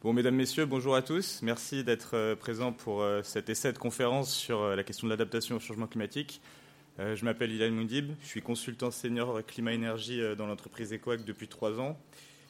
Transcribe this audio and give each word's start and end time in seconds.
Bon, 0.00 0.12
mesdames, 0.12 0.36
messieurs, 0.36 0.64
bonjour 0.64 0.94
à 0.94 1.02
tous. 1.02 1.40
Merci 1.42 1.82
d'être 1.82 2.14
euh, 2.14 2.36
présents 2.36 2.72
pour 2.72 3.02
euh, 3.02 3.20
cet 3.24 3.48
essai 3.48 3.72
de 3.72 3.78
conférence 3.78 4.32
sur 4.32 4.60
euh, 4.60 4.76
la 4.76 4.84
question 4.84 5.08
de 5.08 5.10
l'adaptation 5.10 5.56
au 5.56 5.58
changement 5.58 5.88
climatique. 5.88 6.40
Je 6.98 7.24
m'appelle 7.24 7.52
Ilan 7.52 7.70
Moundib, 7.70 8.12
je 8.20 8.26
suis 8.26 8.42
consultant 8.42 8.90
senior 8.90 9.44
climat-énergie 9.46 10.20
dans 10.36 10.48
l'entreprise 10.48 10.92
ECOAC 10.92 11.24
depuis 11.24 11.46
trois 11.46 11.78
ans. 11.78 11.96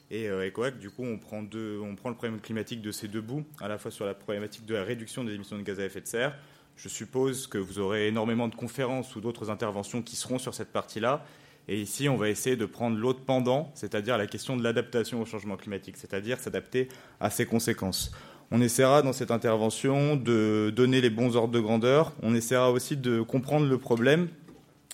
Et 0.09 0.25
ECOAC, 0.25 0.79
du 0.79 0.89
coup, 0.89 1.03
on 1.03 1.19
prend, 1.19 1.41
le 1.43 1.93
problème 1.95 2.41
climatique 2.41 2.81
de 2.81 2.91
ces 2.91 3.07
deux 3.07 3.21
bouts, 3.21 3.45
à 3.61 3.67
la 3.67 3.77
fois 3.77 3.91
sur 3.91 4.07
la 4.07 4.15
problématique 4.15 4.65
de 4.65 4.73
la 4.73 4.83
réduction 4.83 5.23
des 5.23 5.35
émissions 5.35 5.55
de 5.55 5.61
gaz 5.61 5.79
à 5.79 5.85
effet 5.85 6.01
de 6.01 6.07
serre. 6.07 6.35
Je 6.77 6.89
suppose 6.89 7.45
que 7.45 7.59
vous 7.59 7.77
aurez 7.77 8.07
énormément 8.07 8.47
de 8.47 8.55
conférences 8.55 9.15
ou 9.15 9.21
d'autres 9.21 9.51
interventions 9.51 10.01
qui 10.01 10.15
seront 10.15 10.39
sur 10.39 10.55
cette 10.55 10.71
partie-là. 10.71 11.23
Et 11.71 11.79
ici, 11.79 12.09
on 12.09 12.17
va 12.17 12.29
essayer 12.29 12.55
de 12.55 12.65
prendre 12.65 12.97
l'autre 12.97 13.19
pendant, 13.23 13.71
c'est-à-dire 13.75 14.17
la 14.17 14.25
question 14.25 14.57
de 14.57 14.63
l'adaptation 14.63 15.21
au 15.21 15.25
changement 15.25 15.55
climatique, 15.55 15.97
c'est-à-dire 15.97 16.39
s'adapter 16.39 16.87
à 17.19 17.29
ses 17.29 17.45
conséquences. 17.45 18.11
On 18.49 18.59
essaiera 18.59 19.03
dans 19.03 19.13
cette 19.13 19.29
intervention 19.29 20.15
de 20.15 20.73
donner 20.75 20.99
les 20.99 21.11
bons 21.11 21.35
ordres 21.35 21.53
de 21.53 21.59
grandeur. 21.59 22.13
On 22.23 22.33
essaiera 22.33 22.71
aussi 22.71 22.97
de 22.97 23.21
comprendre 23.21 23.67
le 23.67 23.77
problème 23.77 24.29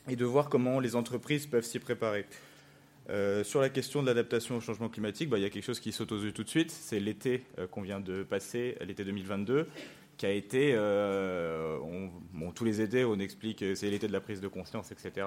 et 0.10 0.18
de 0.18 0.26
voir 0.26 0.50
comment 0.50 0.82
les 0.82 0.98
entreprises 0.98 1.48
peuvent 1.48 1.64
s'y 1.64 1.80
préparer. 1.80 2.26
Euh, 3.10 3.46
sur 3.46 3.62
la 3.62 3.70
question 3.70 4.02
de 4.02 4.08
l'adaptation 4.08 4.58
au 4.58 4.60
changement 4.60 4.90
climatique, 4.90 5.30
bah, 5.30 5.38
il 5.38 5.44
y 5.44 5.46
a 5.46 5.50
quelque 5.50 5.64
chose 5.64 5.80
qui 5.80 5.94
saute 5.94 6.12
aux 6.12 6.20
yeux 6.20 6.34
tout 6.34 6.44
de 6.44 6.50
suite. 6.50 6.72
C'est 6.72 7.00
l'été 7.00 7.46
euh, 7.58 7.68
qu'on 7.68 7.84
vient 7.84 8.02
de 8.02 8.24
passer, 8.24 8.76
l'été 8.86 9.06
2022, 9.06 9.66
qui 10.18 10.26
a 10.26 10.32
été, 10.32 10.74
euh, 10.74 11.78
tous 12.54 12.66
les 12.66 12.82
étés, 12.82 13.06
on 13.06 13.18
explique 13.20 13.60
que 13.60 13.76
c'est 13.76 13.90
l'été 13.90 14.08
de 14.10 14.14
la 14.14 14.20
prise 14.20 14.42
de 14.42 14.50
conscience, 14.50 14.92
etc. 14.92 15.26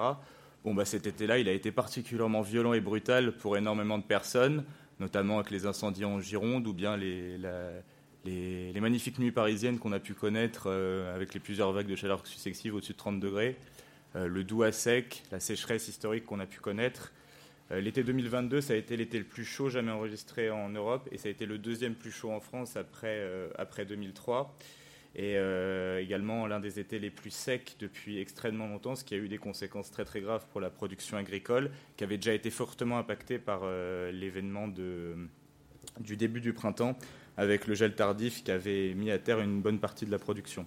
Bon, 0.65 0.75
bah, 0.75 0.85
cet 0.85 1.07
été-là, 1.07 1.39
il 1.39 1.49
a 1.49 1.53
été 1.53 1.71
particulièrement 1.71 2.43
violent 2.43 2.73
et 2.73 2.81
brutal 2.81 3.33
pour 3.33 3.57
énormément 3.57 3.99
de 3.99 4.03
personnes, 4.03 4.65
notamment 4.99 5.39
avec 5.39 5.51
les 5.51 5.67
incendies 5.67 6.05
en 6.05 6.21
Gironde 6.21 6.67
ou 6.67 6.73
bien 6.73 6.97
les, 6.97 7.39
les, 8.25 8.81
magnifiques 8.81 9.19
nuits 9.19 9.33
parisiennes 9.33 9.79
qu'on 9.79 9.93
a 9.93 10.01
pu 10.01 10.15
connaître 10.15 10.65
euh, 10.67 11.15
avec 11.15 11.35
les 11.35 11.41
plusieurs 11.41 11.73
vagues 11.73 11.87
de 11.87 11.97
chaleur 11.97 12.27
successives 12.27 12.75
au-dessus 12.75 12.93
de 12.93 12.99
30 12.99 13.21
degrés, 13.21 13.57
euh, 14.17 14.27
le 14.27 14.45
doux 14.45 14.63
à 14.63 14.73
sec, 14.73 15.23
la 15.31 15.41
sécheresse 15.41 15.89
historique 15.89 16.25
qu'on 16.25 16.41
a 16.41 16.47
pu 16.47 16.61
connaître. 16.61 17.13
Euh, 17.71 17.81
l'été 17.81 18.03
2022, 18.03 18.61
ça 18.61 18.73
a 18.73 18.77
été 18.77 18.97
l'été 18.97 19.19
le 19.19 19.25
plus 19.25 19.45
chaud 19.45 19.69
jamais 19.69 19.93
enregistré 19.93 20.51
en 20.51 20.71
Europe 20.71 21.09
et 21.13 21.19
ça 21.19 21.29
a 21.29 21.31
été 21.31 21.47
le 21.47 21.59
deuxième 21.59 21.95
plus 21.95 22.11
chaud 22.11 22.33
en 22.33 22.41
France 22.41 22.77
après, 22.77 23.25
après 23.59 23.85
2003 23.85 24.57
et 25.19 25.37
euh, 25.37 26.01
également 26.01 26.47
l'un 26.47 26.61
des 26.61 26.79
étés 26.79 27.01
les 27.01 27.11
plus 27.11 27.33
secs 27.33 27.75
depuis 27.81 28.21
extrêmement 28.21 28.69
longtemps, 28.69 28.95
ce 28.95 29.03
qui 29.03 29.15
a 29.15 29.17
eu 29.17 29.29
des 29.29 29.37
conséquences 29.37 29.91
très 29.91 30.05
très 30.05 30.21
graves 30.21 30.47
pour 30.53 30.61
la 30.61 30.71
production 30.71 31.17
agricole, 31.17 31.71
qui 31.97 32.05
avait 32.05 32.19
déjà 32.19 32.33
été 32.33 32.51
fortement 32.51 32.99
impactée 32.99 33.39
par 33.41 33.63
euh, 33.65 34.13
l'événement 34.13 34.69
du 34.69 36.17
début 36.17 36.41
du 36.41 36.53
printemps, 36.53 36.97
avec 37.37 37.67
le 37.67 37.75
gel 37.75 37.97
tardif 37.97 38.45
qui 38.45 38.53
avait 38.53 38.95
mis 38.95 39.11
à 39.11 39.19
terre 39.19 39.41
une 39.41 39.61
bonne 39.61 39.81
partie 39.81 40.07
de 40.07 40.13
la 40.13 40.21
production. 40.21 40.65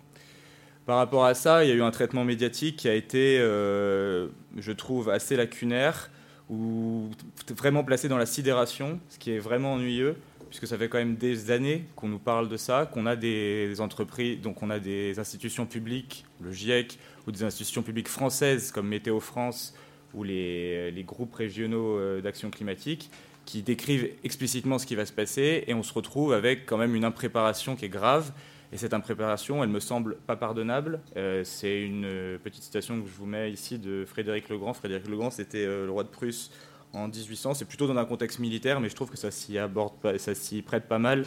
Par 0.85 0.97
rapport 0.97 1.23
à 1.23 1.33
ça, 1.33 1.63
il 1.63 1.69
y 1.69 1.72
a 1.72 1.75
eu 1.75 1.81
un 1.81 1.91
traitement 1.91 2.25
médiatique 2.25 2.75
qui 2.75 2.89
a 2.89 2.94
été, 2.94 3.38
euh, 3.39 4.27
je 4.57 4.73
trouve, 4.73 5.09
assez 5.09 5.38
lacunaire, 5.38 6.11
ou 6.49 7.09
vraiment 7.55 7.85
placé 7.85 8.09
dans 8.09 8.17
la 8.17 8.25
sidération, 8.25 8.99
ce 9.07 9.17
qui 9.17 9.31
est 9.31 9.39
vraiment 9.39 9.75
ennuyeux 9.75 10.17
puisque 10.52 10.67
ça 10.67 10.77
fait 10.77 10.89
quand 10.89 10.97
même 10.97 11.16
des 11.16 11.49
années 11.49 11.85
qu'on 11.95 12.09
nous 12.09 12.19
parle 12.19 12.49
de 12.49 12.57
ça, 12.57 12.85
qu'on 12.85 13.05
a 13.05 13.16
des 13.16 13.80
entreprises, 13.80 14.41
donc 14.41 14.61
on 14.61 14.69
a 14.69 14.80
des 14.80 15.17
institutions 15.17 15.66
publiques, 15.66 16.25
le 16.41 16.52
GIEC, 16.52 16.99
ou 17.25 17.31
des 17.31 17.45
institutions 17.45 17.83
publiques 17.83 18.09
françaises 18.09 18.73
comme 18.73 18.89
Météo 18.89 19.22
France 19.22 19.73
ou 20.13 20.23
les, 20.23 21.05
groupes 21.07 21.33
régionaux 21.35 21.97
euh, 21.97 22.19
d'action 22.19 22.49
climatique, 22.49 23.09
qui 23.45 23.61
décrivent 23.61 24.09
explicitement 24.25 24.77
ce 24.77 24.85
qui 24.85 24.95
va 24.95 25.05
se 25.05 25.13
passer, 25.13 25.63
et 25.67 25.73
on 25.73 25.83
se 25.83 25.94
retrouve 25.94 26.33
avec 26.33 26.66
quand 26.66 26.77
même 26.77 26.95
une 26.95 27.05
impréparation 27.05 27.77
qui 27.77 27.85
est 27.85 27.89
grave. 27.89 28.33
Et 28.73 28.77
cette 28.77 28.94
impréparation, 28.94 29.63
elle 29.63 29.69
me 29.69 29.79
semble 29.79 30.17
pas 30.27 30.35
pardonnable. 30.35 30.99
Euh, 31.16 31.45
c'est 31.45 31.81
une 31.81 32.38
petite 32.44 32.63
citation 32.63 33.02
que 33.02 33.07
je 33.07 33.13
vous 33.13 33.25
mets 33.25 33.53
ici 33.53 33.79
de 33.79 34.03
Frédéric 34.05 34.49
Legrand. 34.49 34.73
Frédéric 34.73 35.07
Legrand, 35.07 35.31
c'était 35.31 35.66
euh, 35.66 35.85
le 35.85 35.91
roi 35.91 36.03
de 36.03 36.09
Prusse 36.09 36.51
en 36.94 37.07
1800. 37.07 37.53
C'est 37.56 37.66
plutôt 37.66 37.88
dans 37.88 37.97
un 37.97 38.06
contexte 38.06 38.40
militaire, 38.40 38.79
mais 38.79 38.90
je 38.90 38.96
trouve 38.96 39.09
que 39.09 39.18
ça 39.18 39.31
s'y 39.31 39.57
aborde, 39.57 39.94
ça 40.18 40.35
s'y 40.35 40.62
prête 40.62 40.88
pas 40.88 41.00
mal 41.00 41.25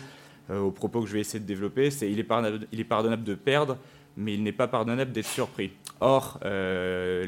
euh, 0.51 0.61
aux 0.61 0.71
propos 0.71 1.01
que 1.01 1.09
je 1.09 1.15
vais 1.15 1.21
essayer 1.21 1.41
de 1.41 1.47
développer. 1.47 1.91
C'est 1.91 2.11
il 2.11 2.19
est 2.19 2.25
pardonnable, 2.25 3.25
de 3.25 3.35
perdre, 3.35 3.79
mais 4.17 4.35
il 4.35 4.43
n'est 4.43 4.53
pas 4.53 4.69
pardonnable 4.69 5.13
d'être 5.13 5.29
surpris. 5.29 5.73
Or, 6.01 6.39
euh, 6.45 7.25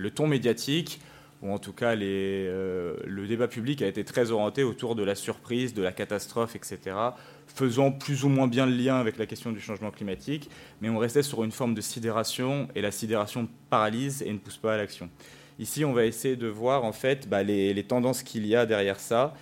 le, 0.00 0.10
ton 0.10 0.26
médiatique, 0.26 1.00
ou 1.42 1.52
en 1.52 1.58
tout 1.58 1.72
cas 1.72 1.94
euh, 1.94 2.96
le 3.06 3.26
débat 3.28 3.46
public 3.46 3.82
a 3.82 3.86
été 3.86 4.02
très 4.04 4.32
orienté 4.32 4.64
autour 4.64 4.96
de 4.96 5.04
la 5.04 5.14
surprise, 5.14 5.74
de 5.74 5.82
la 5.82 5.92
catastrophe, 5.92 6.56
etc., 6.56 6.96
faisant 7.46 7.92
plus 7.92 8.24
ou 8.24 8.28
moins 8.28 8.48
bien 8.48 8.66
le 8.66 8.72
lien 8.72 8.96
avec 8.96 9.18
la 9.18 9.26
question 9.26 9.52
du 9.52 9.60
changement 9.60 9.90
climatique, 9.90 10.50
mais 10.80 10.88
on 10.88 10.98
restait 10.98 11.22
sur 11.22 11.44
une 11.44 11.52
forme 11.52 11.74
de 11.74 11.80
sidération, 11.80 12.68
et 12.74 12.80
la 12.80 12.90
sidération 12.90 13.48
paralyse 13.70 14.22
et 14.22 14.32
ne 14.32 14.38
pousse 14.38 14.56
pas 14.56 14.74
à 14.74 14.76
l'action. 14.76 15.08
Ici, 15.58 15.84
on 15.84 15.92
va 15.92 16.04
essayer 16.04 16.36
de 16.36 16.46
voir 16.46 16.84
en 16.84 16.92
fait 16.92 17.28
bah, 17.28 17.42
les, 17.42 17.84
tendances 17.84 18.22
qu'il 18.22 18.46
y 18.46 18.54
a 18.54 18.64
derrière 18.64 19.00
ça 19.00 19.34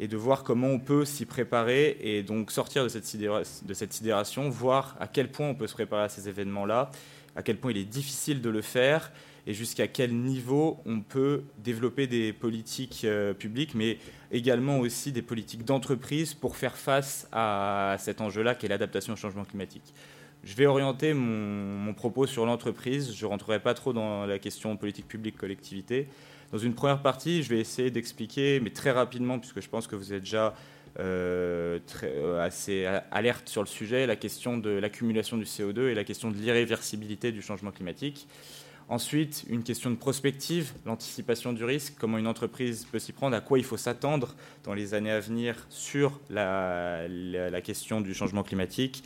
et 0.00 0.08
de 0.08 0.16
voir 0.16 0.42
comment 0.42 0.68
on 0.68 0.78
peut 0.78 1.04
s'y 1.04 1.24
préparer 1.24 1.96
et 2.00 2.22
donc 2.22 2.50
sortir 2.50 2.84
de 2.84 2.88
cette, 2.88 3.16
de 3.16 3.74
cette 3.74 3.92
sidération, 3.92 4.48
voir 4.50 4.96
à 5.00 5.08
quel 5.08 5.30
point 5.30 5.48
on 5.48 5.54
peut 5.54 5.66
se 5.66 5.74
préparer 5.74 6.04
à 6.04 6.08
ces 6.08 6.28
événements-là, 6.28 6.90
à 7.36 7.42
quel 7.42 7.56
point 7.56 7.70
il 7.72 7.78
est 7.78 7.84
difficile 7.84 8.40
de 8.40 8.50
le 8.50 8.62
faire 8.62 9.12
et 9.46 9.52
jusqu'à 9.52 9.88
quel 9.88 10.14
niveau 10.14 10.78
on 10.86 11.00
peut 11.00 11.42
développer 11.58 12.06
des 12.06 12.32
politiques 12.32 13.02
euh, 13.04 13.34
publiques, 13.34 13.74
mais 13.74 13.98
également 14.32 14.78
aussi 14.78 15.12
des 15.12 15.22
politiques 15.22 15.64
d'entreprise 15.64 16.34
pour 16.34 16.56
faire 16.56 16.76
face 16.76 17.28
à 17.32 17.96
cet 17.98 18.20
enjeu-là 18.20 18.54
qui 18.54 18.66
est 18.66 18.68
l'adaptation 18.68 19.12
au 19.12 19.16
changement 19.16 19.44
climatique. 19.44 19.92
Je 20.44 20.54
vais 20.56 20.66
orienter 20.66 21.14
mon, 21.14 21.94
propos 21.94 22.26
sur 22.26 22.44
l'entreprise. 22.44 23.14
Je 23.16 23.24
ne 23.24 23.30
rentrerai 23.30 23.60
pas 23.60 23.72
trop 23.72 23.92
dans 23.92 24.26
la 24.26 24.38
question 24.38 24.76
politique 24.76 25.08
publique 25.08 25.36
collectivité. 25.38 26.06
Dans 26.52 26.58
une 26.58 26.74
première 26.74 27.00
partie, 27.00 27.42
je 27.42 27.48
vais 27.48 27.60
essayer 27.60 27.90
d'expliquer, 27.90 28.60
mais 28.60 28.70
très 28.70 28.90
rapidement, 28.90 29.38
puisque 29.38 29.62
je 29.62 29.68
pense 29.68 29.86
que 29.86 29.96
vous 29.96 30.12
êtes 30.12 30.20
déjà 30.20 30.54
euh, 31.00 31.78
euh, 32.02 32.44
assez 32.44 32.84
alerte 33.10 33.48
sur 33.48 33.62
le 33.62 33.66
sujet, 33.66 34.06
la 34.06 34.16
question 34.16 34.58
de 34.58 34.70
l'accumulation 34.70 35.38
du 35.38 35.44
CO2 35.44 35.88
et 35.88 35.94
la 35.94 36.04
question 36.04 36.30
de 36.30 36.36
l'irréversibilité 36.36 37.32
du 37.32 37.40
changement 37.40 37.70
climatique. 37.70 38.28
Ensuite, 38.90 39.46
une 39.48 39.62
question 39.62 39.90
de 39.90 39.96
prospective, 39.96 40.74
l'anticipation 40.84 41.54
du 41.54 41.64
risque, 41.64 41.94
comment 41.98 42.18
une 42.18 42.26
entreprise 42.26 42.86
peut 42.92 42.98
s'y 42.98 43.12
prendre, 43.12 43.34
à 43.34 43.40
quoi 43.40 43.58
il 43.58 43.64
faut 43.64 43.78
s'attendre 43.78 44.36
dans 44.62 44.74
les 44.74 44.92
années 44.92 45.10
à 45.10 45.20
venir 45.20 45.66
sur 45.70 46.20
la 46.28 47.08
question 47.62 48.02
du 48.02 48.12
changement 48.12 48.42
climatique 48.42 49.02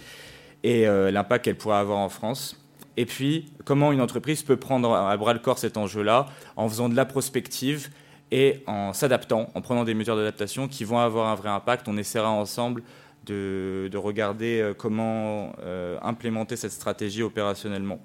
et 0.62 0.86
euh, 0.86 1.10
l'impact 1.10 1.44
qu'elle 1.44 1.56
pourrait 1.56 1.76
avoir 1.76 1.98
en 1.98 2.08
France. 2.08 2.60
Et 2.96 3.06
puis, 3.06 3.52
comment 3.64 3.92
une 3.92 4.00
entreprise 4.00 4.42
peut 4.42 4.56
prendre 4.56 4.92
à 4.92 5.16
bras 5.16 5.32
le 5.32 5.38
corps 5.38 5.58
cet 5.58 5.76
enjeu-là 5.76 6.26
en 6.56 6.68
faisant 6.68 6.88
de 6.88 6.96
la 6.96 7.04
prospective 7.04 7.90
et 8.30 8.62
en 8.66 8.92
s'adaptant, 8.92 9.50
en 9.54 9.60
prenant 9.60 9.84
des 9.84 9.94
mesures 9.94 10.16
d'adaptation 10.16 10.68
qui 10.68 10.84
vont 10.84 10.98
avoir 10.98 11.28
un 11.28 11.34
vrai 11.34 11.48
impact. 11.48 11.86
On 11.88 11.96
essaiera 11.96 12.30
ensemble 12.30 12.82
de, 13.26 13.90
regarder 13.94 14.60
euh, 14.60 14.74
comment 14.74 15.52
euh, 15.62 15.98
implémenter 16.02 16.56
cette 16.56 16.72
stratégie 16.72 17.22
opérationnellement. 17.22 18.00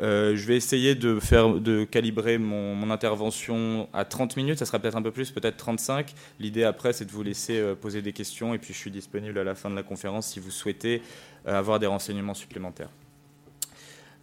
je 0.00 0.46
vais 0.46 0.56
essayer 0.56 0.94
de, 0.94 1.20
faire, 1.20 1.48
de 1.48 1.84
calibrer 1.84 2.38
mon, 2.38 2.90
intervention 2.90 3.88
à 3.92 4.04
30 4.04 4.36
minutes, 4.36 4.58
ça 4.58 4.64
sera 4.64 4.78
peut-être 4.78 4.96
un 4.96 5.02
peu 5.02 5.10
plus, 5.10 5.32
peut-être 5.32 5.56
35. 5.56 6.14
L'idée 6.40 6.64
après, 6.64 6.92
c'est 6.92 7.04
de 7.04 7.10
vous 7.10 7.22
laisser 7.22 7.62
poser 7.80 8.00
des 8.00 8.12
questions 8.12 8.54
et 8.54 8.58
puis 8.58 8.72
je 8.72 8.78
suis 8.78 8.90
disponible 8.90 9.38
à 9.38 9.44
la 9.44 9.54
fin 9.54 9.70
de 9.70 9.76
la 9.76 9.82
conférence 9.82 10.28
si 10.28 10.40
vous 10.40 10.50
souhaitez 10.50 11.02
avoir 11.46 11.78
des 11.78 11.86
renseignements 11.86 12.34
supplémentaires. 12.34 12.90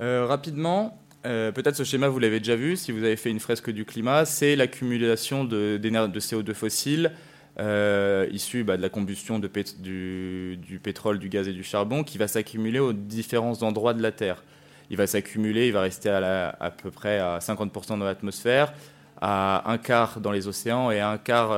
Euh, 0.02 0.26
rapidement, 0.26 0.98
euh, 1.26 1.52
peut-être 1.52 1.76
ce 1.76 1.84
schéma, 1.84 2.08
vous 2.08 2.20
l'avez 2.20 2.40
déjà 2.40 2.56
vu, 2.56 2.76
si 2.76 2.92
vous 2.92 3.04
avez 3.04 3.16
fait 3.16 3.30
une 3.30 3.40
fresque 3.40 3.70
du 3.70 3.86
climat, 3.86 4.26
c'est 4.26 4.56
l'accumulation 4.56 5.44
de, 5.44 5.78
de, 5.78 6.20
CO2 6.20 6.54
fossile 6.54 7.12
euh, 7.60 8.28
bah, 8.66 8.78
de 8.78 8.82
la 8.82 8.90
combustion 8.90 9.38
du, 9.38 10.80
pétrole, 10.82 11.20
du 11.20 11.30
gaz 11.30 11.48
et 11.48 11.54
du 11.54 11.64
charbon 11.64 12.04
qui 12.04 12.18
va 12.18 12.28
s'accumuler 12.28 12.80
aux 12.80 12.94
différents 12.94 13.62
endroits 13.62 13.94
de 13.94 14.02
la 14.02 14.12
Terre. 14.12 14.44
Il 14.90 14.98
va 14.98 15.06
s'accumuler, 15.06 15.68
il 15.68 15.74
va 15.74 15.82
rester 15.82 16.10
à, 16.10 16.74
peu 16.82 16.90
près 16.90 17.20
à 17.20 17.38
50% 17.38 18.00
dans 18.00 18.06
l'atmosphère, 18.06 18.74
à 19.22 19.72
un 19.72 19.78
quart 19.78 20.20
dans 20.20 20.32
les 20.32 20.48
océans 20.48 20.92
et 20.92 21.00
à 21.00 21.10
un 21.12 21.18
quart 21.18 21.58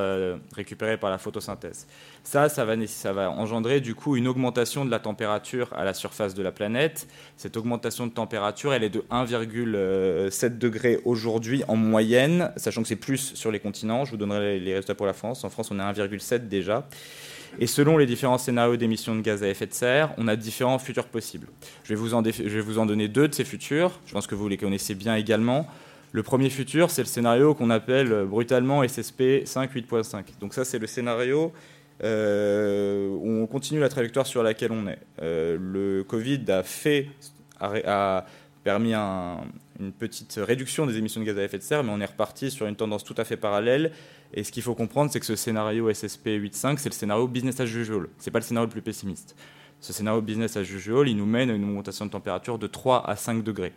récupéré 0.54 0.98
par 0.98 1.10
la 1.10 1.18
photosynthèse. 1.18 1.88
Ça, 2.26 2.48
ça 2.48 2.64
va, 2.66 3.30
engendrer 3.32 3.82
du 3.82 3.96
coup 3.96 4.16
une 4.16 4.28
augmentation 4.28 4.86
de 4.86 4.92
la 4.92 5.00
température 5.00 5.70
à 5.74 5.84
la 5.84 5.94
surface 5.94 6.34
de 6.34 6.42
la 6.42 6.52
planète. 6.52 7.08
Cette 7.36 7.58
augmentation 7.58 8.08
de 8.08 8.12
température, 8.12 8.74
elle 8.74 8.84
est 8.84 8.90
de 8.90 9.04
1,7 9.12 10.58
degrés 10.58 11.00
aujourd'hui 11.04 11.64
en 11.68 11.76
moyenne, 11.76 12.52
sachant 12.56 12.82
que 12.82 12.88
c'est 12.88 12.96
plus 12.96 13.34
sur 13.36 13.52
les 13.52 13.60
continents. 13.60 14.06
Je 14.06 14.12
vous 14.12 14.18
donnerai 14.18 14.60
les 14.60 14.74
résultats 14.74 14.96
pour 14.96 15.06
la 15.06 15.14
France. 15.14 15.44
En 15.44 15.50
France, 15.50 15.70
on 15.72 15.80
est 15.80 15.84
à 15.84 15.92
1,7 15.92 16.48
déjà. 16.48 16.88
Et 17.60 17.68
selon 17.68 17.98
les 17.98 18.06
différents 18.06 18.38
scénarios 18.38 18.78
d'émissions 18.78 19.16
de 19.16 19.22
gaz 19.22 19.44
à 19.44 19.50
effet 19.50 19.68
de 19.68 19.74
serre, 19.74 20.14
on 20.18 20.28
a 20.28 20.36
différents 20.36 20.80
futurs 20.80 21.06
possibles. 21.06 21.48
Je 21.84 21.94
vais 21.94 22.62
vous 22.62 22.80
en 22.80 22.86
donner 22.86 23.08
deux 23.10 23.28
de 23.28 23.36
ces 23.36 23.44
futurs. 23.44 24.00
Je 24.06 24.14
pense 24.14 24.28
que 24.28 24.36
vous 24.36 24.48
les 24.48 24.58
connaissez 24.58 24.96
bien 24.96 25.16
également. 25.16 25.68
Le 26.14 26.24
premier 26.24 26.50
futur, 26.50 26.90
c'est 26.90 27.02
le 27.02 27.08
scénario 27.08 27.54
qu'on 27.54 27.70
appelle 27.70 28.26
brutalement 28.26 28.88
SSP 28.88 29.46
5 29.46 29.74
8.5. 29.74 30.24
Donc 30.40 30.54
ça, 30.54 30.64
c'est 30.64 30.80
le 30.80 30.88
scénario 30.88 31.52
euh, 32.04 33.46
continue 33.48 33.80
la 33.80 33.90
trajectoire 33.90 34.26
sur 34.26 34.42
laquelle 34.44 34.72
on 34.72 34.88
est. 34.88 35.00
le 35.20 36.04
Covid 36.08 36.46
a 36.50 36.64
fait 36.64 37.10
a 37.60 38.26
permis 38.64 38.94
une 38.94 39.92
petite 39.92 40.40
réduction 40.42 40.86
des 40.86 40.98
émissions 40.98 41.22
de 41.22 41.26
gaz 41.26 41.38
à 41.38 41.44
effet 41.44 41.58
de 41.58 41.64
serre, 41.64 41.84
mais 41.84 41.92
on 41.92 42.00
est 42.00 42.06
reparti 42.06 42.50
sur 42.50 42.66
une 42.66 42.76
tendance 42.76 43.04
tout 43.04 43.16
à 43.18 43.24
fait 43.24 43.38
parallèle. 43.38 43.92
Et 44.34 44.44
ce 44.44 44.52
qu'il 44.52 44.64
faut 44.64 44.76
comprendre, 44.76 45.12
c'est 45.12 45.20
que 45.20 45.26
ce 45.26 45.36
scénario 45.36 45.94
SSP 45.94 46.28
8.5, 46.28 46.78
c'est 46.78 46.90
le 46.90 46.94
scénario 46.94 47.28
business 47.28 47.60
as 47.60 47.66
usual. 47.66 48.08
Ce 48.18 48.26
n'est 48.26 48.32
pas 48.32 48.40
le 48.40 48.46
scénario 48.46 48.68
le 48.68 48.72
plus 48.72 48.82
pessimiste. 48.82 49.36
Ce 49.80 49.94
scénario 49.94 50.22
business 50.22 50.58
as 50.58 50.62
usual, 50.62 51.08
il 51.10 51.18
nous 51.18 51.26
mène 51.26 51.50
à 51.50 51.54
une 51.54 51.64
augmentation 51.66 52.06
de 52.06 52.12
température 52.12 52.58
de 52.58 52.68
3 52.68 53.08
à 53.08 53.16
5 53.16 53.44
degrés. 53.44 53.74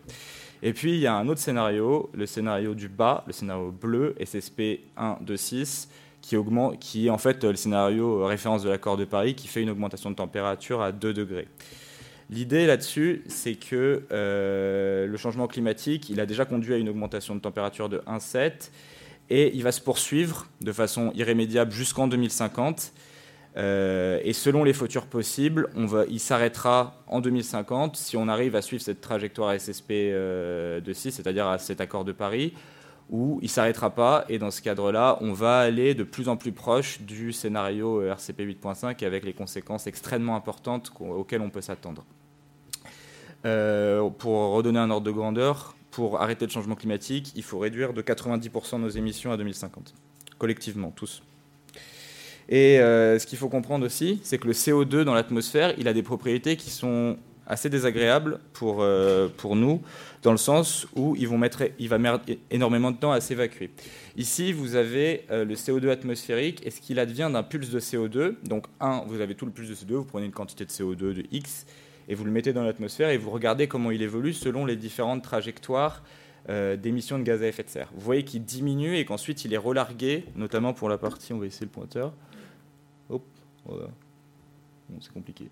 Et 0.62 0.73
puis, 0.73 0.94
il 0.94 1.00
y 1.00 1.06
a 1.06 1.14
un 1.14 1.29
autre 1.29 1.41
scénario, 1.41 2.11
le 2.14 2.26
scénario 2.26 2.75
du 2.75 2.88
bas, 2.88 3.25
le 3.26 3.32
scénario 3.32 3.70
bleu, 3.70 4.14
SSP 4.25 4.81
1.2.6, 4.99 5.88
qui, 6.23 6.37
augmente, 6.37 6.79
qui 6.79 7.06
est 7.06 7.11
en 7.11 7.19
fait 7.19 7.44
le 7.44 7.56
scénario 7.56 8.25
référence 8.25 8.62
de 8.62 8.70
l'accord 8.70 8.97
de 8.97 9.05
Paris, 9.05 9.35
qui 9.35 9.49
fait 9.49 9.62
une 9.62 9.70
augmentation 9.70 10.11
de 10.11 10.17
température 10.17 10.81
à 10.81 10.93
2 10.93 11.12
degrés. 11.12 11.49
L'idée 12.29 12.67
là-dessus, 12.67 13.23
c'est 13.29 13.55
que 13.55 14.03
euh, 14.11 15.06
le 15.06 15.17
changement 15.17 15.47
climatique, 15.47 16.11
il 16.11 16.19
a 16.19 16.26
déjà 16.26 16.44
conduit 16.44 16.75
à 16.75 16.76
une 16.76 16.88
augmentation 16.88 17.37
de 17.37 17.41
température 17.41 17.88
de 17.88 17.99
1,7 17.99 18.70
et 19.31 19.55
il 19.55 19.62
va 19.62 19.70
se 19.70 19.81
poursuivre 19.81 20.47
de 20.61 20.73
façon 20.73 21.12
irrémédiable 21.14 21.70
jusqu'en 21.70 22.09
2050. 22.09 22.93
Euh, 23.56 24.20
et 24.23 24.32
selon 24.32 24.64
les 24.64 24.75
futurs 24.75 25.06
possibles, 25.06 25.70
il 26.11 26.20
s'arrêtera 26.20 27.03
en 27.06 27.20
2050 27.20 27.97
si 27.97 28.17
on 28.17 28.29
arrive 28.29 28.55
à 28.55 28.62
suivre 28.62 28.82
cette 28.82 29.00
trajectoire 29.00 29.58
SSP 29.58 29.91
euh, 29.93 30.81
de 30.81 30.93
6, 30.93 31.12
c'est-à-dire 31.12 31.47
à 31.47 31.58
cet 31.58 31.81
accord 31.81 32.05
de 32.05 32.12
Paris, 32.12 32.53
ou 33.08 33.38
il 33.43 33.49
s'arrêtera 33.49 33.91
pas. 33.91 34.26
Et 34.29 34.38
dans 34.38 34.50
ce 34.50 34.61
cadre-là, 34.61 35.19
on 35.23 35.32
va 35.32 35.61
aller 35.61 35.94
de 35.94 36.05
plus 36.05 36.29
en 36.29 36.37
plus 36.37 36.53
proche 36.53 37.00
du 37.00 37.32
scénario 37.32 38.03
RCP 38.03 38.41
8.5 38.41 39.05
avec 39.06 39.25
les 39.25 39.32
conséquences 39.32 39.87
extrêmement 39.87 40.37
importantes 40.37 40.93
auxquelles 41.00 41.41
on 41.41 41.50
peut 41.50 41.62
s'attendre. 41.62 42.05
Euh, 43.47 44.11
pour 44.11 44.52
redonner 44.52 44.81
un 44.81 44.91
ordre 44.91 45.06
de 45.06 45.12
grandeur, 45.12 45.76
pour 45.91 46.20
arrêter 46.20 46.44
le 46.44 46.50
changement 46.50 46.75
climatique, 46.75 47.32
il 47.37 47.43
faut 47.43 47.59
réduire 47.59 47.94
de 47.94 48.02
90% 48.02 48.81
nos 48.81 48.88
émissions 48.88 49.32
à 49.32 49.37
2050, 49.38 49.94
collectivement, 50.37 50.91
tous. 50.91 51.23
Et 52.49 52.79
euh, 52.79 53.19
ce 53.19 53.27
qu'il 53.27 53.39
faut 53.39 53.49
comprendre 53.49 53.85
aussi, 53.85 54.21
c'est 54.23 54.39
que 54.39 54.47
le 54.47 54.53
CO2 54.53 55.03
dans 55.03 55.15
l'atmosphère, 55.15 55.75
il 55.79 55.89
a 55.89 55.93
des 55.93 56.03
propriétés 56.03 56.57
qui 56.57 56.71
sont 56.71 57.17
assez 57.49 57.71
désagréables 57.71 58.41
pour, 58.53 58.79
euh, 58.81 59.29
pour 59.37 59.55
nous, 59.55 59.81
dans 60.23 60.33
le 60.33 60.37
sens 60.37 60.87
où 60.97 61.15
il 61.17 61.29
va 61.29 61.37
mettre 61.37 61.63
énormément 62.51 62.91
de 62.91 62.97
temps 62.97 63.13
à 63.13 63.21
s'évacuer. 63.21 63.71
Ici, 64.17 64.53
vous 64.53 64.75
avez 64.75 65.25
le 65.31 65.55
CO2 65.55 65.91
atmosphérique 65.91 66.67
et 66.67 66.71
ce 66.71 66.81
qu'il 66.81 66.99
advient 66.99 67.31
d'un 67.33 67.45
pulse 67.45 67.71
de 67.71 67.79
CO2. 67.79 68.35
Donc, 68.43 68.67
un, 68.81 69.03
vous 69.07 69.21
avez 69.21 69.37
tout 69.37 69.47
le 69.47 69.53
pulse 69.53 69.69
de 69.69 69.75
CO2, 69.75 69.93
vous 69.95 70.05
prenez 70.05 70.27
une 70.27 70.33
quantité 70.33 70.65
de 70.65 70.71
CO2 70.71 70.97
de 70.97 71.25
X, 71.31 71.67
et 72.09 72.15
vous 72.15 72.25
le 72.25 72.31
mettez 72.31 72.53
dans 72.53 72.63
l'atmosphère 72.63 73.11
et 73.11 73.17
vous 73.17 73.31
regardez 73.31 73.67
comment 73.67 73.91
il 73.91 74.03
évolue 74.03 74.33
selon 74.33 74.65
les 74.65 74.77
différentes 74.77 75.23
trajectoires 75.23 76.03
euh, 76.49 76.77
d'émissions 76.77 77.19
de 77.19 77.25
gaz 77.25 77.43
à 77.43 77.49
effet 77.49 77.65
de 77.65 77.69
serre. 77.69 77.91
Vous 77.95 78.05
voyez 78.05 78.25
qu'il 78.25 78.45
diminue 78.45 78.97
et 78.97 79.05
qu'ensuite 79.05 79.45
il 79.45 79.53
est 79.53 79.59
relargué, 79.59 80.25
notamment 80.37 80.73
pour 80.73 80.89
la 80.89 80.99
partie, 80.99 81.33
on 81.33 81.39
va 81.39 81.47
essayer 81.47 81.67
le 81.67 81.73
pointeur. 81.73 82.13
C'est 85.01 85.13
compliqué. 85.13 85.49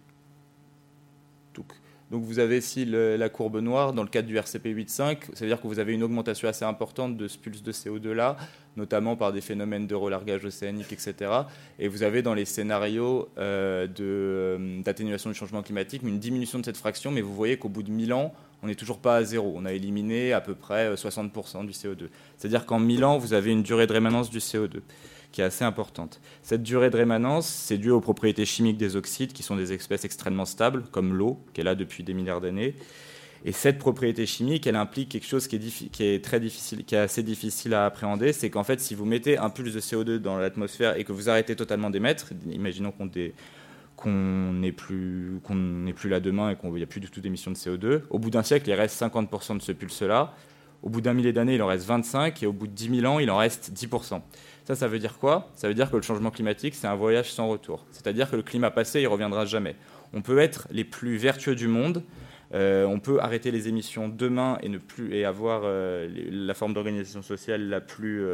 Donc 2.11 2.23
vous 2.23 2.39
avez 2.39 2.59
ici 2.59 2.85
la 2.85 3.29
courbe 3.29 3.61
noire 3.61 3.93
dans 3.93 4.03
le 4.03 4.09
cadre 4.09 4.29
du 4.29 4.37
RCP 4.37 4.67
8.5, 4.67 4.89
ça 5.33 5.41
veut 5.41 5.47
dire 5.47 5.61
que 5.61 5.67
vous 5.67 5.79
avez 5.79 5.95
une 5.95 6.03
augmentation 6.03 6.49
assez 6.49 6.65
importante 6.65 7.17
de 7.17 7.27
ce 7.27 7.39
pulse 7.39 7.63
de 7.63 7.73
CO2 7.73 8.13
là, 8.13 8.37
notamment 8.77 9.17
par 9.17 9.33
des 9.33 9.41
phénomènes 9.41 9.87
de 9.87 9.95
relargage 9.95 10.45
océanique, 10.45 10.93
etc. 10.93 11.15
Et 11.79 11.89
vous 11.89 12.03
avez 12.03 12.23
dans 12.23 12.35
les 12.35 12.45
scénarios 12.45 13.29
euh, 13.39 13.89
euh, 14.01 14.83
d'atténuation 14.83 15.31
du 15.31 15.37
changement 15.37 15.63
climatique 15.63 16.03
une 16.03 16.19
diminution 16.19 16.59
de 16.59 16.65
cette 16.65 16.77
fraction, 16.77 17.11
mais 17.11 17.23
vous 17.23 17.35
voyez 17.35 17.57
qu'au 17.57 17.69
bout 17.69 17.83
de 17.83 17.91
1000 17.91 18.13
ans, 18.13 18.35
on 18.63 18.67
n'est 18.67 18.75
toujours 18.75 18.99
pas 18.99 19.17
à 19.17 19.25
zéro. 19.25 19.53
On 19.57 19.65
a 19.65 19.73
éliminé 19.73 20.33
à 20.33 20.41
peu 20.41 20.55
près 20.55 20.95
60% 20.95 21.31
euh, 21.63 21.65
du 21.65 21.73
CO2. 21.73 22.09
C'est-à-dire 22.37 22.67
qu'en 22.67 22.79
1000 22.79 23.05
ans, 23.05 23.19
vous 23.19 23.33
avez 23.33 23.51
une 23.51 23.63
durée 23.63 23.87
de 23.87 23.93
rémanence 23.93 24.31
du 24.31 24.39
CO2 24.39 24.83
qui 25.35 25.41
est 25.41 25.45
assez 25.45 25.65
importante. 25.65 26.21
Cette 26.43 26.63
durée 26.63 26.91
de 26.91 26.97
rémanence, 26.97 27.49
c'est 27.49 27.77
dû 27.77 27.91
aux 27.91 28.01
propriétés 28.01 28.45
chimiques 28.45 28.77
des 28.77 28.95
oxydes, 28.95 29.33
qui 29.33 29.43
sont 29.43 29.57
des 29.57 29.73
espèces 29.73 30.05
extrêmement 30.05 30.45
stables, 30.45 30.85
comme 30.93 31.13
l'eau, 31.13 31.41
qui 31.53 31.61
est 31.61 31.65
là 31.65 31.75
depuis 31.75 32.05
des 32.05 32.15
milliards 32.15 32.41
d'années. 32.41 32.77
Et 33.45 33.51
cette 33.51 33.81
propriété 33.81 34.27
chimique, 34.27 34.65
elle 34.69 34.77
implique 34.77 35.09
quelque 35.09 35.27
chose 35.27 35.49
qui 35.49 35.57
est, 35.57 36.25
très 36.25 36.39
difficile, 36.39 36.85
qui 36.85 36.95
est 36.95 36.99
assez 36.99 37.25
difficile 37.25 37.75
à 37.75 37.85
appréhender, 37.85 38.33
c'est 38.33 38.49
qu'en 38.49 38.63
fait, 38.63 38.81
si 38.81 38.95
vous 38.95 39.07
mettez 39.07 39.37
un 39.37 39.51
pulse 39.51 39.75
de 39.75 39.81
CO2 39.81 40.19
dans 40.19 40.39
l'atmosphère 40.39 40.97
et 40.97 41.03
que 41.03 41.11
vous 41.11 41.29
arrêtez 41.29 41.57
totalement 41.57 41.91
d'émettre, 41.91 42.33
imaginons 42.49 42.93
qu'on 42.93 43.11
qu'on 43.97 44.13
n'est 44.13 44.73
plus 44.73 45.41
là 46.05 46.21
demain 46.21 46.51
et 46.51 46.57
qu'il 46.57 46.71
n'y 46.71 46.83
a 46.85 46.87
plus 46.87 47.01
du 47.01 47.11
tout 47.11 47.21
d'émissions 47.21 47.51
de 47.51 47.57
CO2, 47.57 48.03
au 48.09 48.21
bout 48.21 48.31
d'un 48.31 48.45
siècle, 48.45 48.69
il 48.69 48.75
reste 48.75 49.03
50% 49.03 49.57
de 49.57 49.63
ce 49.63 49.73
pulse-là. 49.73 50.33
Au 50.85 50.91
bout 50.91 51.01
d'un 51.01 51.15
millier 51.15 51.33
d'années, 51.33 51.55
il 51.55 51.63
en 51.63 51.67
reste 51.67 51.87
25 51.87 52.43
et 52.43 52.47
au 52.47 52.53
bout 52.53 52.67
de 52.67 52.73
10 52.73 53.01
000 53.01 53.13
ans, 53.13 53.19
il 53.19 53.31
en 53.31 53.39
reste 53.39 53.73
10%. 53.75 54.21
Ça, 54.65 54.75
ça 54.75 54.89
veut 54.89 54.99
dire 54.99 55.19
quoi? 55.19 55.51
Ça 55.57 55.69
veut 55.69 55.75
dire 55.75 55.91
que 55.91 55.97
le 55.97 56.03
changement 56.03 56.31
climatique, 56.31 56.75
c'est 56.75 56.87
un 56.87 56.95
voyage 56.95 57.33
sans 57.33 57.49
retour. 57.49 57.85
C'est-à-dire 57.91 58.31
que 58.31 58.37
le 58.37 58.43
climat 58.43 58.71
passé, 58.71 59.03
il 59.03 59.07
reviendra 59.07 59.45
jamais. 59.45 59.77
On 60.15 60.23
peut 60.23 60.39
être 60.39 60.67
les 60.71 60.85
plus 60.85 61.17
vertueux 61.17 61.55
du 61.55 61.69
monde, 61.69 62.03
euh, 62.55 62.85
on 62.87 63.01
peut 63.01 63.21
arrêter 63.21 63.51
les 63.51 63.69
émissions 63.69 64.09
demain 64.09 64.59
et 64.63 64.69
ne 64.69 64.79
plus 64.79 65.15
et 65.15 65.25
avoir 65.25 65.63
euh, 65.65 66.09
la 66.31 66.55
forme 66.55 66.73
d'organisation 66.73 67.21
sociale 67.23 67.69
la 67.69 67.81
plus 67.81 68.25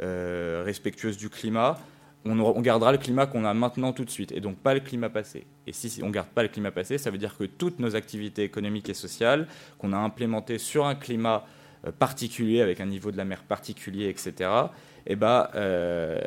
euh, 0.00 0.62
respectueuse 0.64 1.16
du 1.16 1.28
climat. 1.28 1.78
On, 2.26 2.38
on, 2.38 2.60
gardera 2.60 2.92
le 2.92 2.98
climat 2.98 3.26
qu'on 3.26 3.44
a 3.44 3.54
maintenant 3.54 3.94
tout 3.94 4.04
de 4.04 4.10
suite 4.10 4.32
et 4.32 4.40
donc 4.40 4.58
pas 4.58 4.74
le 4.74 4.80
climat 4.80 5.08
passé. 5.08 5.46
Et 5.66 5.72
si 5.72 6.02
on 6.02 6.08
ne 6.08 6.12
garde 6.12 6.28
pas 6.28 6.42
le 6.42 6.48
climat 6.48 6.70
passé, 6.70 6.98
ça 6.98 7.10
veut 7.10 7.16
dire 7.16 7.36
que 7.38 7.44
toutes 7.44 7.78
nos 7.78 7.96
activités 7.96 8.42
économiques 8.42 8.90
et 8.90 8.94
sociales 8.94 9.46
qu'on 9.78 9.94
a 9.94 9.96
implémentées 9.96 10.58
sur 10.58 10.84
un 10.84 10.94
climat 10.94 11.46
particulier, 11.98 12.60
avec 12.60 12.82
un 12.82 12.86
niveau 12.86 13.10
de 13.10 13.16
la 13.16 13.24
mer 13.24 13.42
particulier, 13.42 14.10
etc., 14.10 14.50
eh 15.12 15.16
ben, 15.16 15.48
euh, 15.56 16.18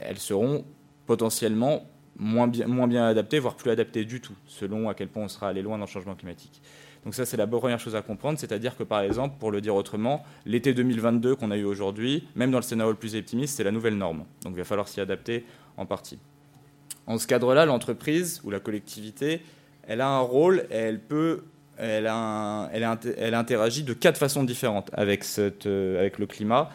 elles 0.00 0.18
seront 0.18 0.64
potentiellement 1.06 1.84
moins 2.18 2.48
bien, 2.48 2.66
moins 2.66 2.88
bien 2.88 3.06
adaptées, 3.06 3.38
voire 3.38 3.56
plus 3.56 3.70
adaptées 3.70 4.04
du 4.04 4.20
tout, 4.20 4.34
selon 4.46 4.88
à 4.88 4.94
quel 4.94 5.08
point 5.08 5.24
on 5.24 5.28
sera 5.28 5.48
allé 5.48 5.60
loin 5.60 5.76
dans 5.76 5.84
le 5.84 5.90
changement 5.90 6.14
climatique. 6.14 6.62
Donc 7.04 7.14
ça, 7.14 7.24
c'est 7.24 7.36
la 7.36 7.46
première 7.46 7.78
chose 7.78 7.94
à 7.94 8.02
comprendre, 8.02 8.38
c'est-à-dire 8.38 8.76
que 8.76 8.82
par 8.82 9.00
exemple, 9.00 9.36
pour 9.38 9.50
le 9.50 9.60
dire 9.60 9.74
autrement, 9.74 10.24
l'été 10.44 10.74
2022 10.74 11.36
qu'on 11.36 11.50
a 11.50 11.56
eu 11.56 11.64
aujourd'hui, 11.64 12.26
même 12.34 12.50
dans 12.50 12.58
le 12.58 12.62
scénario 12.62 12.90
le 12.90 12.98
plus 12.98 13.14
optimiste, 13.14 13.56
c'est 13.58 13.64
la 13.64 13.70
nouvelle 13.70 13.96
norme. 13.96 14.24
Donc 14.42 14.54
il 14.54 14.58
va 14.58 14.64
falloir 14.64 14.88
s'y 14.88 15.00
adapter 15.00 15.44
en 15.76 15.86
partie. 15.86 16.18
En 17.06 17.18
ce 17.18 17.26
cadre-là, 17.26 17.66
l'entreprise 17.66 18.40
ou 18.44 18.50
la 18.50 18.60
collectivité, 18.60 19.42
elle 19.86 20.00
a 20.00 20.08
un 20.08 20.20
rôle 20.20 20.66
et 20.70 20.74
elle 20.74 21.00
peut, 21.00 21.44
elle, 21.76 22.10
elle, 22.72 23.34
interagit 23.34 23.84
de 23.84 23.92
quatre 23.92 24.18
façons 24.18 24.42
différentes 24.42 24.90
avec, 24.94 25.24
euh, 25.38 26.00
avec 26.00 26.18
le 26.18 26.26
climat 26.26 26.70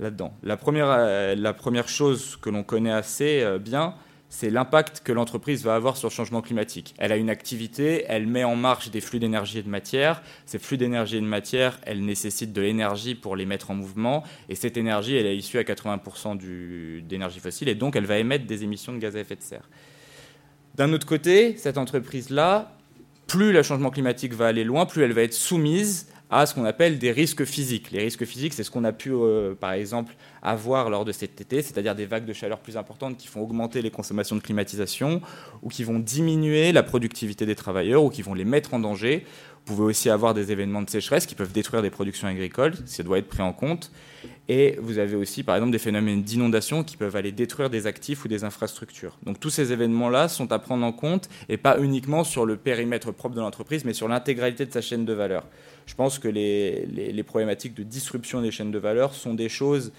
là-dedans. 0.00 0.32
La 0.42 0.56
première, 0.56 0.88
euh, 0.90 1.34
la 1.34 1.52
première 1.52 1.88
chose 1.88 2.36
que 2.40 2.50
l'on 2.50 2.62
connaît 2.62 2.92
assez 2.92 3.42
euh, 3.42 3.58
bien, 3.58 3.94
c'est 4.30 4.48
l'impact 4.48 5.02
que 5.04 5.12
l'entreprise 5.12 5.64
va 5.64 5.74
avoir 5.74 5.96
sur 5.96 6.08
le 6.08 6.12
changement 6.12 6.40
climatique. 6.40 6.94
Elle 6.98 7.10
a 7.10 7.16
une 7.16 7.30
activité, 7.30 8.04
elle 8.06 8.28
met 8.28 8.44
en 8.44 8.54
marche 8.54 8.90
des 8.90 9.00
flux 9.00 9.18
d'énergie 9.18 9.58
et 9.58 9.62
de 9.62 9.68
matière. 9.68 10.22
Ces 10.46 10.60
flux 10.60 10.76
d'énergie 10.76 11.16
et 11.16 11.20
de 11.20 11.26
matière, 11.26 11.80
elles 11.82 12.04
nécessitent 12.04 12.52
de 12.52 12.60
l'énergie 12.62 13.16
pour 13.16 13.34
les 13.34 13.44
mettre 13.44 13.72
en 13.72 13.74
mouvement. 13.74 14.22
Et 14.48 14.54
cette 14.54 14.76
énergie, 14.76 15.16
elle 15.16 15.26
est 15.26 15.36
issue 15.36 15.58
à 15.58 15.64
80% 15.64 17.02
d'énergie 17.02 17.40
fossile 17.40 17.68
et 17.68 17.74
donc 17.74 17.96
elle 17.96 18.06
va 18.06 18.18
émettre 18.18 18.46
des 18.46 18.62
émissions 18.62 18.92
de 18.92 18.98
gaz 18.98 19.16
à 19.16 19.20
effet 19.20 19.36
de 19.36 19.42
serre. 19.42 19.68
D'un 20.76 20.92
autre 20.92 21.06
côté, 21.06 21.56
cette 21.56 21.76
entreprise-là, 21.76 22.76
plus 23.26 23.52
le 23.52 23.62
changement 23.64 23.90
climatique 23.90 24.32
va 24.32 24.46
aller 24.46 24.62
loin, 24.62 24.86
plus 24.86 25.02
elle 25.02 25.12
va 25.12 25.22
être 25.22 25.34
soumise 25.34 26.06
à 26.30 26.46
ce 26.46 26.54
qu'on 26.54 26.64
appelle 26.64 26.98
des 26.98 27.10
risques 27.10 27.44
physiques. 27.44 27.90
Les 27.90 27.98
risques 27.98 28.24
physiques, 28.24 28.54
c'est 28.54 28.62
ce 28.62 28.70
qu'on 28.70 28.84
a 28.84 28.92
pu, 28.92 29.10
euh, 29.12 29.54
par 29.54 29.72
exemple, 29.72 30.14
avoir 30.42 30.88
lors 30.88 31.04
de 31.04 31.10
cet 31.10 31.40
été, 31.40 31.60
c'est-à-dire 31.60 31.96
des 31.96 32.06
vagues 32.06 32.24
de 32.24 32.32
chaleur 32.32 32.60
plus 32.60 32.76
importantes 32.76 33.16
qui 33.16 33.26
font 33.26 33.40
augmenter 33.40 33.82
les 33.82 33.90
consommations 33.90 34.36
de 34.36 34.40
climatisation 34.40 35.20
ou 35.62 35.68
qui 35.68 35.82
vont 35.82 35.98
diminuer 35.98 36.70
la 36.70 36.84
productivité 36.84 37.46
des 37.46 37.56
travailleurs 37.56 38.04
ou 38.04 38.10
qui 38.10 38.22
vont 38.22 38.34
les 38.34 38.44
mettre 38.44 38.74
en 38.74 38.78
danger. 38.78 39.26
Pouvez 39.70 39.84
aussi 39.84 40.10
avoir 40.10 40.34
des 40.34 40.50
événements 40.50 40.82
de 40.82 40.90
sécheresse 40.90 41.26
qui 41.26 41.36
peuvent 41.36 41.52
détruire 41.52 41.80
des 41.80 41.90
productions 41.90 42.26
agricoles, 42.26 42.74
ça 42.86 43.04
doit 43.04 43.18
être 43.18 43.28
pris 43.28 43.40
en 43.40 43.52
compte. 43.52 43.92
Et 44.48 44.76
vous 44.82 44.98
avez 44.98 45.14
aussi, 45.14 45.44
par 45.44 45.54
exemple, 45.54 45.70
des 45.70 45.78
phénomènes 45.78 46.24
d'inondation 46.24 46.82
qui 46.82 46.96
peuvent 46.96 47.14
aller 47.14 47.30
détruire 47.30 47.70
des 47.70 47.86
actifs 47.86 48.24
ou 48.24 48.28
des 48.28 48.42
infrastructures. 48.42 49.16
Donc 49.22 49.38
tous 49.38 49.50
ces 49.50 49.70
événements-là 49.70 50.26
sont 50.26 50.50
à 50.50 50.58
prendre 50.58 50.84
en 50.84 50.90
compte 50.90 51.28
et 51.48 51.56
pas 51.56 51.78
uniquement 51.78 52.24
sur 52.24 52.46
le 52.46 52.56
périmètre 52.56 53.12
propre 53.12 53.36
de 53.36 53.40
l'entreprise, 53.40 53.84
mais 53.84 53.92
sur 53.92 54.08
l'intégralité 54.08 54.66
de 54.66 54.72
sa 54.72 54.80
chaîne 54.80 55.04
de 55.04 55.12
valeur. 55.12 55.46
Je 55.86 55.94
pense 55.94 56.18
que 56.18 56.26
les, 56.26 56.84
les, 56.86 57.22
problématiques 57.22 57.74
de 57.74 57.84
disruption 57.84 58.42
des 58.42 58.50
chaînes 58.50 58.72
de 58.72 58.78
valeur 58.80 59.14
sont 59.14 59.34
des 59.34 59.48
choses 59.48 59.92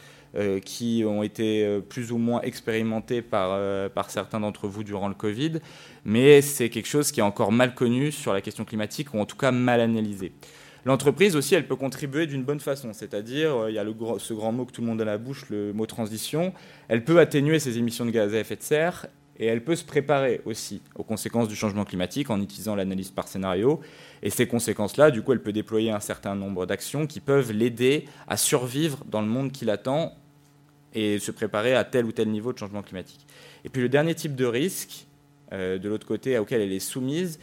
qui 0.62 1.04
ont 1.06 1.24
été 1.24 1.66
euh, 1.66 1.80
plus 1.82 2.12
ou 2.12 2.18
moins 2.18 2.42
expérimentées 2.42 3.22
par, 3.22 3.50
euh, 3.52 3.90
par 3.90 4.10
certains 4.10 4.40
d'entre 4.40 4.68
vous 4.68 4.84
durant 4.84 5.10
le 5.10 5.14
Covid, 5.14 5.60
mais 6.06 6.42
c'est 6.42 6.70
quelque 6.70 6.88
chose 6.88 7.12
qui 7.12 7.20
est 7.20 7.24
encore 7.24 7.52
mal 7.52 7.76
connu 7.76 8.12
sur 8.12 8.34
la 8.34 8.42
question 8.42 8.64
climatique, 8.64 9.14
ou 9.14 9.20
en 9.20 9.26
tout 9.26 9.36
cas 9.36 9.52
mal 9.52 9.82
analysé. 9.82 10.32
L'entreprise 10.86 11.36
aussi, 11.36 11.54
elle 11.54 11.68
peut 11.68 11.76
contribuer 11.76 12.26
d'une 12.26 12.44
bonne 12.44 12.60
façon, 12.60 12.94
c'est-à-dire, 12.94 13.56
euh, 13.56 13.72
il 13.72 13.76
y 13.76 13.80
a 13.80 13.86
ce 14.18 14.34
grand 14.34 14.52
mot 14.52 14.66
que 14.66 14.72
tout 14.72 14.82
le 14.82 14.88
monde 14.88 15.02
a 15.02 15.04
à 15.04 15.08
la 15.08 15.18
bouche, 15.18 15.46
le 15.50 15.74
mot 15.74 15.86
transition, 15.86 16.54
elle 16.88 17.04
peut 17.04 17.20
atténuer 17.20 17.60
ses 17.60 17.78
émissions 17.78 18.06
de 18.06 18.12
gaz 18.12 18.34
à 18.34 18.40
effet 18.40 18.56
de 18.56 18.64
serre 18.64 19.08
et 19.42 19.48
elle 19.48 19.64
peut 19.64 19.76
se 19.76 19.84
préparer 19.84 20.40
aussi 20.46 20.82
aux 20.96 21.04
conséquences 21.04 21.48
du 21.48 21.56
changement 21.56 21.84
climatique 21.84 22.30
en 22.30 22.40
utilisant 22.42 22.76
l'analyse 22.76 23.10
par 23.10 23.28
scénario. 23.28 23.82
Et 24.22 24.30
ces 24.30 24.48
conséquences-là, 24.48 25.10
du 25.10 25.24
coup, 25.24 25.32
elle 25.32 25.42
peut 25.42 25.52
déployer 25.52 25.90
un 25.92 26.00
certain 26.00 26.36
nombre 26.36 26.68
d'actions 26.68 27.08
qui 27.08 27.20
peuvent 27.20 27.52
l'aider 27.52 28.06
à 28.28 28.38
survivre 28.38 29.04
dans 29.10 29.22
le 29.22 29.28
monde 29.28 29.52
qui 29.52 29.66
l'attend 29.66 30.14
et 30.94 31.20
se 31.20 31.32
préparer 31.32 31.76
à 31.76 31.84
tel 31.84 32.06
ou 32.06 32.12
tel 32.12 32.30
niveau 32.30 32.54
de 32.54 32.58
changement 32.58 32.82
climatique. 32.82 33.26
Et 33.66 33.70
puis 33.70 33.82
le 33.82 33.90
dernier 33.90 34.16
type 34.16 34.36
de 34.36 34.46
risque, 34.46 35.08
euh, 35.54 35.78
de 35.78 35.90
l'autre 35.90 36.08
côté, 36.08 36.38
auquel 36.38 36.62
elle 36.62 36.74
est 36.74 36.80
soumise, 36.80 37.40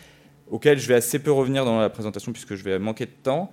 auquel 0.50 0.78
je 0.78 0.88
vais 0.88 0.94
assez 0.94 1.18
peu 1.18 1.32
revenir 1.32 1.64
dans 1.64 1.78
la 1.78 1.90
présentation 1.90 2.32
puisque 2.32 2.54
je 2.54 2.64
vais 2.64 2.78
manquer 2.78 3.06
de 3.06 3.12
temps, 3.22 3.50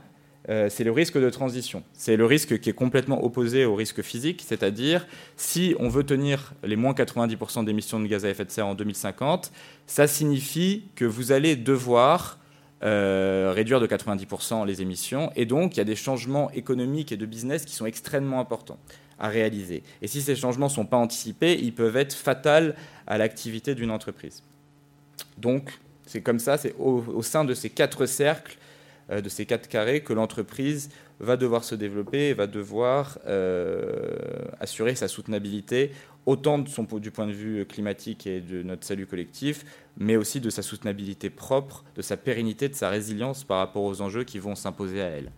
euh, 0.48 0.70
c'est 0.70 0.84
le 0.84 0.92
risque 0.92 1.18
de 1.18 1.30
transition. 1.30 1.84
C'est 1.94 2.18
le 2.18 2.26
risque 2.26 2.60
qui 2.60 2.70
est 2.70 2.74
complètement 2.74 3.24
opposé 3.24 3.66
au 3.66 3.76
risque 3.76 4.02
physique, 4.02 4.44
c'est-à-dire 4.46 5.08
si 5.38 5.76
on 5.80 5.90
veut 5.90 6.04
tenir 6.04 6.54
les 6.64 6.76
moins 6.76 6.94
90% 6.94 7.66
d'émissions 7.66 8.00
de 8.00 8.08
gaz 8.08 8.26
à 8.26 8.30
effet 8.30 8.46
de 8.46 8.52
serre 8.52 8.68
en 8.68 8.76
2050, 8.76 9.52
ça 9.88 10.08
signifie 10.08 10.84
que 10.96 11.06
vous 11.06 11.32
allez 11.32 11.56
devoir 11.56 12.40
euh, 12.84 13.52
réduire 13.56 13.80
de 13.80 13.88
90% 13.88 14.68
les 14.68 14.82
émissions, 14.82 15.32
et 15.36 15.46
donc 15.46 15.76
il 15.76 15.78
y 15.78 15.82
a 15.82 15.86
des 15.86 15.96
changements 15.96 16.52
économiques 16.52 17.12
et 17.12 17.18
de 17.18 17.26
business 17.26 17.66
qui 17.66 17.74
sont 17.74 17.88
extrêmement 17.88 18.40
importants 18.40 18.78
à 19.20 19.30
réaliser. 19.30 19.84
Et 20.02 20.08
si 20.08 20.22
ces 20.22 20.36
changements 20.36 20.68
ne 20.68 20.72
sont 20.72 20.86
pas 20.86 20.98
anticipés, 20.98 21.58
ils 21.62 21.74
peuvent 21.74 21.98
être 21.98 22.14
fatals 22.14 22.76
à 23.08 23.18
l'activité 23.18 23.76
d'une 23.76 23.92
entreprise. 23.92 24.44
Donc, 25.38 25.80
c'est 26.06 26.22
comme 26.22 26.40
ça, 26.40 26.58
c'est 26.58 26.76
au, 26.78 27.22
sein 27.22 27.46
de 27.46 27.54
ces 27.54 27.70
quatre 27.70 28.06
cercles 28.06 28.58
euh, 29.10 29.22
de 29.22 29.30
ces 29.30 29.46
quatre 29.46 29.68
carrés 29.68 30.02
que 30.02 30.14
l'entreprise 30.14 30.90
va 31.20 31.38
devoir 31.38 31.64
se 31.64 31.76
développer 31.76 32.30
et 32.30 32.34
va 32.34 32.48
devoir 32.48 33.20
euh, 33.28 34.16
assurer 34.60 34.96
sa 34.96 35.08
soutenabilité, 35.08 35.92
autant 36.26 36.60
du 36.60 37.12
point 37.12 37.28
de 37.28 37.32
vue 37.32 37.66
climatique 37.66 38.28
et 38.28 38.42
de 38.42 38.64
notre 38.64 38.86
salut 38.86 39.06
collectif, 39.06 39.64
mais 39.98 40.18
aussi 40.18 40.42
de 40.42 40.50
sa 40.50 40.62
soutenabilité 40.62 41.30
propre, 41.30 41.86
de 41.96 42.02
sa 42.02 42.18
pérennité, 42.18 42.68
de 42.68 42.76
sa 42.76 42.90
résilience 42.90 43.44
par 43.44 43.60
rapport 43.60 43.84
aux 43.84 44.02
enjeux 44.02 44.24
qui 44.24 44.40
vont 44.40 44.56
s'imposer 44.56 45.02
à 45.02 45.06
elle. 45.06 45.32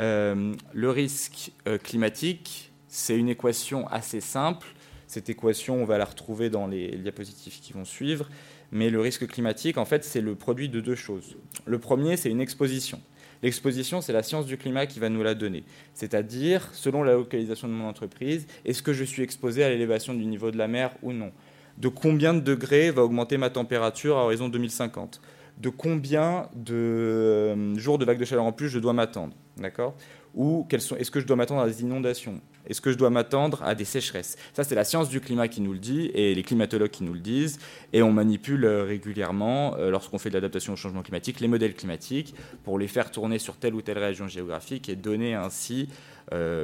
Euh, 0.00 0.54
le 0.72 0.90
risque 0.90 1.52
climatique, 1.82 2.72
c'est 2.88 3.16
une 3.16 3.28
équation 3.28 3.86
assez 3.88 4.20
simple. 4.20 4.66
Cette 5.06 5.28
équation, 5.28 5.82
on 5.82 5.84
va 5.84 5.98
la 5.98 6.04
retrouver 6.04 6.50
dans 6.50 6.66
les 6.66 6.96
diapositives 6.96 7.60
qui 7.60 7.72
vont 7.72 7.84
suivre. 7.84 8.28
Mais 8.72 8.90
le 8.90 9.00
risque 9.00 9.26
climatique, 9.26 9.78
en 9.78 9.84
fait, 9.84 10.04
c'est 10.04 10.20
le 10.20 10.34
produit 10.34 10.68
de 10.68 10.80
deux 10.80 10.94
choses. 10.94 11.36
Le 11.66 11.78
premier, 11.78 12.16
c'est 12.16 12.30
une 12.30 12.40
exposition. 12.40 13.00
L'exposition, 13.42 14.00
c'est 14.00 14.12
la 14.12 14.22
science 14.22 14.46
du 14.46 14.56
climat 14.56 14.86
qui 14.86 15.00
va 15.00 15.08
nous 15.08 15.22
la 15.22 15.34
donner. 15.34 15.64
C'est-à-dire, 15.94 16.68
selon 16.72 17.02
la 17.02 17.14
localisation 17.14 17.68
de 17.68 17.72
mon 17.72 17.88
entreprise, 17.88 18.46
est-ce 18.64 18.82
que 18.82 18.92
je 18.92 19.02
suis 19.02 19.22
exposé 19.22 19.64
à 19.64 19.70
l'élévation 19.70 20.14
du 20.14 20.26
niveau 20.26 20.50
de 20.50 20.58
la 20.58 20.68
mer 20.68 20.92
ou 21.02 21.12
non? 21.12 21.32
De 21.78 21.88
combien 21.88 22.34
de 22.34 22.40
degrés 22.40 22.90
va 22.90 23.02
augmenter 23.02 23.38
ma 23.38 23.48
température 23.48 24.18
à 24.18 24.24
horizon 24.24 24.48
2050 24.48 25.20
De 25.60 25.68
combien 25.68 26.48
de 26.54 26.74
euh, 26.74 27.74
jours 27.76 27.98
de 27.98 28.06
vagues 28.06 28.18
de 28.18 28.24
chaleur 28.24 28.44
en 28.44 28.52
plus 28.52 28.70
je 28.70 28.78
dois 28.78 28.94
m'attendre 28.94 29.34
D'accord? 29.58 29.94
Ou 30.34 30.66
est-ce 30.70 31.10
que 31.10 31.20
je 31.20 31.26
dois 31.26 31.36
m'attendre 31.36 31.60
à 31.60 31.66
des 31.66 31.82
inondations? 31.82 32.40
Est-ce 32.66 32.80
que 32.80 32.90
je 32.90 32.96
dois 32.96 33.10
m'attendre 33.10 33.62
à 33.62 33.74
des 33.74 33.84
sécheresses? 33.84 34.38
Ça, 34.54 34.64
c'est 34.64 34.74
la 34.74 34.84
science 34.84 35.10
du 35.10 35.20
climat 35.20 35.48
qui 35.48 35.60
nous 35.60 35.72
le 35.72 35.78
dit 35.78 36.10
et 36.14 36.34
les 36.34 36.42
climatologues 36.42 36.90
qui 36.90 37.02
nous 37.02 37.12
le 37.12 37.20
disent. 37.20 37.58
Et 37.92 38.00
on 38.00 38.10
manipule 38.10 38.64
euh, 38.64 38.84
régulièrement, 38.84 39.76
euh, 39.76 39.90
lorsqu'on 39.90 40.18
fait 40.18 40.30
de 40.30 40.34
l'adaptation 40.34 40.72
au 40.72 40.76
changement 40.76 41.02
climatique, 41.02 41.40
les 41.40 41.48
modèles 41.48 41.74
climatiques 41.74 42.34
pour 42.64 42.78
les 42.78 42.88
faire 42.88 43.10
tourner 43.10 43.38
sur 43.38 43.56
telle 43.56 43.74
ou 43.74 43.82
telle 43.82 43.98
région 43.98 44.28
géographique 44.28 44.88
et 44.88 44.96
donner 44.96 45.34
ainsi, 45.34 45.88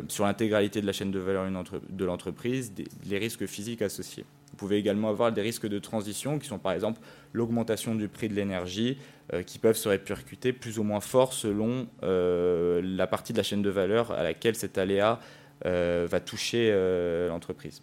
sur 0.07 0.25
l'intégralité 0.25 0.81
de 0.81 0.87
la 0.87 0.93
chaîne 0.93 1.11
de 1.11 1.19
valeur 1.19 1.45
de 1.91 2.05
l'entreprise, 2.05 2.73
les 3.05 3.19
risques 3.19 3.47
physiques 3.47 3.83
associés. 3.83 4.25
Vous 4.57 4.67
pouvez 4.67 4.79
également 4.79 5.11
avoir 5.11 5.33
des 5.33 5.43
risques 5.43 5.67
de 5.67 5.79
transition 5.79 6.39
qui 6.39 6.49
sont 6.49 6.59
par 6.59 6.73
exemple 6.73 7.01
l'augmentation 7.33 7.95
du 7.95 8.09
prix 8.09 8.29
de 8.29 8.35
l'énergie 8.35 8.97
qui 9.45 9.59
peuvent 9.59 9.77
se 9.77 9.89
répercuter 9.89 10.53
plus 10.53 10.79
ou 10.79 10.83
moins 10.83 11.01
fort 11.01 11.35
selon 11.35 11.89
la 12.01 13.07
partie 13.07 13.33
de 13.33 13.39
la 13.39 13.43
chaîne 13.43 13.61
de 13.61 13.69
valeur 13.69 14.13
à 14.13 14.23
laquelle 14.23 14.55
cet 14.55 14.79
aléa 14.79 15.21
euh, 15.65 16.07
va 16.09 16.21
toucher 16.21 16.69
euh, 16.71 17.29
l'entreprise. 17.31 17.81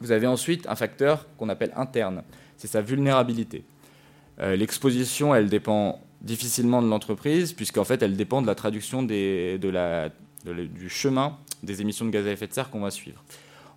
Vous 0.00 0.12
avez 0.12 0.28
ensuite 0.28 0.68
un 0.68 0.76
facteur 0.76 1.26
qu'on 1.36 1.48
appelle 1.48 1.72
interne, 1.74 2.22
c'est 2.56 2.68
sa 2.68 2.80
vulnérabilité. 2.80 3.64
Euh, 4.38 4.54
l'exposition, 4.54 5.34
elle 5.34 5.48
dépend 5.48 6.00
difficilement 6.20 6.80
de 6.80 6.86
l'entreprise, 6.86 7.54
puisqu'en 7.54 7.82
fait, 7.82 8.04
elle 8.04 8.16
dépend 8.16 8.40
de 8.40 8.46
la 8.46 8.54
traduction 8.54 9.02
du 9.02 9.58
chemin 10.88 11.38
des 11.64 11.80
émissions 11.80 12.04
de 12.04 12.10
gaz 12.10 12.24
à 12.24 12.30
effet 12.30 12.46
de 12.46 12.52
serre 12.52 12.70
qu'on 12.70 12.80
va 12.80 12.92
suivre. 12.92 13.24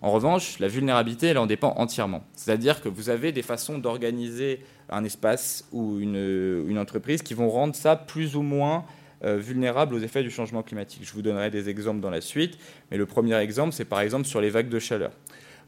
En 0.02 0.10
revanche, 0.10 0.58
la 0.58 0.68
vulnérabilité, 0.68 1.28
elle 1.28 1.38
en 1.38 1.46
dépend 1.46 1.74
entièrement. 1.76 2.24
C'est-à-dire 2.34 2.80
que 2.80 2.88
vous 2.88 3.10
avez 3.10 3.32
des 3.32 3.42
façons 3.42 3.78
d'organiser 3.78 4.60
un 4.90 5.04
espace 5.04 5.66
ou 5.72 5.98
une, 5.98 6.78
entreprise 6.78 7.22
qui 7.22 7.34
vont 7.34 7.48
rendre 7.48 7.74
ça 7.74 7.96
plus 7.96 8.36
ou 8.36 8.42
moins 8.42 8.84
euh, 9.24 9.38
vulnérables 9.38 9.94
aux 9.94 9.98
effets 9.98 10.22
du 10.22 10.30
changement 10.30 10.62
climatique. 10.62 11.02
Je 11.04 11.12
vous 11.12 11.22
donnerai 11.22 11.50
des 11.50 11.68
exemples 11.68 12.00
dans 12.00 12.10
la 12.10 12.20
suite, 12.20 12.58
mais 12.90 12.96
le 12.96 13.06
premier 13.06 13.36
exemple, 13.36 13.72
c'est 13.72 13.86
par 13.86 14.00
exemple 14.00 14.26
sur 14.26 14.40
les 14.40 14.50
vagues 14.50 14.68
de 14.68 14.78
chaleur. 14.78 15.10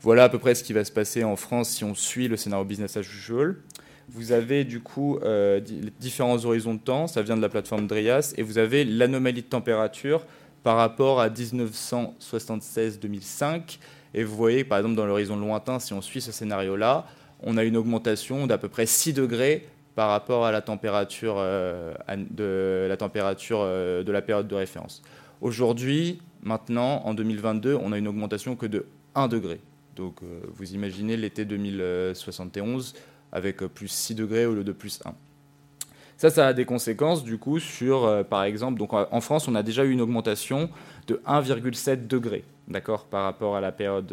Voilà 0.00 0.24
à 0.24 0.28
peu 0.28 0.38
près 0.38 0.54
ce 0.54 0.62
qui 0.62 0.72
va 0.72 0.84
se 0.84 0.92
passer 0.92 1.24
en 1.24 1.34
France 1.34 1.70
si 1.70 1.82
on 1.82 1.94
suit 1.94 2.28
le 2.28 2.36
scénario 2.36 2.64
business 2.64 2.96
as 2.96 3.00
usual. 3.00 3.56
Vous 4.10 4.32
avez 4.32 4.64
du 4.64 4.80
coup 4.80 5.18
euh, 5.22 5.60
différents 5.98 6.44
horizons 6.44 6.74
de 6.74 6.80
temps, 6.80 7.06
ça 7.06 7.22
vient 7.22 7.36
de 7.36 7.42
la 7.42 7.48
plateforme 7.48 7.86
Drias, 7.86 8.34
et 8.36 8.42
vous 8.42 8.58
avez 8.58 8.84
l'anomalie 8.84 9.42
de 9.42 9.48
température 9.48 10.26
par 10.62 10.76
rapport 10.76 11.20
à 11.20 11.28
1976-2005. 11.28 13.78
Et 14.14 14.24
vous 14.24 14.36
voyez, 14.36 14.64
par 14.64 14.78
exemple, 14.78 14.94
dans 14.94 15.06
l'horizon 15.06 15.36
lointain, 15.36 15.78
si 15.78 15.92
on 15.92 16.00
suit 16.00 16.20
ce 16.20 16.32
scénario-là, 16.32 17.06
on 17.42 17.56
a 17.56 17.64
une 17.64 17.76
augmentation 17.76 18.46
d'à 18.46 18.58
peu 18.58 18.68
près 18.68 18.86
6 18.86 19.12
degrés 19.12 19.68
par 19.94 20.10
rapport 20.10 20.44
à 20.44 20.52
la 20.52 20.60
température, 20.60 21.36
euh, 21.38 21.94
de, 22.30 22.86
la 22.88 22.96
température 22.96 23.58
euh, 23.62 24.02
de 24.02 24.12
la 24.12 24.22
période 24.22 24.46
de 24.46 24.54
référence. 24.54 25.02
Aujourd'hui, 25.40 26.20
maintenant, 26.42 27.02
en 27.04 27.14
2022, 27.14 27.74
on 27.74 27.92
a 27.92 27.98
une 27.98 28.08
augmentation 28.08 28.56
que 28.56 28.66
de 28.66 28.86
1 29.14 29.28
degré. 29.28 29.60
Donc 29.96 30.22
euh, 30.22 30.40
vous 30.54 30.72
imaginez 30.72 31.16
l'été 31.16 31.44
2071 31.44 32.94
avec 33.32 33.58
plus 33.58 33.88
6 33.88 34.14
degrés 34.14 34.46
au 34.46 34.54
lieu 34.54 34.64
de 34.64 34.72
plus 34.72 35.00
1. 35.04 35.14
Ça, 36.18 36.30
ça 36.30 36.48
a 36.48 36.52
des 36.52 36.64
conséquences 36.64 37.24
du 37.24 37.38
coup 37.38 37.60
sur, 37.60 38.24
par 38.28 38.42
exemple, 38.42 38.78
donc 38.78 38.92
en 38.92 39.20
France, 39.20 39.48
on 39.48 39.54
a 39.54 39.62
déjà 39.62 39.84
eu 39.84 39.90
une 39.90 40.00
augmentation 40.00 40.68
de 41.06 41.22
1,7 41.26 42.06
degré, 42.06 42.44
d'accord, 42.66 43.04
par 43.04 43.22
rapport 43.22 43.56
à 43.56 43.60
la 43.60 43.72
période 43.72 44.12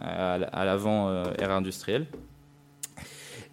à 0.00 0.64
l'avant 0.64 1.24
ère 1.38 1.50
industrielle. 1.50 2.06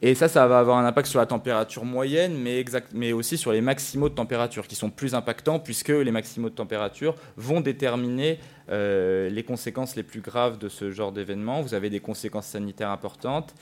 Et 0.02 0.14
ça, 0.14 0.28
ça 0.28 0.46
va 0.46 0.60
avoir 0.60 0.78
un 0.78 0.86
impact 0.86 1.08
sur 1.08 1.20
la 1.20 1.26
température 1.26 1.86
moyenne, 1.86 2.38
mais, 2.38 2.60
exact, 2.60 2.92
mais 2.94 3.14
aussi 3.14 3.38
sur 3.38 3.52
les 3.52 3.62
maximaux 3.62 4.10
de 4.10 4.14
température, 4.14 4.68
qui 4.68 4.76
sont 4.76 4.90
plus 4.90 5.16
impactants, 5.16 5.60
puisque 5.60 5.90
les 5.90 6.12
maximaux 6.12 6.50
de 6.50 6.56
température 6.56 7.16
vont 7.38 7.62
déterminer 7.62 8.40
euh, 8.70 9.30
les 9.30 9.44
conséquences 9.44 9.96
les 9.96 10.04
plus 10.04 10.22
graves 10.22 10.58
de 10.58 10.70
ce 10.70 10.92
genre 10.92 11.12
d'événement. 11.12 11.62
Vous 11.62 11.74
avez 11.74 11.90
des 11.90 12.02
conséquences 12.02 12.48
sanitaires 12.48 12.90
importantes. 12.90 13.56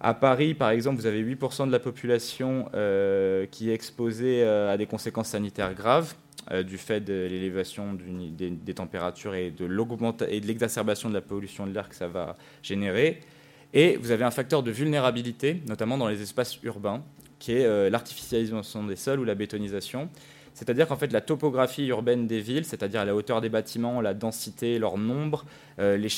À 0.00 0.14
Paris, 0.14 0.54
par 0.54 0.70
exemple, 0.70 1.00
vous 1.00 1.06
avez 1.06 1.22
8% 1.22 1.66
de 1.66 1.72
la 1.72 1.80
population 1.80 2.68
euh, 2.74 3.46
qui 3.50 3.70
est 3.70 3.74
exposée 3.74 4.42
euh, 4.42 4.72
à 4.72 4.76
des 4.76 4.86
conséquences 4.86 5.28
sanitaires 5.28 5.74
graves 5.74 6.14
du 6.66 6.78
fait 6.78 7.00
de 7.00 7.26
l'élévation 7.28 7.92
des, 7.92 8.72
températures 8.72 9.34
et 9.34 9.50
de 9.50 9.66
l'exacerbation 10.46 11.10
de 11.10 11.14
la 11.14 11.20
pollution 11.20 11.66
de 11.66 11.74
l'air 11.74 11.90
que 11.90 11.94
ça 11.94 12.08
va 12.08 12.36
générer. 12.62 13.20
Et 13.74 13.96
vous 13.98 14.10
avez 14.10 14.24
un 14.24 14.30
facteur 14.30 14.62
de 14.62 14.70
vulnérabilité, 14.70 15.60
notamment 15.68 15.98
dans 15.98 16.08
les 16.08 16.22
espaces 16.22 16.58
urbains, 16.62 17.02
qui 17.38 17.52
est 17.52 17.64
euh, 17.64 17.90
l'artificialisation 17.90 18.84
des 18.84 18.96
sols 18.96 19.20
ou 19.20 19.24
la 19.24 19.34
bétonisation. 19.34 20.08
C'est-à-dire 20.54 20.88
qu'en 20.88 20.96
fait, 20.96 21.12
la 21.12 21.20
topographie 21.20 21.86
urbaine 21.86 22.26
des 22.26 22.40
villes, 22.40 22.64
c'est-à-dire 22.64 23.04
la 23.04 23.14
hauteur 23.14 23.40
des 23.40 23.48
bâtiments, 23.48 24.00
la 24.00 24.14
densité, 24.14 24.78
leur 24.78 24.98
nombre, 24.98 25.44
euh, 25.78 25.96
les, 25.96 26.08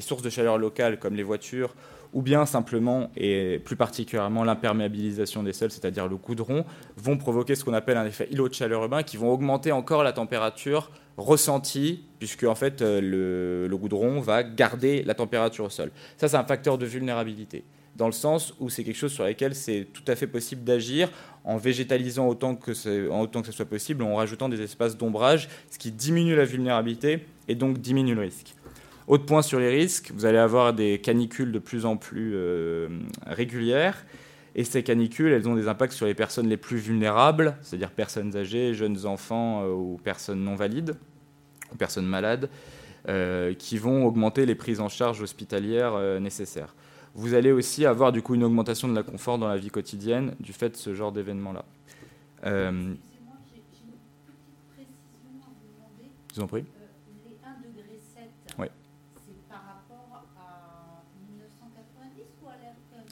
sources 0.00 0.22
de 0.22 0.30
chaleur 0.30 0.58
locales 0.58 0.98
comme 0.98 1.16
les 1.16 1.24
voitures, 1.24 1.74
ou 2.12 2.22
bien 2.22 2.46
simplement, 2.46 3.10
et 3.16 3.60
plus 3.64 3.76
particulièrement 3.76 4.44
l'imperméabilisation 4.44 5.42
des 5.42 5.52
sols, 5.52 5.70
c'est-à-dire 5.70 6.08
le 6.08 6.16
goudron, 6.16 6.64
vont 6.96 7.16
provoquer 7.16 7.54
ce 7.54 7.64
qu'on 7.64 7.74
appelle 7.74 7.96
un 7.96 8.06
effet 8.06 8.28
îlot 8.30 8.48
de 8.48 8.54
chaleur 8.54 8.82
urbain 8.82 9.02
qui 9.02 9.16
vont 9.16 9.30
augmenter 9.30 9.72
encore 9.72 10.02
la 10.02 10.12
température 10.12 10.90
ressenti, 11.18 12.04
puisque 12.18 12.44
en 12.44 12.54
fait 12.54 12.80
euh, 12.80 13.66
le, 13.68 13.76
goudron 13.76 14.20
va 14.20 14.42
garder 14.42 15.02
la 15.02 15.14
température 15.14 15.66
au 15.66 15.70
sol. 15.70 15.90
Ça, 16.16 16.28
c'est 16.28 16.36
un 16.36 16.44
facteur 16.44 16.78
de 16.78 16.86
vulnérabilité, 16.86 17.64
dans 17.96 18.06
le 18.06 18.12
sens 18.12 18.54
où 18.60 18.70
c'est 18.70 18.84
quelque 18.84 18.96
chose 18.96 19.12
sur 19.12 19.24
lequel 19.24 19.54
c'est 19.54 19.88
tout 19.92 20.04
à 20.06 20.16
fait 20.16 20.28
possible 20.28 20.64
d'agir 20.64 21.10
en 21.44 21.56
végétalisant 21.56 22.28
autant 22.28 22.54
que, 22.54 23.10
en 23.10 23.20
autant 23.20 23.40
que 23.40 23.46
ce 23.46 23.52
soit 23.52 23.66
possible, 23.66 24.02
en 24.04 24.14
rajoutant 24.14 24.48
des 24.48 24.62
espaces 24.62 24.96
d'ombrage, 24.96 25.48
ce 25.70 25.78
qui 25.78 25.90
diminue 25.90 26.36
la 26.36 26.44
vulnérabilité 26.44 27.26
et 27.48 27.54
donc 27.54 27.78
diminue 27.78 28.14
le 28.14 28.22
risque. 28.22 28.54
Autre 29.08 29.26
point 29.26 29.42
sur 29.42 29.58
les 29.58 29.70
risques, 29.70 30.12
vous 30.14 30.26
allez 30.26 30.38
avoir 30.38 30.74
des 30.74 31.00
canicules 31.00 31.50
de 31.50 31.58
plus 31.58 31.86
en 31.86 31.96
plus 31.96 32.32
euh, 32.34 32.88
régulières. 33.26 34.04
Et 34.54 34.64
ces 34.64 34.82
canicules, 34.82 35.32
elles 35.32 35.48
ont 35.48 35.54
des 35.54 35.66
impacts 35.66 35.92
sur 35.92 36.06
les 36.06 36.14
personnes 36.14 36.48
les 36.48 36.56
plus 36.56 36.76
vulnérables, 36.76 37.56
c'est-à-dire 37.62 37.90
personnes 37.90 38.36
âgées, 38.36 38.74
jeunes 38.74 39.06
enfants 39.06 39.64
euh, 39.64 39.72
ou 39.72 39.98
personnes 40.04 40.44
non 40.44 40.54
valides, 40.54 40.94
ou 41.72 41.76
personnes 41.76 42.06
malades. 42.06 42.48
qui 43.58 43.78
vont 43.78 44.04
augmenter 44.04 44.44
les 44.44 44.54
prises 44.54 44.80
en 44.80 44.90
charge 44.90 45.22
hospitalières 45.22 46.20
nécessaires. 46.20 46.74
Vous 47.14 47.34
allez 47.34 47.52
aussi 47.52 47.86
avoir 47.86 48.12
du 48.12 48.22
coup 48.22 48.34
une 48.34 48.44
augmentation 48.44 48.86
de 48.86 48.94
la 48.94 49.02
confort 49.02 49.38
dans 49.38 49.48
la 49.48 49.56
vie 49.56 49.70
quotidienne 49.70 50.34
du 50.40 50.52
fait 50.52 50.70
de 50.70 50.76
ce 50.76 50.94
genre 50.94 51.10
d'événement-là. 51.10 51.64
Euh, 52.44 52.94
je 56.30 56.36
vous 56.36 56.42
en 56.42 56.46
prie. 56.46 56.64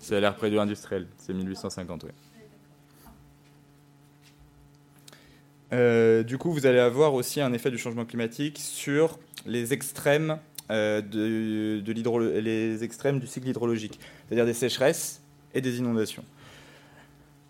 C'est 0.07 0.21
l'ère 0.21 0.37
pré-industrielle, 0.37 1.09
c'est 1.19 1.35
1850, 1.35 2.05
oui. 2.05 2.11
Euh, 5.73 6.23
du 6.23 6.39
coup, 6.39 6.53
vous 6.53 6.65
allez 6.65 6.79
avoir 6.79 7.13
aussi 7.13 7.41
un 7.41 7.53
effet 7.53 7.73
du 7.73 7.79
changement 7.79 8.05
climatique 8.05 8.61
sur 8.61 9.19
les 9.47 9.73
extrêmes 9.73 10.39
euh, 10.71 11.01
de, 11.01 11.83
les 12.39 12.85
extrêmes 12.85 13.19
du 13.19 13.27
cycle 13.27 13.49
hydrologique, 13.49 13.99
c'est-à-dire 14.29 14.47
des 14.47 14.55
sécheresses 14.55 15.23
et 15.55 15.61
des 15.61 15.79
inondations. 15.79 16.23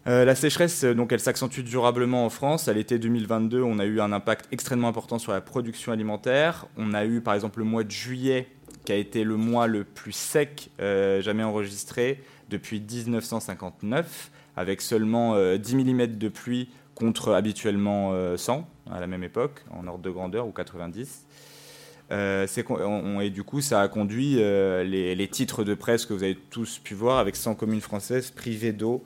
Euh, 0.06 0.24
la 0.24 0.34
sécheresse, 0.34 0.82
donc, 0.82 1.12
elle 1.12 1.20
s'accentue 1.20 1.60
durablement 1.60 2.24
en 2.24 2.30
France. 2.30 2.68
À 2.68 2.72
l'été 2.72 2.98
2022, 2.98 3.60
on 3.60 3.78
a 3.78 3.84
eu 3.84 4.00
un 4.00 4.12
impact 4.12 4.48
extrêmement 4.50 4.88
important 4.88 5.18
sur 5.18 5.32
la 5.32 5.42
production 5.42 5.92
alimentaire. 5.92 6.68
On 6.78 6.94
a 6.94 7.04
eu, 7.04 7.20
par 7.20 7.34
exemple, 7.34 7.58
le 7.58 7.66
mois 7.66 7.84
de 7.84 7.90
juillet, 7.90 8.48
qui 8.86 8.92
a 8.92 8.96
été 8.96 9.24
le 9.24 9.36
mois 9.36 9.66
le 9.66 9.84
plus 9.84 10.12
sec 10.12 10.70
jamais 10.78 11.42
enregistré 11.42 12.22
depuis 12.48 12.80
1959, 12.80 14.30
avec 14.56 14.80
seulement 14.80 15.36
10 15.56 15.74
mm 15.76 16.06
de 16.18 16.28
pluie 16.28 16.70
contre 16.94 17.32
habituellement 17.34 18.36
100 18.36 18.66
à 18.90 19.00
la 19.00 19.06
même 19.06 19.22
époque, 19.22 19.64
en 19.70 19.86
ordre 19.86 20.02
de 20.02 20.10
grandeur, 20.10 20.46
ou 20.46 20.52
90. 20.52 21.26
Euh, 22.12 22.46
et 23.20 23.30
du 23.30 23.42
coup, 23.42 23.60
ça 23.60 23.80
a 23.80 23.88
conduit 23.88 24.36
euh, 24.38 24.84
les, 24.84 25.28
titres 25.28 25.64
de 25.64 25.74
presse 25.74 26.06
que 26.06 26.14
vous 26.14 26.22
avez 26.22 26.36
tous 26.36 26.78
pu 26.78 26.94
voir 26.94 27.18
avec 27.18 27.36
100 27.36 27.54
communes 27.54 27.80
françaises 27.80 28.30
privées 28.30 28.72
d'eau 28.72 29.02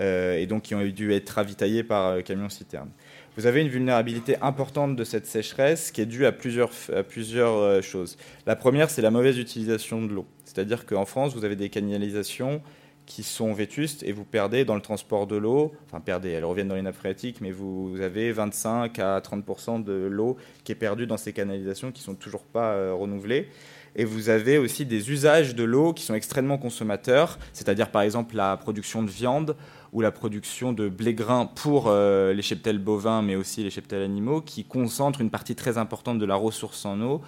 euh, 0.00 0.36
et 0.36 0.46
donc 0.46 0.62
qui 0.62 0.74
ont 0.74 0.84
dû 0.84 1.12
être 1.12 1.30
ravitaillées 1.30 1.82
par 1.82 2.22
camions-citernes. 2.22 2.90
Vous 3.36 3.46
avez 3.46 3.62
une 3.62 3.68
vulnérabilité 3.68 4.36
importante 4.42 4.94
de 4.96 5.04
cette 5.04 5.26
sécheresse 5.26 5.90
qui 5.90 6.02
est 6.02 6.06
due 6.06 6.26
à 6.26 6.32
plusieurs, 6.32 6.70
à 6.94 7.02
plusieurs 7.02 7.82
choses. 7.82 8.18
La 8.46 8.56
première, 8.56 8.90
c'est 8.90 9.00
la 9.00 9.10
mauvaise 9.10 9.38
utilisation 9.38 10.02
de 10.02 10.12
l'eau. 10.12 10.26
C'est-à-dire 10.44 10.84
qu'en 10.84 11.06
France, 11.06 11.34
vous 11.34 11.46
avez 11.46 11.56
des 11.56 11.70
canalisations 11.70 12.60
qui 13.06 13.22
sont 13.22 13.52
vétustes 13.52 14.02
et 14.04 14.12
vous 14.12 14.24
perdez 14.24 14.64
dans 14.64 14.74
le 14.74 14.80
transport 14.80 15.26
de 15.26 15.36
l'eau, 15.36 15.72
enfin 15.86 16.00
perdez, 16.00 16.30
elles 16.30 16.44
reviennent 16.44 16.68
dans 16.68 16.74
les 16.74 16.82
nappes 16.82 16.96
phréatiques, 16.96 17.40
mais 17.40 17.50
vous 17.50 18.00
avez 18.00 18.32
25 18.32 18.98
à 18.98 19.20
30% 19.20 19.82
de 19.82 19.92
l'eau 19.92 20.36
qui 20.64 20.72
est 20.72 20.76
perdue 20.76 21.06
dans 21.06 21.16
ces 21.16 21.32
canalisations 21.32 21.92
qui 21.92 22.02
sont 22.02 22.14
toujours 22.14 22.42
pas 22.42 22.72
euh, 22.72 22.94
renouvelées. 22.94 23.48
Et 23.94 24.04
vous 24.04 24.30
avez 24.30 24.56
aussi 24.56 24.86
des 24.86 25.10
usages 25.10 25.54
de 25.54 25.64
l'eau 25.64 25.92
qui 25.92 26.04
sont 26.04 26.14
extrêmement 26.14 26.56
consommateurs, 26.56 27.38
c'est-à-dire 27.52 27.90
par 27.90 28.02
exemple 28.02 28.36
la 28.36 28.56
production 28.56 29.02
de 29.02 29.10
viande 29.10 29.54
ou 29.92 30.00
la 30.00 30.10
production 30.10 30.72
de 30.72 30.88
blé 30.88 31.12
grain 31.12 31.44
pour 31.44 31.88
euh, 31.88 32.32
les 32.32 32.40
cheptels 32.40 32.78
bovins, 32.78 33.20
mais 33.20 33.36
aussi 33.36 33.62
les 33.62 33.68
cheptels 33.70 34.02
animaux, 34.02 34.40
qui 34.40 34.64
concentrent 34.64 35.20
une 35.20 35.30
partie 35.30 35.54
très 35.54 35.76
importante 35.76 36.18
de 36.18 36.24
la 36.24 36.36
ressource 36.36 36.86
en 36.86 37.00
eau. 37.02 37.20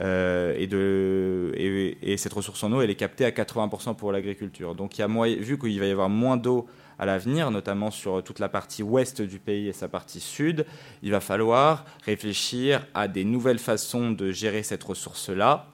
Euh, 0.00 0.54
et, 2.02 2.16
cette 2.16 2.32
ressource 2.32 2.62
en 2.62 2.72
eau, 2.72 2.80
elle 2.80 2.90
est 2.90 2.96
captée 2.96 3.24
à 3.24 3.30
80% 3.30 3.96
pour 3.96 4.12
l'agriculture. 4.12 4.74
Donc, 4.74 4.96
vu 4.96 5.58
qu'il 5.58 5.80
va 5.80 5.86
y 5.86 5.90
avoir 5.90 6.08
moins 6.08 6.36
d'eau 6.36 6.66
à 6.98 7.06
l'avenir, 7.06 7.50
notamment 7.50 7.90
sur 7.90 8.22
toute 8.22 8.38
la 8.38 8.48
partie 8.48 8.82
ouest 8.82 9.22
du 9.22 9.38
pays 9.38 9.68
et 9.68 9.72
sa 9.72 9.88
partie 9.88 10.20
sud, 10.20 10.66
il 11.02 11.10
va 11.10 11.20
falloir 11.20 11.84
réfléchir 12.04 12.86
à 12.94 13.08
des 13.08 13.24
nouvelles 13.24 13.58
façons 13.58 14.12
de 14.12 14.30
gérer 14.30 14.62
cette 14.62 14.84
ressource-là. 14.84 15.68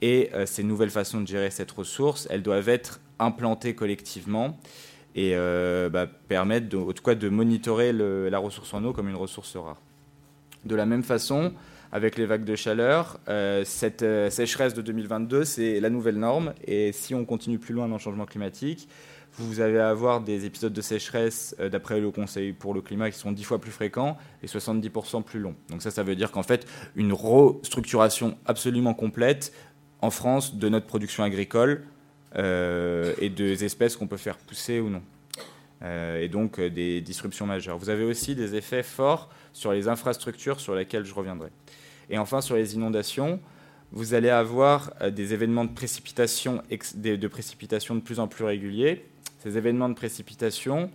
Et 0.00 0.30
euh, 0.34 0.46
ces 0.46 0.62
nouvelles 0.62 0.90
façons 0.90 1.20
de 1.20 1.26
gérer 1.26 1.50
cette 1.50 1.72
ressource, 1.72 2.28
elles 2.30 2.42
doivent 2.42 2.68
être 2.68 3.00
implantées 3.18 3.74
collectivement 3.74 4.56
et 5.16 5.32
euh, 5.34 5.88
bah, 5.88 6.06
permettre, 6.06 6.68
de, 6.68 6.76
en 6.76 6.92
tout 6.92 7.02
cas, 7.02 7.16
de 7.16 7.28
monitorer 7.28 7.92
la 7.92 8.38
ressource 8.38 8.72
en 8.74 8.84
eau 8.84 8.92
comme 8.92 9.08
une 9.08 9.16
ressource 9.16 9.56
rare. 9.56 9.78
De 10.64 10.76
la 10.76 10.86
même 10.86 11.02
façon, 11.02 11.52
avec 11.92 12.16
les 12.16 12.26
vagues 12.26 12.44
de 12.44 12.56
chaleur. 12.56 13.18
Euh, 13.28 13.62
cette 13.64 14.02
euh, 14.02 14.30
sécheresse 14.30 14.74
de 14.74 14.82
2022, 14.82 15.44
c'est 15.44 15.80
la 15.80 15.90
nouvelle 15.90 16.16
norme. 16.16 16.52
Et 16.66 16.92
si 16.92 17.14
on 17.14 17.24
continue 17.24 17.58
plus 17.58 17.74
loin 17.74 17.88
dans 17.88 17.94
le 17.94 18.00
changement 18.00 18.26
climatique, 18.26 18.88
vous 19.32 19.60
allez 19.60 19.78
avoir 19.78 20.20
des 20.20 20.46
épisodes 20.46 20.72
de 20.72 20.80
sécheresse, 20.80 21.54
euh, 21.60 21.68
d'après 21.68 22.00
le 22.00 22.10
Conseil 22.10 22.52
pour 22.52 22.74
le 22.74 22.82
climat, 22.82 23.10
qui 23.10 23.18
sont 23.18 23.32
10 23.32 23.44
fois 23.44 23.60
plus 23.60 23.70
fréquents 23.70 24.18
et 24.42 24.46
70% 24.46 25.22
plus 25.22 25.40
longs. 25.40 25.54
Donc 25.70 25.82
ça, 25.82 25.90
ça 25.90 26.02
veut 26.02 26.16
dire 26.16 26.30
qu'en 26.30 26.42
fait, 26.42 26.66
une 26.96 27.12
restructuration 27.12 28.36
absolument 28.46 28.94
complète 28.94 29.52
en 30.00 30.10
France 30.10 30.56
de 30.56 30.68
notre 30.68 30.86
production 30.86 31.24
agricole 31.24 31.84
et 32.36 33.30
des 33.30 33.64
espèces 33.64 33.96
qu'on 33.96 34.06
peut 34.06 34.18
faire 34.18 34.36
pousser 34.36 34.78
ou 34.78 34.90
non. 34.90 35.02
et 35.82 36.28
donc 36.28 36.60
des 36.60 37.00
disruptions 37.00 37.46
majeures. 37.46 37.78
Vous 37.78 37.88
avez 37.88 38.04
aussi 38.04 38.36
des 38.36 38.54
effets 38.54 38.84
forts 38.84 39.28
sur 39.58 39.72
les 39.72 39.88
infrastructures 39.88 40.60
sur 40.60 40.74
lesquelles 40.74 41.04
je 41.04 41.12
reviendrai. 41.12 41.50
Et 42.10 42.16
enfin, 42.16 42.40
sur 42.40 42.54
les 42.54 42.74
inondations, 42.74 43.40
vous 43.90 44.14
allez 44.14 44.30
avoir 44.30 44.92
euh, 45.00 45.10
des 45.10 45.34
événements 45.34 45.64
de 45.64 45.72
précipitation, 45.72 46.62
de 46.94 47.16
de 47.16 48.00
plus 48.00 48.20
en 48.20 48.28
plus 48.28 48.44
réguliers. 48.44 49.04
Ces 49.40 49.58
événements 49.58 49.88
de 49.88 49.94
précipitation, 49.94 50.90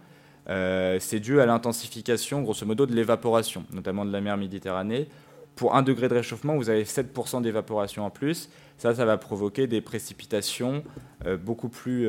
euh, 0.49 0.97
c'est 0.99 1.19
dû 1.19 1.41
à 1.41 1.45
l'intensification, 1.45 2.41
grosso 2.41 2.65
modo, 2.65 2.85
de 2.85 2.95
l'évaporation, 2.95 3.65
notamment 3.71 4.05
de 4.05 4.11
la 4.11 4.21
mer 4.21 4.37
Méditerranée. 4.37 5.07
Pour 5.55 5.75
un 5.75 5.83
degré 5.83 6.07
de 6.07 6.15
réchauffement, 6.15 6.55
vous 6.55 6.69
avez 6.69 6.83
7% 6.83 7.41
d'évaporation 7.41 8.05
en 8.05 8.09
plus. 8.09 8.49
Ça, 8.77 8.95
ça 8.95 9.05
va 9.05 9.17
provoquer 9.17 9.67
des 9.67 9.81
précipitations 9.81 10.83
euh, 11.25 11.37
beaucoup, 11.37 11.69
plus, 11.69 12.07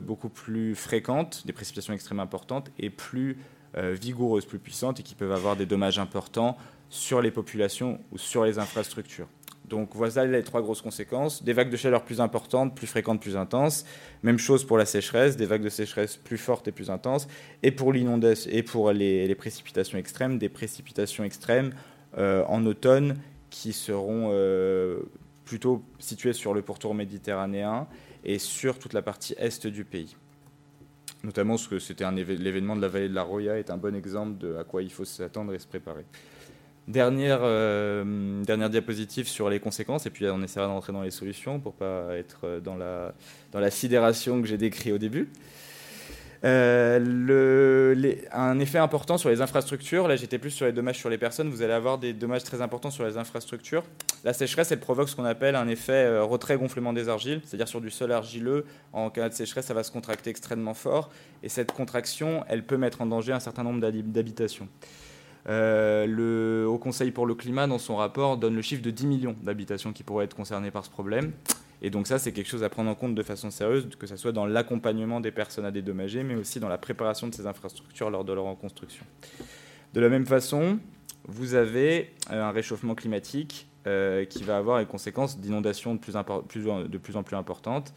beaucoup 0.00 0.28
plus 0.28 0.74
fréquentes, 0.74 1.46
des 1.46 1.52
précipitations 1.52 1.94
extrêmement 1.94 2.24
importantes 2.24 2.70
et 2.78 2.90
plus 2.90 3.38
vigoureuses, 3.76 4.46
plus 4.46 4.58
puissantes 4.58 5.00
et 5.00 5.02
qui 5.02 5.14
peuvent 5.14 5.32
avoir 5.32 5.56
des 5.56 5.66
dommages 5.66 5.98
importants 5.98 6.56
sur 6.88 7.20
les 7.20 7.30
populations 7.30 8.00
ou 8.12 8.18
sur 8.18 8.44
les 8.44 8.58
infrastructures. 8.58 9.28
Donc 9.68 9.90
voilà 9.94 10.24
les 10.26 10.42
trois 10.44 10.62
grosses 10.62 10.82
conséquences. 10.82 11.42
Des 11.42 11.52
vagues 11.52 11.70
de 11.70 11.76
chaleur 11.76 12.04
plus 12.04 12.20
importantes, 12.20 12.74
plus 12.74 12.86
fréquentes, 12.86 13.20
plus 13.20 13.36
intenses. 13.36 13.84
Même 14.22 14.38
chose 14.38 14.64
pour 14.64 14.78
la 14.78 14.86
sécheresse, 14.86 15.36
des 15.36 15.46
vagues 15.46 15.62
de 15.62 15.68
sécheresse 15.68 16.16
plus 16.16 16.38
fortes 16.38 16.68
et 16.68 16.72
plus 16.72 16.90
intenses. 16.90 17.26
Et 17.62 17.72
pour 17.72 17.92
l'inondation 17.92 18.50
et 18.52 18.62
pour 18.62 18.92
les, 18.92 19.34
précipitations 19.34 19.98
extrêmes, 19.98 20.38
des 20.38 20.48
précipitations 20.48 21.24
extrêmes 21.24 21.72
euh, 22.16 22.44
en 22.46 22.64
automne 22.64 23.16
qui 23.50 23.72
seront 23.72 24.30
euh, 24.32 25.00
plutôt 25.44 25.82
situées 25.98 26.32
sur 26.32 26.54
le 26.54 26.62
pourtour 26.62 26.94
méditerranéen 26.94 27.88
et 28.24 28.38
sur 28.38 28.78
toute 28.78 28.92
la 28.92 29.02
partie 29.02 29.34
est 29.38 29.66
du 29.66 29.84
pays. 29.84 30.16
Notamment 31.24 31.54
parce 31.54 31.66
que 31.66 31.78
c'était 31.78 32.10
l'événement 32.12 32.76
de 32.76 32.82
la 32.82 32.88
vallée 32.88 33.08
de 33.08 33.14
la 33.14 33.22
Roya 33.22 33.58
est 33.58 33.70
un 33.70 33.76
bon 33.76 33.94
exemple 33.94 34.38
de 34.38 34.56
à 34.56 34.64
quoi 34.64 34.82
il 34.82 34.92
faut 34.92 35.04
s'attendre 35.04 35.54
et 35.54 35.58
se 35.58 35.66
préparer. 35.66 36.04
Dernière, 36.88 37.40
euh, 37.42 38.42
diapositive 38.44 39.26
sur 39.26 39.50
les 39.50 39.58
conséquences, 39.58 40.06
et 40.06 40.10
puis 40.10 40.26
on 40.26 40.40
essaiera 40.42 40.66
d'entrer 40.66 40.92
dans 40.92 41.02
les 41.02 41.10
solutions 41.10 41.58
pour 41.58 41.74
pas 41.74 42.16
être 42.16 42.60
dans 42.62 42.76
la, 42.76 43.12
dans 43.50 43.58
la 43.58 43.72
sidération 43.72 44.40
que 44.40 44.46
j'ai 44.46 44.58
décrit 44.58 44.92
au 44.92 44.98
début. 44.98 45.28
Euh, 46.44 48.14
un 48.32 48.58
effet 48.58 48.78
important 48.78 49.18
sur 49.18 49.28
les 49.30 49.40
infrastructures, 49.40 50.06
là 50.08 50.16
j'étais 50.16 50.38
plus 50.38 50.50
sur 50.50 50.66
les 50.66 50.72
dommages 50.72 50.98
sur 50.98 51.08
les 51.08 51.18
personnes, 51.18 51.48
vous 51.48 51.62
allez 51.62 51.72
avoir 51.72 51.98
des 51.98 52.12
dommages 52.12 52.44
très 52.44 52.60
importants 52.60 52.90
sur 52.90 53.04
les 53.04 53.16
infrastructures. 53.16 53.82
La 54.24 54.32
sécheresse, 54.32 54.70
elle 54.72 54.80
provoque 54.80 55.08
ce 55.08 55.16
qu'on 55.16 55.24
appelle 55.24 55.56
un 55.56 55.68
effet 55.68 55.92
euh, 55.92 56.24
retrait-gonflement 56.24 56.92
des 56.92 57.08
argiles, 57.08 57.40
c'est-à-dire 57.44 57.68
sur 57.68 57.80
du 57.80 57.90
sol 57.90 58.12
argileux, 58.12 58.64
en 58.92 59.10
cas 59.10 59.28
de 59.28 59.34
sécheresse, 59.34 59.66
ça 59.66 59.74
va 59.74 59.82
se 59.82 59.90
contracter 59.90 60.30
extrêmement 60.30 60.74
fort, 60.74 61.10
et 61.42 61.48
cette 61.48 61.72
contraction, 61.72 62.44
elle 62.48 62.64
peut 62.64 62.76
mettre 62.76 63.00
en 63.00 63.06
danger 63.06 63.32
un 63.32 63.40
certain 63.40 63.62
nombre 63.62 63.80
d'habitations. 63.80 64.68
Euh, 65.48 66.06
le 66.06 66.66
Haut 66.68 66.78
Conseil 66.78 67.12
pour 67.12 67.26
le 67.26 67.34
climat, 67.34 67.66
dans 67.66 67.78
son 67.78 67.96
rapport, 67.96 68.36
donne 68.36 68.56
le 68.56 68.62
chiffre 68.62 68.82
de 68.82 68.90
10 68.90 69.06
millions 69.06 69.36
d'habitations 69.42 69.92
qui 69.92 70.02
pourraient 70.02 70.24
être 70.24 70.34
concernées 70.34 70.70
par 70.70 70.84
ce 70.84 70.90
problème. 70.90 71.32
Et 71.82 71.90
donc 71.90 72.06
ça, 72.06 72.18
c'est 72.18 72.32
quelque 72.32 72.48
chose 72.48 72.62
à 72.62 72.68
prendre 72.68 72.90
en 72.90 72.94
compte 72.94 73.14
de 73.14 73.22
façon 73.22 73.50
sérieuse, 73.50 73.88
que 73.98 74.06
ce 74.06 74.16
soit 74.16 74.32
dans 74.32 74.46
l'accompagnement 74.46 75.20
des 75.20 75.30
personnes 75.30 75.64
à 75.64 75.70
dédommager, 75.70 76.22
mais 76.22 76.34
aussi 76.34 76.60
dans 76.60 76.68
la 76.68 76.78
préparation 76.78 77.28
de 77.28 77.34
ces 77.34 77.46
infrastructures 77.46 78.10
lors 78.10 78.24
de 78.24 78.32
leur 78.32 78.44
reconstruction. 78.44 79.04
De 79.92 80.00
la 80.00 80.08
même 80.08 80.26
façon, 80.26 80.78
vous 81.28 81.54
avez 81.54 82.10
euh, 82.30 82.42
un 82.42 82.50
réchauffement 82.50 82.94
climatique 82.94 83.68
euh, 83.86 84.24
qui 84.24 84.42
va 84.42 84.56
avoir 84.56 84.78
des 84.78 84.86
conséquences 84.86 85.38
d'inondations 85.38 85.94
de, 85.94 86.00
plus 86.00 86.14
de 86.14 86.98
plus 86.98 87.16
en 87.16 87.22
plus 87.22 87.36
importantes. 87.36 87.92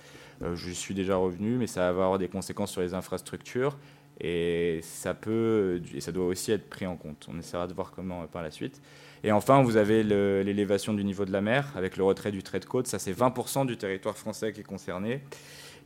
je 0.54 0.72
suis 0.72 0.94
déjà 0.94 1.16
revenu, 1.16 1.58
mais 1.58 1.68
ça 1.68 1.92
va 1.92 2.06
avoir 2.06 2.20
des 2.20 2.28
conséquences 2.28 2.72
sur 2.72 2.82
les 2.82 2.94
infrastructures 2.94 3.78
et 4.22 4.80
ça 4.82 5.14
peut, 5.14 5.82
et 5.94 6.02
ça 6.02 6.12
doit 6.12 6.26
aussi 6.26 6.52
être 6.52 6.70
pris 6.70 6.86
en 6.86 6.98
compte. 6.98 7.28
On 7.32 7.38
essaiera 7.40 7.68
de 7.68 7.74
voir 7.74 7.92
comment 7.92 8.24
euh, 8.24 8.26
par 8.26 8.42
la 8.42 8.52
suite. 8.52 8.82
Et 9.24 9.32
enfin, 9.32 9.62
vous 9.64 9.78
avez 9.78 10.04
l'élévation 10.04 10.94
du 10.94 11.04
niveau 11.04 11.26
de 11.26 11.32
la 11.32 11.42
mer 11.42 11.74
avec 11.76 11.98
le 11.98 12.04
retrait 12.04 12.32
du 12.32 12.42
trait 12.42 12.60
de 12.60 12.66
côte. 12.66 12.88
Ça, 12.88 13.00
c'est 13.00 13.12
20% 13.12 13.66
du 13.66 13.76
territoire 13.76 14.18
français 14.18 14.54
qui 14.54 14.62
est 14.62 14.64
concerné. 14.64 15.22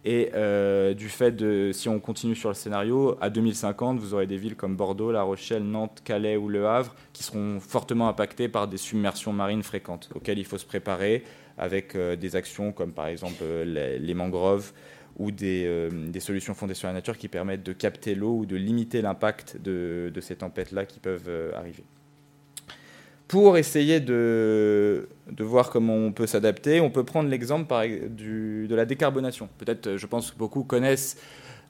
Et 0.05 0.31
euh, 0.33 0.93
du 0.93 1.07
fait 1.07 1.31
de, 1.31 1.71
si 1.73 1.87
on 1.87 1.99
continue 1.99 2.35
sur 2.35 2.49
le 2.49 2.55
scénario, 2.55 3.17
à 3.21 3.29
2050, 3.29 3.99
vous 3.99 4.13
aurez 4.13 4.27
des 4.27 4.37
villes 4.37 4.55
comme 4.55 4.75
Bordeaux, 4.75 5.11
La 5.11 5.23
Rochelle, 5.23 5.63
Nantes, 5.63 6.01
Calais 6.03 6.35
ou 6.35 6.49
Le 6.49 6.67
Havre 6.67 6.93
qui 7.13 7.23
seront 7.23 7.59
fortement 7.61 8.09
impactées 8.09 8.49
par 8.49 8.67
des 8.67 8.77
submersions 8.77 9.31
marines 9.31 9.63
fréquentes 9.63 10.09
auxquelles 10.13 10.39
il 10.39 10.45
faut 10.45 10.57
se 10.57 10.65
préparer 10.65 11.23
avec 11.57 11.95
euh, 11.95 12.15
des 12.17 12.35
actions 12.35 12.73
comme 12.73 12.91
par 12.91 13.07
exemple 13.07 13.43
les, 13.65 14.13
mangroves 14.13 14.73
ou 15.17 15.31
des, 15.31 16.19
solutions 16.19 16.53
fondées 16.53 16.73
sur 16.73 16.87
la 16.87 16.93
nature 16.93 17.17
qui 17.17 17.27
permettent 17.27 17.63
de 17.63 17.73
capter 17.73 18.15
l'eau 18.15 18.39
ou 18.39 18.45
de 18.45 18.55
limiter 18.55 19.01
l'impact 19.01 19.57
de, 19.61 20.11
ces 20.21 20.35
tempêtes-là 20.35 20.85
qui 20.85 20.99
peuvent 20.99 21.29
arriver 21.55 21.83
pour 23.29 23.57
essayer 23.57 23.99
de, 23.99 25.09
de, 25.31 25.43
voir 25.43 25.71
comment 25.71 25.95
on 25.95 26.11
peut 26.11 26.27
s'adapter, 26.27 26.81
on 26.81 26.91
peut 26.91 27.03
prendre 27.03 27.29
l'exemple 27.29 27.73
de 27.73 28.75
la 28.75 28.85
décarbonation. 28.85 29.49
Peut-être, 29.57 29.97
je 29.97 30.05
pense 30.05 30.29
que 30.29 30.37
beaucoup 30.37 30.63
connaissent 30.63 31.17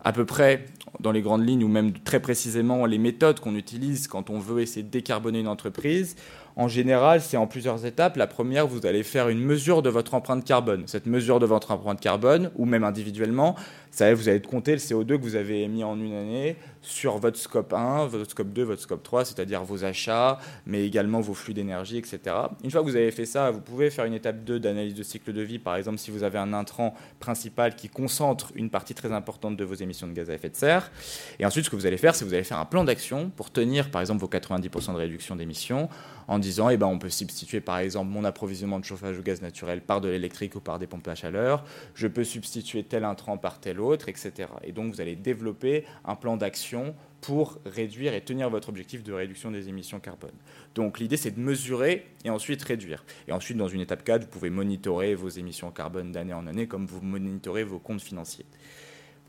à 0.04 0.12
peu 0.12 0.26
près, 0.26 0.66
dans 1.00 1.12
les 1.12 1.22
grandes 1.22 1.48
lignes, 1.48 1.64
ou 1.64 1.70
même 1.70 1.94
très 1.94 2.20
précisément, 2.20 2.86
les 2.86 2.98
méthodes 2.98 3.40
qu'on 3.40 3.56
utilise 3.56 4.08
quand 4.08 4.30
on 4.30 4.40
veut 4.40 4.62
essayer 4.62 4.84
de 4.84 4.90
décarboner 4.90 5.40
une 5.40 5.48
entreprise. 5.48 6.16
En 6.56 6.68
général, 6.68 7.22
c'est 7.22 7.38
en 7.38 7.48
plusieurs 7.48 7.86
étapes. 7.86 8.16
La 8.16 8.28
première, 8.28 8.68
vous 8.68 8.86
allez 8.86 9.04
faire 9.04 9.30
une 9.30 9.40
mesure 9.40 9.82
de 9.82 9.90
votre 9.90 10.14
empreinte 10.14 10.46
carbone. 10.46 10.84
Cette 10.86 11.08
mesure 11.08 11.40
de 11.40 11.46
votre 11.46 11.72
empreinte 11.72 12.00
carbone, 12.00 12.52
ou 12.56 12.66
même 12.66 12.84
individuellement, 12.84 13.56
ça, 13.90 14.14
vous 14.14 14.28
allez 14.28 14.42
compter 14.42 14.72
le 14.72 14.78
CO2 14.78 15.18
que 15.18 15.22
vous 15.22 15.36
avez 15.36 15.62
émis 15.64 15.84
en 15.84 16.00
une 16.00 16.14
année 16.14 16.56
sur 16.82 17.18
votre 17.18 17.38
scope 17.38 17.74
1, 17.74 18.08
votre 18.08 18.30
scope 18.30 18.52
2, 18.52 18.64
votre 18.64 18.82
scope 18.82 19.04
3, 19.04 19.26
c'est-à-dire 19.26 19.64
vos 19.64 19.86
achats, 19.86 20.40
mais 20.66 20.86
également 20.86 21.22
vos 21.22 21.34
flux 21.34 21.54
d'énergie, 21.54 21.98
etc. 21.98 22.20
Une 22.64 22.72
fois 22.72 22.82
que 22.82 22.88
vous 22.88 22.96
avez 22.96 23.12
fait 23.12 23.26
ça, 23.26 23.52
vous 23.52 23.62
pouvez 23.62 23.90
faire 23.90 24.06
une 24.06 24.16
étape 24.16 24.44
2 24.44 24.60
d'analyse 24.60 24.96
de 24.96 25.04
cycle 25.04 25.32
de 25.32 25.42
vie. 25.42 25.60
Par 25.60 25.76
exemple, 25.76 26.00
si 26.00 26.12
vous 26.12 26.24
avez 26.24 26.40
un 26.40 26.54
intrant 26.54 26.96
principal 27.20 27.76
qui 27.76 27.88
concentre 27.88 28.52
une 28.56 28.70
partie 28.70 28.96
très 28.96 29.12
importante 29.12 29.58
de 29.58 29.64
vos 29.64 29.76
émissions 29.76 30.08
de 30.08 30.14
gaz 30.14 30.30
à 30.30 30.34
effet 30.34 30.50
de 30.50 30.56
serre. 30.56 30.92
Et 31.40 31.46
ensuite, 31.46 31.66
ce 31.66 31.70
que 31.70 31.76
vous 31.76 31.86
allez 31.86 31.98
faire, 31.98 32.16
c'est 32.16 32.26
que 32.26 32.30
vous 32.30 32.36
allez 32.36 32.44
faire 32.44 32.60
un 32.60 32.66
plan 32.66 32.84
d'action 32.84 33.30
pour 33.30 33.52
tenir, 33.52 33.92
par 33.92 34.02
exemple, 34.02 34.22
vos 34.22 34.28
90% 34.28 34.94
de 34.94 34.98
réduction 34.98 35.36
d'émissions 35.36 35.88
en 36.28 36.40
disant, 36.44 36.70
eh 36.70 36.78
ben, 36.78 36.88
on 36.88 37.00
peut 37.00 37.10
substituer, 37.10 37.62
par 37.62 37.80
exemple, 37.80 38.12
mon 38.12 38.24
approvisionnement 38.24 38.80
de 38.80 38.86
chauffage 38.86 39.18
au 39.18 39.22
gaz 39.22 39.42
naturel 39.42 39.82
par 39.82 40.02
de 40.02 40.10
l'électrique 40.10 40.56
ou 40.56 40.60
par 40.60 40.78
des 40.78 40.86
pompes 40.86 41.08
à 41.08 41.16
chaleur. 41.16 41.66
Je 41.96 42.08
peux 42.08 42.24
substituer 42.24 42.84
tel 42.84 43.04
intrant 43.04 43.38
par 43.38 43.60
tel 43.60 43.80
autre, 43.80 44.10
etc. 44.10 44.50
Et 44.64 44.72
donc, 44.72 44.94
vous 44.94 45.02
allez 45.02 45.16
développer 45.16 45.86
un 46.06 46.16
plan 46.16 46.38
d'action 46.38 46.94
pour 47.24 47.58
réduire 47.66 48.14
et 48.14 48.22
tenir 48.22 48.50
votre 48.50 48.68
objectif 48.68 49.02
de 49.02 49.14
réduction 49.14 49.50
des 49.50 49.70
émissions 49.70 50.02
carbone. 50.02 50.34
Donc 50.76 51.00
l'idée 51.00 51.16
c'est 51.16 51.32
de 51.32 51.40
mesurer 51.40 52.06
et 52.26 52.30
ensuite 52.30 52.62
réduire. 52.62 53.06
Et 53.30 53.32
ensuite 53.32 53.56
dans 53.56 53.70
une 53.70 53.80
étape 53.80 54.04
4, 54.04 54.24
vous 54.24 54.28
pouvez 54.28 54.50
monitorer 54.50 55.16
vos 55.16 55.30
émissions 55.30 55.72
carbone 55.72 56.12
d'année 56.12 56.34
en 56.34 56.46
année 56.48 56.68
comme 56.68 56.86
vous 56.86 57.00
monitorez 57.02 57.64
vos 57.64 57.80
comptes 57.80 58.02
financiers. 58.02 58.46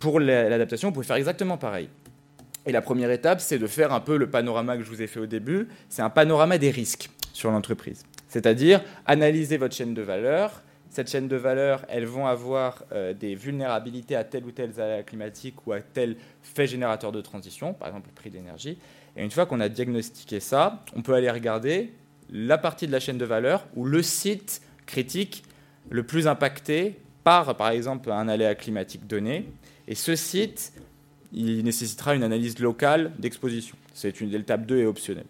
Pour 0.00 0.18
l'adaptation, 0.18 0.88
vous 0.88 0.94
pouvez 0.94 1.06
faire 1.06 1.16
exactement 1.16 1.56
pareil. 1.56 1.88
Et 2.66 2.72
la 2.72 2.80
première 2.80 3.10
étape, 3.10 3.40
c'est 3.40 3.58
de 3.58 3.66
faire 3.66 3.92
un 3.92 4.00
peu 4.00 4.16
le 4.16 4.28
panorama 4.30 4.76
que 4.76 4.82
je 4.82 4.88
vous 4.88 5.02
ai 5.02 5.06
fait 5.06 5.20
au 5.20 5.26
début. 5.26 5.68
C'est 5.88 6.02
un 6.02 6.10
panorama 6.10 6.58
des 6.58 6.70
risques 6.70 7.10
sur 7.32 7.50
l'entreprise. 7.50 8.04
C'est-à-dire 8.28 8.82
analyser 9.06 9.56
votre 9.58 9.74
chaîne 9.74 9.94
de 9.94 10.02
valeur, 10.02 10.62
cette 10.88 11.10
chaîne 11.10 11.26
de 11.26 11.36
valeur, 11.36 11.84
elles 11.88 12.06
vont 12.06 12.26
avoir 12.26 12.84
euh, 12.92 13.12
des 13.12 13.34
vulnérabilités 13.34 14.14
à 14.14 14.22
tel 14.22 14.44
ou 14.44 14.52
tel 14.52 14.70
aléa 14.80 15.02
climatique 15.02 15.66
ou 15.66 15.72
à 15.72 15.80
tel 15.80 16.16
fait 16.42 16.68
générateur 16.68 17.10
de 17.10 17.20
transition, 17.20 17.74
par 17.74 17.88
exemple 17.88 18.08
le 18.08 18.14
prix 18.14 18.30
d'énergie. 18.30 18.78
Et 19.16 19.24
une 19.24 19.30
fois 19.30 19.44
qu'on 19.46 19.58
a 19.58 19.68
diagnostiqué 19.68 20.38
ça, 20.38 20.84
on 20.94 21.02
peut 21.02 21.14
aller 21.14 21.30
regarder 21.30 21.92
la 22.30 22.58
partie 22.58 22.86
de 22.86 22.92
la 22.92 23.00
chaîne 23.00 23.18
de 23.18 23.24
valeur 23.24 23.66
ou 23.74 23.84
le 23.84 24.02
site 24.02 24.62
critique 24.86 25.42
le 25.90 26.04
plus 26.04 26.28
impacté 26.28 27.00
par, 27.24 27.56
par 27.56 27.70
exemple, 27.70 28.12
un 28.12 28.28
aléa 28.28 28.54
climatique 28.54 29.06
donné. 29.06 29.48
Et 29.88 29.94
ce 29.94 30.14
site, 30.14 30.72
il 31.34 31.62
nécessitera 31.64 32.14
une 32.14 32.22
analyse 32.22 32.58
locale 32.58 33.12
d'exposition. 33.18 33.76
C'est 33.92 34.20
une 34.20 34.30
l'étape 34.30 34.66
2 34.66 34.78
est 34.78 34.86
optionnelle. 34.86 35.26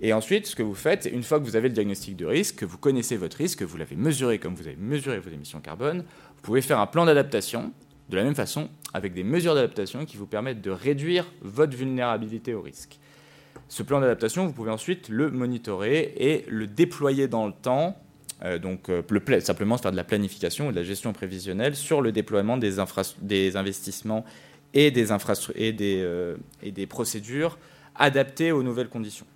Et 0.00 0.12
ensuite, 0.12 0.46
ce 0.46 0.56
que 0.56 0.62
vous 0.62 0.74
faites, 0.74 1.08
une 1.12 1.22
fois 1.22 1.38
que 1.38 1.44
vous 1.44 1.56
avez 1.56 1.68
le 1.68 1.74
diagnostic 1.74 2.16
de 2.16 2.26
risque, 2.26 2.56
que 2.56 2.64
vous 2.64 2.78
connaissez 2.78 3.16
votre 3.16 3.36
risque, 3.36 3.60
que 3.60 3.64
vous 3.64 3.76
l'avez 3.76 3.96
mesuré 3.96 4.38
comme 4.38 4.54
vous 4.54 4.66
avez 4.66 4.76
mesuré 4.76 5.20
vos 5.20 5.30
émissions 5.30 5.60
carbone, 5.60 5.98
vous 5.98 6.42
pouvez 6.42 6.62
faire 6.62 6.80
un 6.80 6.86
plan 6.86 7.04
d'adaptation 7.04 7.72
de 8.08 8.16
la 8.16 8.24
même 8.24 8.34
façon, 8.34 8.68
avec 8.92 9.14
des 9.14 9.24
mesures 9.24 9.54
d'adaptation 9.54 10.04
qui 10.04 10.16
vous 10.16 10.26
permettent 10.26 10.60
de 10.60 10.70
réduire 10.70 11.26
votre 11.40 11.76
vulnérabilité 11.76 12.54
au 12.54 12.60
risque. 12.60 12.98
Ce 13.68 13.82
plan 13.82 14.00
d'adaptation, 14.00 14.46
vous 14.46 14.52
pouvez 14.52 14.70
ensuite 14.70 15.08
le 15.08 15.30
monitorer 15.30 16.12
et 16.16 16.44
le 16.48 16.66
déployer 16.66 17.28
dans 17.28 17.46
le 17.46 17.52
temps, 17.52 17.96
euh, 18.44 18.58
donc 18.58 18.90
euh, 18.90 19.40
simplement 19.40 19.78
faire 19.78 19.90
de 19.90 19.96
la 19.96 20.04
planification 20.04 20.68
ou 20.68 20.70
de 20.70 20.76
la 20.76 20.82
gestion 20.82 21.12
prévisionnelle 21.12 21.74
sur 21.74 22.02
le 22.02 22.12
déploiement 22.12 22.58
des, 22.58 22.74
des 23.22 23.56
investissements 23.56 24.24
et 24.74 24.90
des, 24.90 25.10
euh, 26.02 26.36
et 26.62 26.72
des 26.72 26.86
procédures 26.86 27.58
adaptées 27.94 28.52
aux 28.52 28.62
nouvelles 28.62 28.88
conditions. 28.88 29.26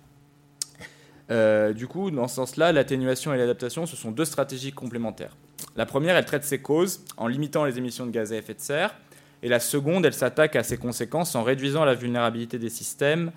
Euh, 1.31 1.73
du 1.73 1.87
coup, 1.87 2.11
dans 2.11 2.27
ce 2.27 2.35
sens-là, 2.35 2.71
l'atténuation 2.71 3.33
et 3.33 3.37
l'adaptation, 3.37 3.85
ce 3.85 3.95
sont 3.95 4.11
deux 4.11 4.25
stratégies 4.25 4.71
complémentaires. 4.71 5.37
La 5.75 5.85
première, 5.85 6.15
elle 6.15 6.25
traite 6.25 6.43
ses 6.43 6.59
causes 6.59 7.01
en 7.17 7.27
limitant 7.27 7.65
les 7.65 7.77
émissions 7.77 8.05
de 8.05 8.11
gaz 8.11 8.33
à 8.33 8.37
effet 8.37 8.53
de 8.53 8.59
serre, 8.59 8.95
et 9.41 9.47
la 9.47 9.59
seconde, 9.59 10.05
elle 10.05 10.13
s'attaque 10.13 10.55
à 10.55 10.63
ses 10.63 10.77
conséquences 10.77 11.35
en 11.35 11.43
réduisant 11.43 11.85
la 11.85 11.93
vulnérabilité 11.93 12.59
des 12.59 12.69
systèmes 12.69 13.31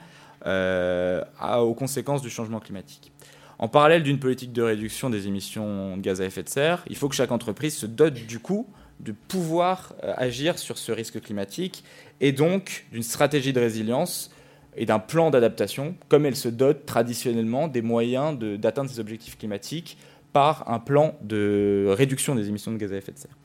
euh, 0.46 1.22
aux 1.60 1.74
conséquences 1.74 2.22
du 2.22 2.30
changement 2.30 2.58
climatique. 2.58 3.12
En 3.58 3.68
parallèle 3.68 4.02
d'une 4.02 4.18
politique 4.18 4.52
de 4.52 4.62
réduction 4.62 5.08
des 5.08 5.28
émissions 5.28 5.96
de 5.96 6.02
gaz 6.02 6.20
à 6.20 6.24
effet 6.24 6.42
de 6.42 6.48
serre, 6.48 6.82
il 6.88 6.96
faut 6.96 7.08
que 7.08 7.14
chaque 7.14 7.30
entreprise 7.30 7.76
se 7.76 7.86
dote 7.86 8.14
du 8.14 8.40
coup 8.40 8.66
de 9.02 9.12
pouvoir 9.12 9.94
euh, 10.02 10.14
agir 10.16 10.58
sur 10.58 10.78
ce 10.78 10.92
risque 10.92 11.20
climatique 11.20 11.84
et 12.20 12.32
donc 12.32 12.86
d'une 12.92 13.02
stratégie 13.02 13.52
de 13.52 13.60
résilience 13.60 14.30
et 14.76 14.86
d'un 14.86 14.98
plan 14.98 15.30
d'adaptation, 15.30 15.94
comme 16.08 16.24
elle 16.24 16.36
se 16.36 16.48
dote 16.48 16.86
traditionnellement 16.86 17.68
des 17.68 17.82
moyens 17.82 18.38
d'atteindre 18.38 18.88
ses 18.88 19.00
objectifs 19.00 19.36
climatiques 19.36 19.98
par 20.32 20.70
un 20.70 20.78
plan 20.78 21.14
de 21.20 21.86
réduction 21.90 22.34
des 22.34 22.48
émissions 22.48 22.72
de 22.72 22.78
gaz 22.78 22.92
à 22.92 22.96
effet 22.96 23.12
de 23.12 23.18
serre. 23.18 23.36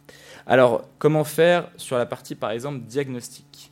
Alors, 0.46 0.88
comment 1.00 1.26
faire 1.26 1.70
sur 1.76 1.98
la 1.98 2.06
partie, 2.06 2.36
par 2.36 2.52
exemple, 2.52 2.80
diagnostic 2.86 3.72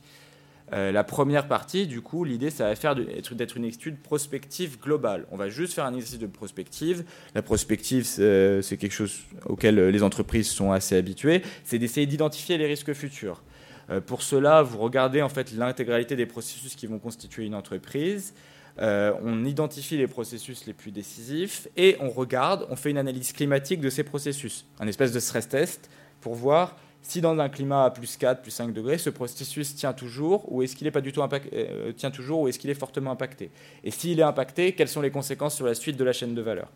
euh, 0.72 0.92
La 0.92 1.04
première 1.04 1.48
partie, 1.48 1.86
du 1.86 2.00
coup, 2.00 2.24
l'idée, 2.24 2.50
ça 2.50 2.68
va 2.68 2.76
faire 2.76 2.94
d'être 2.94 3.56
une 3.56 3.64
étude 3.64 4.00
prospective 4.00 4.78
globale. 4.80 5.26
On 5.30 5.36
va 5.36 5.48
juste 5.48 5.74
faire 5.74 5.84
un 5.84 5.94
exercice 5.94 6.18
de 6.18 6.26
prospective. 6.26 7.04
La 7.34 7.42
prospective, 7.42 8.04
c'est 8.04 8.76
quelque 8.78 8.94
chose 8.94 9.20
auquel 9.46 9.76
les 9.88 10.02
entreprises 10.02 10.48
sont 10.48 10.72
assez 10.72 10.96
habituées. 10.96 11.42
C'est 11.64 11.78
d'essayer 11.78 12.06
d'identifier 12.06 12.58
les 12.58 12.66
risques 12.66 12.92
futurs. 12.92 13.42
Euh, 13.90 14.00
pour 14.00 14.22
cela, 14.22 14.62
vous 14.62 14.78
regardez 14.78 15.22
en 15.22 15.28
fait 15.28 15.52
l'intégralité 15.52 16.16
des 16.16 16.26
processus 16.26 16.74
qui 16.74 16.86
vont 16.86 16.98
constituer 16.98 17.44
une 17.44 17.54
entreprise. 17.54 18.34
Euh, 18.78 19.12
on 19.22 19.44
identifie 19.44 19.96
les 19.96 20.06
processus 20.06 20.66
les 20.66 20.74
plus 20.74 20.90
décisifs 20.90 21.68
et 21.76 21.96
on 22.00 22.10
regarde, 22.10 22.66
on 22.68 22.76
fait 22.76 22.90
une 22.90 22.98
analyse 22.98 23.32
climatique 23.32 23.80
de 23.80 23.88
ces 23.88 24.04
processus, 24.04 24.66
un 24.80 24.86
espèce 24.86 25.12
de 25.12 25.20
stress 25.20 25.48
test 25.48 25.88
pour 26.20 26.34
voir 26.34 26.76
si 27.08 27.20
dans 27.20 27.38
un 27.38 27.48
climat 27.48 27.84
à 27.84 27.90
plus 27.90 28.16
4, 28.16 28.42
plus 28.42 28.50
5 28.50 28.72
degrés, 28.72 28.98
ce 28.98 29.10
processus 29.10 29.74
tient 29.74 29.92
toujours 29.92 30.50
ou 30.52 30.62
est-ce 30.62 30.74
qu'il 30.74 30.86
n'est 30.86 30.90
pas 30.90 31.00
du 31.00 31.12
tout 31.12 31.22
euh, 31.22 31.92
tient 31.92 32.10
toujours 32.10 32.40
ou 32.40 32.48
est-ce 32.48 32.58
qu'il 32.58 32.70
est 32.70 32.74
fortement 32.74 33.12
impacté 33.12 33.50
Et 33.84 33.90
s'il 33.90 34.18
est 34.18 34.24
impacté, 34.24 34.72
quelles 34.72 34.88
sont 34.88 35.00
les 35.00 35.10
conséquences 35.10 35.54
sur 35.54 35.66
la 35.66 35.74
suite 35.74 35.96
de 35.96 36.04
la 36.04 36.12
chaîne 36.12 36.34
de 36.34 36.42
valeur 36.42 36.68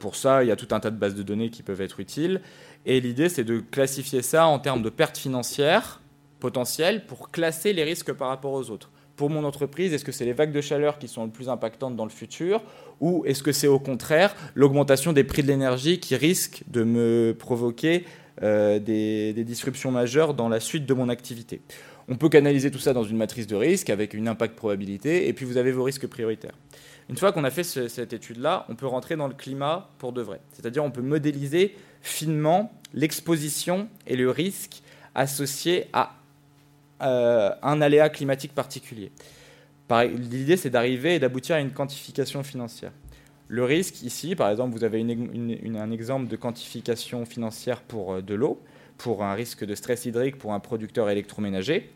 Pour 0.00 0.16
ça, 0.16 0.42
il 0.42 0.48
y 0.48 0.50
a 0.50 0.56
tout 0.56 0.68
un 0.70 0.80
tas 0.80 0.90
de 0.90 0.96
bases 0.96 1.14
de 1.14 1.22
données 1.22 1.50
qui 1.50 1.62
peuvent 1.62 1.80
être 1.80 2.00
utiles. 2.00 2.40
Et 2.86 3.00
l'idée, 3.00 3.28
c'est 3.28 3.44
de 3.44 3.60
classifier 3.60 4.22
ça 4.22 4.46
en 4.46 4.58
termes 4.58 4.82
de 4.82 4.90
pertes 4.90 5.18
financières 5.18 6.00
potentielles 6.40 7.06
pour 7.06 7.30
classer 7.30 7.72
les 7.72 7.84
risques 7.84 8.12
par 8.12 8.28
rapport 8.28 8.52
aux 8.52 8.70
autres. 8.70 8.90
Pour 9.16 9.28
mon 9.28 9.44
entreprise, 9.44 9.92
est-ce 9.92 10.04
que 10.04 10.10
c'est 10.10 10.24
les 10.24 10.32
vagues 10.32 10.52
de 10.52 10.60
chaleur 10.60 10.98
qui 10.98 11.06
sont 11.06 11.26
les 11.26 11.30
plus 11.30 11.48
impactantes 11.48 11.94
dans 11.94 12.04
le 12.04 12.10
futur 12.10 12.62
ou 13.00 13.24
est-ce 13.26 13.42
que 13.42 13.52
c'est 13.52 13.66
au 13.66 13.78
contraire 13.78 14.34
l'augmentation 14.54 15.12
des 15.12 15.22
prix 15.22 15.42
de 15.42 15.48
l'énergie 15.48 16.00
qui 16.00 16.16
risque 16.16 16.62
de 16.68 16.82
me 16.82 17.36
provoquer 17.38 18.04
euh, 18.42 18.78
des, 18.78 19.32
disruptions 19.44 19.90
majeures 19.90 20.34
dans 20.34 20.48
la 20.48 20.60
suite 20.60 20.86
de 20.86 20.94
mon 20.94 21.08
activité 21.08 21.60
On 22.08 22.16
peut 22.16 22.28
canaliser 22.28 22.70
tout 22.70 22.78
ça 22.78 22.92
dans 22.92 23.04
une 23.04 23.16
matrice 23.16 23.46
de 23.46 23.56
risque 23.56 23.90
avec 23.90 24.14
une 24.14 24.28
impact 24.28 24.56
probabilité 24.56 25.28
et 25.28 25.32
puis 25.32 25.44
vous 25.44 25.56
avez 25.56 25.72
vos 25.72 25.84
risques 25.84 26.06
prioritaires. 26.06 26.54
Une 27.08 27.16
fois 27.16 27.32
qu'on 27.32 27.44
a 27.44 27.50
fait 27.50 27.64
cette 27.64 28.12
étude-là, 28.12 28.64
on 28.68 28.74
peut 28.74 28.86
rentrer 28.86 29.16
dans 29.16 29.28
le 29.28 29.34
climat 29.34 29.90
pour 29.98 30.12
de 30.12 30.22
vrai. 30.22 30.40
C'est-à-dire 30.52 30.84
on 30.84 30.90
peut 30.90 31.02
modéliser 31.02 31.76
finement 32.00 32.72
l'exposition 32.94 33.88
et 34.06 34.16
le 34.16 34.30
risque 34.30 34.82
associé 35.14 35.86
à 35.92 36.14
euh, 37.02 37.50
un 37.62 37.80
aléa 37.80 38.08
climatique 38.08 38.54
particulier. 38.54 39.10
L'idée, 40.00 40.56
c'est 40.56 40.70
d'arriver 40.70 41.16
et 41.16 41.18
d'aboutir 41.18 41.56
à 41.56 41.60
une 41.60 41.72
quantification 41.72 42.42
financière. 42.42 42.92
Le 43.52 43.64
risque, 43.64 44.00
ici, 44.00 44.34
par 44.34 44.48
exemple, 44.48 44.74
vous 44.74 44.82
avez 44.82 45.02
un 45.02 45.90
exemple 45.90 46.26
de 46.26 46.36
quantification 46.36 47.26
financière 47.26 47.82
pour 47.82 48.14
euh, 48.14 48.22
de 48.22 48.34
l'eau, 48.34 48.58
pour 48.96 49.22
un 49.22 49.34
risque 49.34 49.62
de 49.66 49.74
stress 49.74 50.06
hydrique 50.06 50.38
pour 50.38 50.54
un 50.54 50.58
producteur 50.58 51.10
électroménager. 51.10 51.90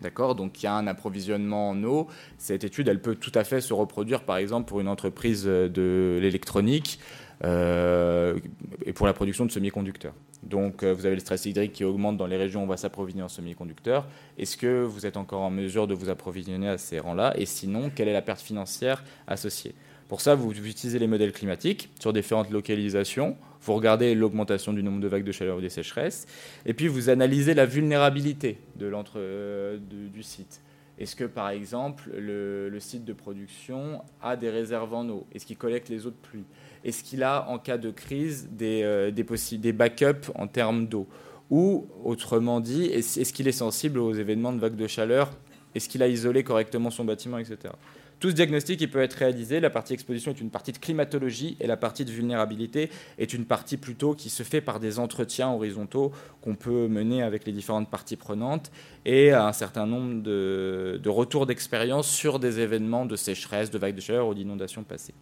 D'accord 0.00 0.34
Donc 0.34 0.60
il 0.60 0.64
y 0.64 0.66
a 0.66 0.74
un 0.74 0.88
approvisionnement 0.88 1.70
en 1.70 1.84
eau. 1.84 2.08
Cette 2.38 2.64
étude, 2.64 2.88
elle 2.88 3.00
peut 3.00 3.14
tout 3.14 3.30
à 3.36 3.44
fait 3.44 3.60
se 3.60 3.72
reproduire, 3.72 4.24
par 4.24 4.38
exemple, 4.38 4.66
pour 4.66 4.80
une 4.80 4.88
entreprise 4.88 5.44
euh, 5.46 5.68
de 5.68 6.18
l'électronique 6.20 6.98
et 7.42 8.92
pour 8.92 9.06
la 9.06 9.14
production 9.14 9.46
de 9.46 9.50
semi-conducteurs. 9.50 10.12
Donc 10.42 10.84
vous 10.84 11.06
avez 11.06 11.14
le 11.14 11.20
stress 11.20 11.46
hydrique 11.46 11.72
qui 11.72 11.84
augmente 11.84 12.18
dans 12.18 12.26
les 12.26 12.36
régions 12.36 12.60
où 12.60 12.64
on 12.64 12.66
va 12.66 12.76
s'approvisionner 12.76 13.22
en 13.24 13.28
semi-conducteurs. 13.28 14.06
Est-ce 14.36 14.58
que 14.58 14.82
vous 14.82 15.06
êtes 15.06 15.16
encore 15.16 15.40
en 15.40 15.50
mesure 15.50 15.86
de 15.86 15.94
vous 15.94 16.10
approvisionner 16.10 16.68
à 16.68 16.76
ces 16.76 16.98
rangs-là? 16.98 17.32
Et 17.38 17.46
sinon, 17.46 17.90
quelle 17.94 18.08
est 18.08 18.12
la 18.12 18.20
perte 18.20 18.42
financière 18.42 19.04
associée? 19.26 19.74
Pour 20.10 20.20
ça, 20.20 20.34
vous 20.34 20.50
utilisez 20.50 20.98
les 20.98 21.06
modèles 21.06 21.30
climatiques 21.30 21.88
sur 22.00 22.12
différentes 22.12 22.50
localisations. 22.50 23.36
Vous 23.62 23.74
regardez 23.74 24.16
l'augmentation 24.16 24.72
du 24.72 24.82
nombre 24.82 24.98
de 24.98 25.06
vagues 25.06 25.22
de 25.22 25.30
chaleur 25.30 25.58
ou 25.58 25.60
des 25.60 25.68
sécheresses, 25.68 26.26
et 26.66 26.74
puis 26.74 26.88
vous 26.88 27.10
analysez 27.10 27.54
la 27.54 27.64
vulnérabilité 27.64 28.58
de 28.74 28.90
euh, 29.14 29.78
du 30.12 30.22
site. 30.24 30.62
Est-ce 30.98 31.14
que, 31.14 31.22
par 31.22 31.50
exemple, 31.50 32.10
le, 32.18 32.76
site 32.80 33.04
de 33.04 33.12
production 33.12 34.02
a 34.20 34.34
des 34.34 34.50
réserves 34.50 34.92
en 34.94 35.08
eau? 35.08 35.28
Est-ce 35.32 35.46
qu'il 35.46 35.56
collecte 35.56 35.88
les 35.88 36.04
eaux 36.08 36.10
de 36.10 36.16
pluie? 36.20 36.44
Est-ce 36.84 37.04
qu'il 37.04 37.22
a, 37.22 37.48
en 37.48 37.60
cas 37.60 37.78
de 37.78 37.92
crise, 37.92 38.48
des, 38.50 38.82
euh, 38.82 39.12
des 39.12 39.72
backups 39.72 40.28
en 40.34 40.48
termes 40.48 40.88
d'eau? 40.88 41.06
Ou, 41.50 41.86
autrement 42.02 42.58
dit, 42.58 42.86
est-ce 42.86 43.32
qu'il 43.32 43.46
est 43.46 43.52
sensible 43.52 44.00
aux 44.00 44.12
événements 44.12 44.52
de 44.52 44.58
vagues 44.58 44.74
de 44.74 44.88
chaleur 44.88 45.30
Est-ce 45.74 45.88
qu'il 45.88 46.02
a 46.02 46.08
isolé 46.08 46.42
correctement 46.44 46.90
son 46.90 47.04
bâtiment, 47.04 47.38
etc. 47.38 47.72
Tout 48.20 48.28
ce 48.28 48.34
diagnostic 48.34 48.78
il 48.82 48.90
peut 48.90 49.00
être 49.00 49.14
réalisé. 49.14 49.60
La 49.60 49.70
partie 49.70 49.94
exposition 49.94 50.30
est 50.30 50.40
une 50.40 50.50
partie 50.50 50.72
de 50.72 50.78
climatologie 50.78 51.56
et 51.58 51.66
la 51.66 51.78
partie 51.78 52.04
de 52.04 52.10
vulnérabilité 52.10 52.90
est 53.16 53.32
une 53.32 53.46
partie 53.46 53.78
plutôt 53.78 54.14
qui 54.14 54.28
se 54.28 54.42
fait 54.42 54.60
par 54.60 54.78
des 54.78 54.98
entretiens 54.98 55.48
horizontaux 55.50 56.12
qu'on 56.42 56.54
peut 56.54 56.86
mener 56.86 57.22
avec 57.22 57.46
les 57.46 57.52
différentes 57.52 57.88
parties 57.88 58.16
prenantes 58.16 58.70
et 59.06 59.32
un 59.32 59.54
certain 59.54 59.86
nombre 59.86 60.22
de, 60.22 61.00
retours 61.06 61.46
d'expérience 61.46 62.08
sur 62.08 62.38
des 62.38 62.60
événements 62.60 63.06
de 63.06 63.16
sécheresse, 63.16 63.70
de 63.70 63.78
vagues 63.78 63.96
de 63.96 64.02
chaleur 64.02 64.28
ou 64.28 64.34
d'inondations 64.34 64.84
passées. 64.84 65.14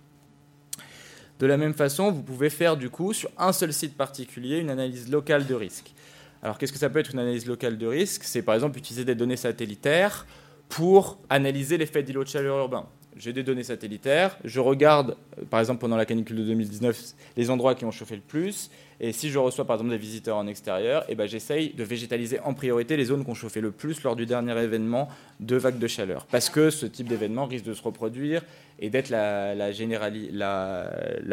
De 1.39 1.47
la 1.47 1.57
même 1.57 1.75
façon, 1.75 2.11
vous 2.11 2.25
pouvez 2.25 2.51
faire 2.51 2.77
du 2.77 2.91
coup 2.91 3.13
sur 3.13 3.31
un 3.39 3.53
seul 3.53 3.73
site 3.73 3.97
particulier 3.97 4.59
une 4.59 4.71
analyse 4.71 5.09
locale 5.09 5.47
de 5.47 5.55
risque. 5.55 5.93
Alors 6.43 6.59
qu'est-ce 6.59 6.73
que 6.73 6.79
ça 6.79 6.91
peut 6.91 6.99
être 6.99 7.13
une 7.13 7.19
analyse 7.19 7.47
locale 7.47 7.79
de 7.79 7.87
risque? 7.87 8.23
C'est 8.25 8.43
par 8.43 8.55
exemple 8.55 8.79
utiliser 8.79 9.05
des 9.05 9.15
données 9.15 9.37
satellitaires 9.37 10.27
pour 10.69 11.19
analyser 11.31 11.79
l'effet 11.79 12.03
d'îlot 12.03 12.25
de 12.25 12.29
chaleur 12.29 12.59
urbain. 12.59 12.87
J'ai 13.17 13.33
des 13.33 13.43
données 13.43 13.65
satellitaires, 13.65 14.39
je 14.45 14.61
regarde, 14.61 15.17
par 15.51 15.59
exemple 15.59 15.81
pendant 15.81 15.97
la 15.97 16.07
canicule 16.07 16.37
de 16.37 16.45
2019, 16.45 17.15
les 17.37 17.51
endroits 17.51 17.75
qui 17.75 17.85
ont 17.85 17.91
chauffé 17.91 18.15
le 18.15 18.23
plus, 18.23 18.71
et 19.01 19.11
si 19.13 19.31
je 19.31 19.39
reçois 19.41 19.65
par 19.65 19.75
exemple 19.75 19.91
des 19.91 19.99
visiteurs 19.99 20.37
en 20.37 20.47
extérieur, 20.47 21.05
eh 21.09 21.17
ben, 21.17 21.27
j'essaye 21.27 21.75
de 21.75 21.83
végétaliser 21.83 22.39
en 22.41 22.55
priorité 22.55 22.97
les 22.97 23.07
zones 23.07 23.25
qui 23.25 23.31
ont 23.31 23.35
chauffé 23.35 23.61
le 23.61 23.73
plus 23.73 24.05
lors 24.05 24.15
du 24.15 24.25
dernier 24.25 24.57
événement 24.63 25.09
de 25.41 25.57
vague 25.57 25.81
de 25.81 25.89
chaleur. 25.89 26.27
Parce 26.27 26.49
que 26.49 26.71
ce 26.71 26.87
type 26.87 27.09
d'événement 27.09 27.47
risque 27.47 27.65
de 27.65 27.75
se 27.75 27.83
reproduire 27.83 28.45
et 28.79 28.89
d'être 28.89 29.11
la 29.11 29.81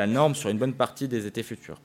norme 0.07 0.33
sur 0.33 0.49
une 0.49 0.57
bonne 0.57 0.73
partie 0.73 1.07
des 1.07 1.27
étés 1.27 1.43
futurs. 1.43 1.79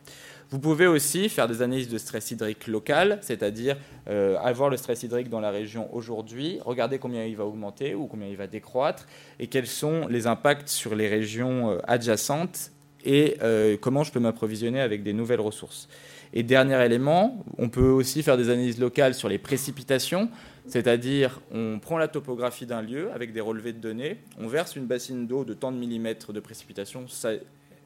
Vous 0.51 0.59
pouvez 0.59 0.89
aussi 0.89 1.29
faire 1.29 1.47
des 1.47 1.63
analyses 1.63 1.89
de 1.89 1.97
stress 1.97 2.33
hydrique 2.33 2.67
local, 2.67 3.21
c'est-à-dire 3.23 3.77
euh, 4.09 4.37
avoir 4.39 4.69
le 4.69 4.77
stress 4.77 5.05
hydrique 5.05 5.29
dans 5.29 5.39
la 5.39 5.53
région 5.53 5.89
aujourd'hui, 5.95 6.59
regarder 6.65 6.99
combien 6.99 7.25
il 7.25 7.37
va 7.37 7.47
augmenter 7.47 7.95
ou 7.95 8.09
combien 8.09 8.27
il 8.27 8.37
va 8.37 8.49
décroître, 8.49 9.07
et 9.39 9.47
quels 9.47 9.69
sont 9.69 10.09
les 10.09 10.27
impacts 10.27 10.69
sur 10.69 10.97
les 10.97 11.07
régions 11.07 11.71
euh, 11.71 11.79
adjacentes, 11.87 12.73
et 13.05 13.37
euh, 13.43 13.77
comment 13.81 14.03
je 14.03 14.11
peux 14.11 14.19
m'approvisionner 14.19 14.81
avec 14.81 15.05
des 15.05 15.13
nouvelles 15.13 15.41
ressources. 15.41 15.89
Et 16.33 16.43
dernier 16.43 16.85
élément, 16.85 17.45
on 17.57 17.69
peut 17.69 17.89
aussi 17.89 18.25
faire 18.25 18.37
des 18.37 18.51
analyses 18.51 18.81
locales 18.81 19.15
sur 19.15 19.29
les 19.29 19.39
précipitations, 19.39 20.31
c'est-à-dire 20.67 21.41
on 21.53 21.79
prend 21.79 21.97
la 21.97 22.09
topographie 22.09 22.67
d'un 22.67 22.83
lieu 22.83 23.13
avec 23.13 23.33
des 23.33 23.41
relevés 23.41 23.73
de 23.73 23.79
données, 23.79 24.19
on 24.37 24.49
verse 24.49 24.75
une 24.75 24.87
bassine 24.87 25.29
d'eau 25.29 25.45
de 25.45 25.55
tant 25.55 25.71
de 25.71 25.77
millimètres 25.77 26.33
de 26.33 26.41
précipitation, 26.41 27.07
ça 27.07 27.31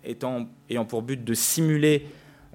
étant, 0.02 0.46
ayant 0.70 0.84
pour 0.84 1.02
but 1.02 1.22
de 1.22 1.34
simuler 1.34 2.06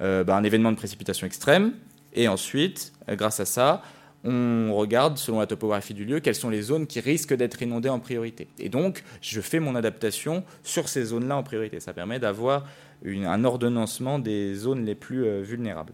euh, 0.02 0.24
bah, 0.24 0.36
un 0.36 0.44
événement 0.44 0.72
de 0.72 0.78
précipitation 0.78 1.28
extrême. 1.28 1.74
Et 2.14 2.28
ensuite, 2.28 2.94
euh, 3.10 3.16
grâce 3.16 3.40
à 3.40 3.46
ça, 3.46 3.82
on 4.24 4.74
regarde, 4.74 5.18
selon 5.18 5.40
la 5.40 5.48
topographie 5.48 5.94
du 5.94 6.04
lieu, 6.04 6.20
quelles 6.20 6.36
sont 6.36 6.50
les 6.50 6.62
zones 6.62 6.88
qui 6.88 7.00
risquent 7.00 7.36
d'être 7.36 7.62
inondées 7.62 7.90
en 7.90 8.00
priorité. 8.00 8.48
Et 8.60 8.70
donc, 8.70 9.04
je 9.22 9.40
fais 9.40 9.60
mon 9.60 9.76
adaptation 9.76 10.44
sur 10.64 10.90
ces 10.90 11.06
zones-là 11.06 11.38
en 11.38 11.44
priorité. 11.44 11.80
Ça 11.80 11.94
permet 11.94 12.20
d'avoir 12.20 12.66
un 13.06 13.44
ordonnancement 13.46 14.20
des 14.20 14.56
zones 14.56 14.86
les 14.86 14.96
plus 14.96 15.26
euh, 15.26 15.42
vulnérables. 15.42 15.94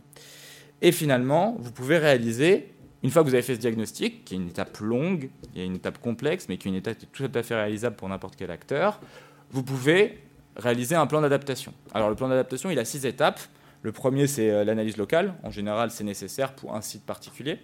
Et 0.81 0.91
finalement, 0.91 1.55
vous 1.59 1.71
pouvez 1.71 1.97
réaliser, 1.97 2.73
une 3.03 3.11
fois 3.11 3.23
que 3.23 3.27
vous 3.27 3.35
avez 3.35 3.43
fait 3.43 3.55
ce 3.55 3.59
diagnostic, 3.59 4.25
qui 4.25 4.33
est 4.33 4.37
une 4.37 4.49
étape 4.49 4.77
longue, 4.79 5.29
y 5.55 5.61
a 5.61 5.63
une 5.63 5.75
étape 5.75 5.99
complexe, 5.99 6.47
mais 6.49 6.57
qui 6.57 6.67
est 6.67 6.71
une 6.71 6.77
étape 6.77 6.97
tout 7.11 7.29
à 7.33 7.43
fait 7.43 7.55
réalisable 7.55 7.95
pour 7.95 8.09
n'importe 8.09 8.35
quel 8.35 8.49
acteur, 8.49 8.99
vous 9.51 9.63
pouvez 9.63 10.19
réaliser 10.55 10.95
un 10.95 11.05
plan 11.05 11.21
d'adaptation. 11.21 11.73
Alors 11.93 12.09
le 12.09 12.15
plan 12.15 12.27
d'adaptation, 12.27 12.71
il 12.71 12.79
a 12.79 12.85
six 12.85 13.05
étapes. 13.05 13.39
Le 13.85 13.91
premier, 13.91 14.25
c'est 14.25 14.49
euh, 14.49 14.63
l'analyse 14.63 14.97
locale. 14.97 15.35
En 15.43 15.51
général, 15.51 15.91
c'est 15.91 16.03
nécessaire 16.03 16.53
pour 16.53 16.73
un 16.73 16.81
site 16.81 17.05
particulier. 17.05 17.59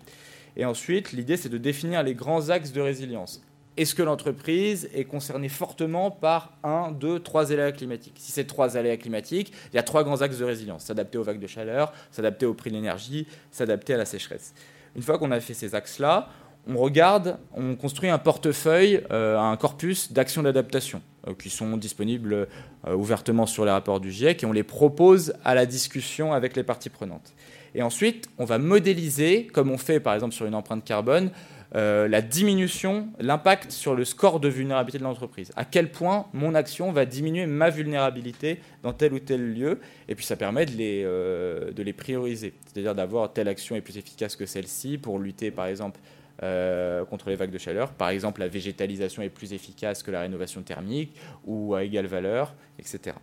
Et 0.55 0.65
ensuite, 0.65 1.13
l'idée, 1.13 1.35
c'est 1.35 1.49
de 1.49 1.57
définir 1.57 2.03
les 2.03 2.13
grands 2.13 2.51
axes 2.51 2.71
de 2.71 2.79
résilience. 2.79 3.41
Est-ce 3.75 3.95
que 3.95 4.03
l'entreprise 4.03 4.87
est 4.93 5.05
concernée 5.05 5.49
fortement 5.49 6.11
par 6.11 6.55
un, 6.63 6.91
deux, 6.91 7.19
trois 7.19 7.51
aléas 7.51 7.71
climatiques? 7.71 8.17
Si 8.19 8.31
c'est 8.31 8.45
trois 8.45 8.77
aléas 8.77 8.97
climatiques, 8.97 9.51
il 9.73 9.77
y 9.77 9.79
a 9.79 9.83
trois 9.83 10.03
grands 10.03 10.21
axes 10.21 10.37
de 10.37 10.45
résilience. 10.45 10.83
S'adapter 10.83 11.17
aux 11.17 11.23
vagues 11.23 11.39
de 11.39 11.47
chaleur, 11.47 11.91
s'adapter 12.11 12.45
au 12.45 12.53
prix 12.53 12.69
de 12.69 12.75
l'énergie, 12.75 13.25
s'adapter 13.49 13.95
à 13.95 13.97
la 13.97 14.05
sécheresse. 14.05 14.53
Une 14.95 15.01
fois 15.01 15.17
qu'on 15.17 15.31
a 15.31 15.39
fait 15.39 15.55
ces 15.55 15.73
axes-là, 15.73 16.29
on 16.67 16.77
regarde, 16.77 17.39
on 17.55 17.75
construit 17.75 18.11
un 18.11 18.19
portefeuille, 18.19 19.03
euh, 19.09 19.39
un 19.39 19.57
corpus 19.57 20.13
d'actions 20.13 20.43
d'adaptation 20.43 21.01
qui 21.37 21.49
sont 21.49 21.77
disponibles 21.77 22.47
euh, 22.87 22.95
ouvertement 22.95 23.45
sur 23.45 23.65
les 23.65 23.71
rapports 23.71 23.99
du 23.99 24.11
GIEC 24.11 24.43
et 24.43 24.45
on 24.45 24.51
les 24.51 24.63
propose 24.63 25.33
à 25.45 25.55
la 25.55 25.65
discussion 25.65 26.33
avec 26.33 26.55
les 26.55 26.63
parties 26.63 26.89
prenantes. 26.89 27.33
Et 27.75 27.83
ensuite, 27.83 28.27
on 28.37 28.45
va 28.45 28.57
modéliser, 28.57 29.47
comme 29.47 29.71
on 29.71 29.77
fait 29.77 29.99
par 29.99 30.13
exemple 30.13 30.33
sur 30.33 30.45
une 30.45 30.55
empreinte 30.55 30.83
carbone, 30.83 31.31
la 31.73 32.21
diminution, 32.21 33.07
l'impact 33.21 33.71
sur 33.71 33.95
le 33.95 34.03
score 34.03 34.41
de 34.41 34.49
vulnérabilité 34.49 34.97
de 34.97 35.05
l'entreprise. 35.05 35.53
À 35.55 35.63
quel 35.63 35.89
point 35.89 36.25
mon 36.33 36.53
action 36.53 36.91
va 36.91 37.05
diminuer 37.05 37.45
ma 37.45 37.69
vulnérabilité 37.69 38.59
dans 38.83 38.91
tel 38.91 39.13
ou 39.13 39.19
tel 39.19 39.53
lieu. 39.53 39.79
Et 40.09 40.15
puis 40.15 40.25
ça 40.25 40.35
permet 40.35 40.65
de 40.65 40.71
les, 40.71 41.03
de 41.03 41.81
les 41.81 41.93
prioriser. 41.93 42.55
C'est-à-dire 42.65 42.93
d'avoir 42.93 43.31
telle 43.31 43.47
action 43.47 43.77
est 43.77 43.81
plus 43.81 43.97
efficace 43.97 44.35
que 44.35 44.45
celle-ci 44.45 44.97
pour 44.97 45.17
lutter 45.17 45.49
par 45.49 45.67
exemple 45.67 46.01
euh, 46.43 47.05
contre 47.05 47.29
les 47.29 47.35
vagues 47.35 47.51
de 47.51 47.57
chaleur. 47.57 47.91
Par 47.91 48.09
exemple, 48.09 48.39
la 48.39 48.47
végétalisation 48.47 49.21
est 49.21 49.29
plus 49.29 49.53
efficace 49.53 50.01
que 50.01 50.11
la 50.11 50.21
rénovation 50.21 50.63
thermique 50.63 51.15
ou 51.45 51.75
à 51.75 51.83
égale 51.83 52.07
valeur, 52.07 52.55
etc. 52.79 53.15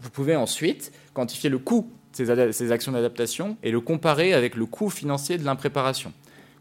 Vous 0.00 0.10
pouvez 0.10 0.36
ensuite 0.36 0.92
quantifier 1.14 1.50
le 1.50 1.58
coût 1.58 1.90
de 2.18 2.52
ces, 2.52 2.72
actions 2.72 2.92
d'adaptation 2.92 3.56
et 3.62 3.70
le 3.70 3.80
comparer 3.80 4.32
avec 4.32 4.54
le 4.54 4.66
coût 4.66 4.90
financier 4.90 5.38
de 5.38 5.44
l'impréparation 5.44 6.12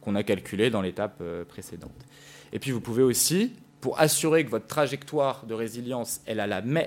qu'on 0.02 0.16
a 0.16 0.24
calculé 0.24 0.70
dans 0.70 0.82
l'étape 0.82 1.18
euh, 1.22 1.46
précédente. 1.46 2.06
Et 2.52 2.60
puis 2.60 2.72
vous 2.72 2.82
pouvez 2.82 3.04
aussi, 3.04 3.54
pour 3.82 4.00
assurer 4.00 4.46
que 4.46 4.50
votre 4.50 4.68
trajectoire 4.68 5.46
de 5.46 5.54
résilience 5.54 6.22
elle, 6.26 6.40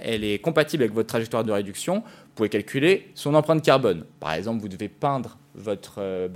elle 0.03 0.25
est 0.25 0.39
compatible 0.39 0.83
avec 0.83 0.95
votre 0.95 1.09
trajectoire 1.09 1.45
de 1.45 1.53
réduction, 1.53 2.01
vous 2.01 2.35
pouvez 2.35 2.49
calculer 2.49 3.11
son 3.15 3.35
empreinte 3.35 3.63
carbone. 3.63 4.05
Par 4.21 4.33
exemple, 4.33 4.61
vous 4.61 4.69
devez 4.69 4.89
peindre 4.89 5.39
votre 5.55 5.97
euh, 5.99 6.29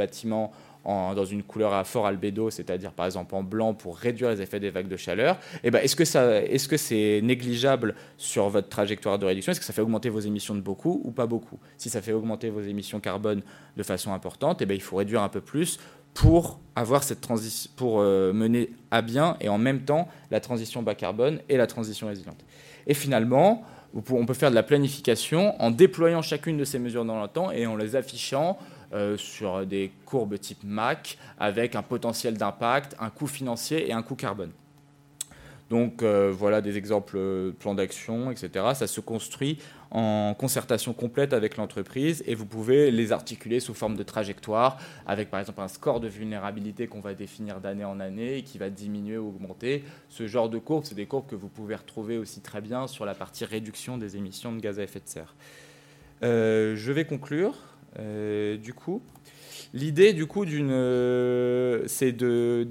dans 0.85 1.25
une 1.25 1.42
couleur 1.42 1.73
à 1.73 1.85
fort 1.85 2.07
albédo, 2.07 2.51
c'est-à-dire 2.51 2.92
par 2.92 3.07
exemple 3.07 3.35
en 3.35 3.42
blanc 3.42 3.75
pour 3.75 3.97
réduire 3.97 4.31
les 4.31 4.42
effets 4.42 4.61
des 4.61 4.71
vagues 4.71 4.88
de 4.88 4.97
chaleur, 4.97 5.38
eh 5.62 5.71
ben, 5.71 5.81
est-ce 5.81 5.97
que 5.97 6.03
est-ce 6.03 6.68
que 6.68 6.77
c'est 6.77 7.21
négligeable 7.23 7.95
sur 8.16 8.49
votre 8.49 8.68
trajectoire 8.68 9.18
de 9.18 9.27
réduction? 9.27 9.53
Est-ce 9.53 9.61
que 9.61 9.66
ça 9.66 9.73
fait 9.73 9.83
augmenter 9.83 10.09
vos 10.09 10.21
émissions 10.21 10.55
de 10.55 10.61
beaucoup 10.61 11.01
ou 11.05 11.11
pas 11.11 11.27
beaucoup? 11.27 11.59
Si 11.77 11.90
ça 11.90 12.03
fait 12.03 12.12
augmenter 12.12 12.51
vos 12.51 12.62
émissions 12.62 13.01
carbone 13.01 13.42
de 13.77 13.83
façon 13.83 14.12
importante, 14.12 14.62
eh 14.62 14.66
ben, 14.66 14.75
il 14.75 14.83
faut 14.83 14.97
réduire 14.97 15.23
un 15.23 15.29
peu 15.29 15.40
plus 15.40 15.79
pour 16.14 16.61
avoir 16.77 17.03
cette 17.03 17.27
pour 17.77 18.01
euh, 18.01 18.33
mener 18.33 18.71
à 18.90 19.03
bien 19.03 19.37
et 19.40 19.49
en 19.49 19.59
même 19.59 19.83
temps 19.83 20.09
la 20.31 20.40
transition 20.40 20.83
bas 20.83 20.95
carbone 20.95 21.40
et 21.49 21.57
la 21.57 21.66
transition 21.66 22.09
résiliente. 22.09 22.45
Et 22.87 22.95
finalement, 22.95 23.62
on 23.95 24.27
peut 24.27 24.35
faire 24.35 24.51
de 24.51 24.55
la 24.55 24.62
planification 24.62 25.61
en 25.61 25.71
déployant 25.71 26.23
chacune 26.23 26.57
de 26.57 26.64
ces 26.64 26.79
mesures 26.79 27.05
dans 27.05 27.21
le 27.21 27.29
temps 27.29 27.51
et 27.51 27.66
en 27.66 27.77
les 27.77 27.97
affichant 27.97 28.59
euh, 28.92 29.16
sur 29.16 29.66
des 29.66 29.92
courbes 30.05 30.38
type 30.38 30.64
MAC 30.64 31.18
avec 31.38 31.74
un 31.74 31.83
potentiel 31.83 32.37
d'impact, 32.37 32.96
un 33.00 33.11
coût 33.11 33.26
financier 33.26 33.88
et 33.88 33.92
un 33.92 34.02
coût 34.02 34.16
carbone. 34.16 34.52
Donc 35.72 36.02
euh, 36.02 36.31
voilà 36.31 36.61
des 36.61 36.76
exemples 36.76 37.16
de 37.16 37.55
plans 37.59 37.74
d'action, 37.74 38.31
etc. 38.31 38.50
Ça 38.74 38.87
se 38.87 39.00
construit 39.00 39.57
en 39.90 40.35
concertation 40.35 40.92
complète 40.92 41.33
avec 41.33 41.57
l'entreprise 41.57 42.22
et 42.26 42.35
vous 42.35 42.44
pouvez 42.44 42.90
les 42.90 43.11
articuler 43.11 43.59
sous 43.59 43.72
forme 43.72 43.96
de 43.96 44.02
trajectoire 44.02 44.78
avec 45.07 45.31
par 45.31 45.40
exemple 45.40 45.62
un 45.62 45.68
score 45.68 46.00
de 46.00 46.09
vulnérabilité 46.09 46.88
qu'on 46.88 47.00
va 47.00 47.14
définir 47.14 47.62
d'année 47.62 47.87
en 47.87 48.00
année 48.00 48.37
et 48.37 48.42
qui 48.42 48.59
va 48.59 48.68
diminuer 48.68 49.16
ou 49.16 49.28
augmenter. 49.28 49.83
Ce 50.11 50.26
genre 50.26 50.50
de 50.50 50.59
courbes, 50.59 50.85
c'est 50.85 50.94
des 50.94 51.07
courbes 51.07 51.26
que 51.26 51.37
vous 51.37 51.48
pouvez 51.48 51.74
retrouver 51.74 52.18
aussi 52.18 52.42
très 52.42 52.61
bien 52.61 52.87
sur 52.87 53.07
la 53.07 53.14
partie 53.14 53.46
réduction 53.46 53.96
des 53.96 54.18
émissions 54.18 54.52
de 54.52 54.61
gaz 54.61 54.78
à 54.78 54.83
effet 54.83 55.00
de 55.00 55.09
serre. 55.09 55.35
Euh, 56.22 56.76
je 56.76 56.92
vais 56.92 57.07
conclure. 57.07 57.55
Euh, 57.98 58.57
du 58.57 58.74
coup, 58.74 59.02
l'idée 59.74 60.12
du 60.12 60.26
coup 60.26 60.44
d'une 60.44 60.70
euh, 60.70 61.83
c'est 61.87 62.12
de, 62.12 62.66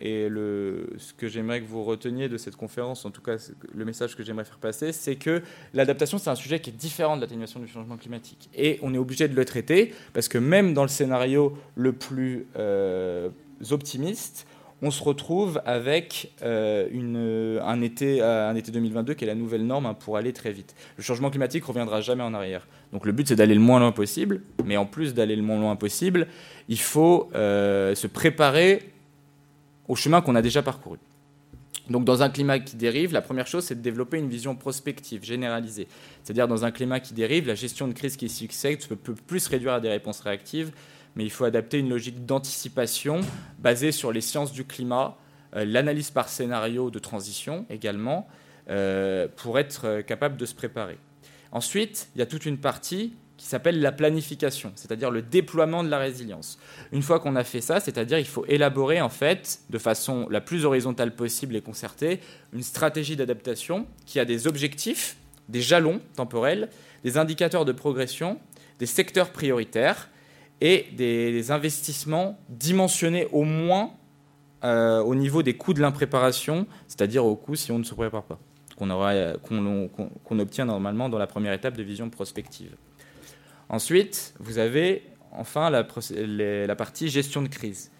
et 0.00 0.28
le, 0.28 0.90
ce 0.98 1.12
que 1.12 1.28
j'aimerais 1.28 1.60
que 1.60 1.66
vous 1.66 1.82
reteniez 1.84 2.28
de 2.28 2.36
cette 2.36 2.56
conférence, 2.56 3.04
en 3.04 3.10
tout 3.10 3.22
cas 3.22 3.36
le 3.74 3.84
message 3.84 4.16
que 4.16 4.22
j'aimerais 4.22 4.44
faire 4.44 4.58
passer, 4.58 4.92
c'est 4.92 5.16
que 5.16 5.42
l'adaptation, 5.74 6.18
c'est 6.18 6.30
un 6.30 6.34
sujet 6.34 6.60
qui 6.60 6.70
est 6.70 6.74
différent 6.74 7.16
de 7.16 7.22
l'atténuation 7.22 7.60
du 7.60 7.68
changement 7.68 7.96
climatique. 7.96 8.48
Et 8.54 8.78
on 8.82 8.94
est 8.94 8.98
obligé 8.98 9.28
de 9.28 9.34
le 9.34 9.44
traiter, 9.44 9.94
parce 10.12 10.28
que 10.28 10.38
même 10.38 10.74
dans 10.74 10.82
le 10.82 10.88
scénario 10.88 11.56
le 11.74 11.92
plus 11.92 12.46
euh, 12.56 13.30
optimiste, 13.70 14.46
on 14.82 14.90
se 14.90 15.02
retrouve 15.02 15.62
avec 15.64 16.32
euh, 16.42 17.60
un, 17.64 17.80
été, 17.80 18.20
euh, 18.20 18.50
un 18.50 18.56
été 18.56 18.72
2022 18.72 19.14
qui 19.14 19.24
est 19.24 19.28
la 19.28 19.36
nouvelle 19.36 19.64
norme 19.64 19.86
hein, 19.86 19.94
pour 19.94 20.16
aller 20.16 20.32
très 20.32 20.52
vite. 20.52 20.74
Le 20.96 21.04
changement 21.04 21.30
climatique 21.30 21.64
reviendra 21.64 22.00
jamais 22.00 22.24
en 22.24 22.34
arrière. 22.34 22.66
Donc 22.92 23.06
le 23.06 23.12
but, 23.12 23.28
c'est 23.28 23.36
d'aller 23.36 23.54
le 23.54 23.60
moins 23.60 23.78
loin 23.78 23.92
possible, 23.92 24.42
mais 24.64 24.76
en 24.76 24.84
plus 24.84 25.14
d'aller 25.14 25.36
le 25.36 25.42
moins 25.42 25.58
loin 25.58 25.76
possible, 25.76 26.26
il 26.68 26.80
faut 26.80 27.30
euh, 27.34 27.94
se 27.94 28.08
préparer 28.08 28.90
au 29.86 29.94
chemin 29.94 30.20
qu'on 30.20 30.34
a 30.34 30.42
déjà 30.42 30.62
parcouru. 30.62 30.98
Donc 31.88 32.04
dans 32.04 32.22
un 32.22 32.28
climat 32.28 32.58
qui 32.58 32.76
dérive, 32.76 33.12
la 33.12 33.22
première 33.22 33.46
chose, 33.46 33.64
c'est 33.64 33.76
de 33.76 33.80
développer 33.80 34.18
une 34.18 34.28
vision 34.28 34.56
prospective, 34.56 35.24
généralisée. 35.24 35.86
C'est-à-dire 36.24 36.48
dans 36.48 36.64
un 36.64 36.72
climat 36.72 36.98
qui 36.98 37.14
dérive, 37.14 37.46
la 37.46 37.54
gestion 37.54 37.86
de 37.86 37.92
crise 37.92 38.16
qui 38.16 38.28
succède 38.28 38.84
peut 38.86 39.14
plus 39.14 39.46
réduire 39.46 39.74
à 39.74 39.80
des 39.80 39.88
réponses 39.88 40.20
réactives, 40.20 40.72
mais 41.16 41.24
il 41.24 41.30
faut 41.30 41.44
adapter 41.44 41.78
une 41.78 41.88
logique 41.88 42.24
d'anticipation 42.26 43.20
basée 43.58 43.92
sur 43.92 44.12
les 44.12 44.20
sciences 44.20 44.52
du 44.52 44.64
climat, 44.64 45.16
euh, 45.56 45.64
l'analyse 45.64 46.10
par 46.10 46.28
scénario 46.28 46.90
de 46.90 46.98
transition 46.98 47.66
également, 47.70 48.28
euh, 48.70 49.28
pour 49.36 49.58
être 49.58 49.86
euh, 49.86 50.02
capable 50.02 50.36
de 50.36 50.46
se 50.46 50.54
préparer. 50.54 50.98
Ensuite, 51.50 52.08
il 52.14 52.20
y 52.20 52.22
a 52.22 52.26
toute 52.26 52.46
une 52.46 52.58
partie 52.58 53.14
qui 53.36 53.46
s'appelle 53.46 53.80
la 53.80 53.90
planification, 53.90 54.72
c'est-à-dire 54.76 55.10
le 55.10 55.20
déploiement 55.20 55.82
de 55.82 55.88
la 55.88 55.98
résilience. 55.98 56.60
Une 56.92 57.02
fois 57.02 57.18
qu'on 57.18 57.34
a 57.34 57.42
fait 57.42 57.60
ça, 57.60 57.80
c'est-à-dire 57.80 58.18
il 58.18 58.26
faut 58.26 58.46
élaborer 58.46 59.00
en 59.00 59.08
fait 59.08 59.62
de 59.68 59.78
façon 59.78 60.28
la 60.30 60.40
plus 60.40 60.64
horizontale 60.64 61.14
possible 61.16 61.56
et 61.56 61.60
concertée 61.60 62.20
une 62.52 62.62
stratégie 62.62 63.16
d'adaptation 63.16 63.88
qui 64.06 64.20
a 64.20 64.24
des 64.24 64.46
objectifs, 64.46 65.16
des 65.48 65.60
jalons 65.60 66.00
temporels, 66.14 66.68
des 67.02 67.18
indicateurs 67.18 67.64
de 67.64 67.72
progression, 67.72 68.38
des 68.78 68.86
secteurs 68.86 69.30
prioritaires 69.30 70.08
et 70.62 70.86
des, 70.92 71.50
investissements 71.50 72.38
dimensionnés 72.48 73.26
au 73.32 73.42
moins 73.42 73.90
euh, 74.62 75.00
au 75.00 75.16
niveau 75.16 75.42
des 75.42 75.54
coûts 75.54 75.74
de 75.74 75.80
l'impréparation, 75.80 76.68
c'est-à-dire 76.86 77.26
au 77.26 77.34
coût 77.34 77.56
si 77.56 77.72
on 77.72 77.80
ne 77.80 77.84
se 77.84 77.94
prépare 77.94 78.22
pas, 78.22 78.38
qu'on 78.78 80.38
obtient 80.38 80.64
normalement 80.64 81.08
dans 81.08 81.18
la 81.18 81.26
première 81.26 81.52
étape 81.52 81.76
de 81.76 81.82
vision 81.82 82.08
prospective. 82.10 82.76
Ensuite, 83.68 84.34
vous 84.38 84.58
avez 84.58 85.02
enfin 85.32 85.68
la, 85.68 85.84
la 86.66 86.76
partie 86.76 87.08
gestion 87.08 87.42
de 87.42 87.48
crise. 87.48 87.90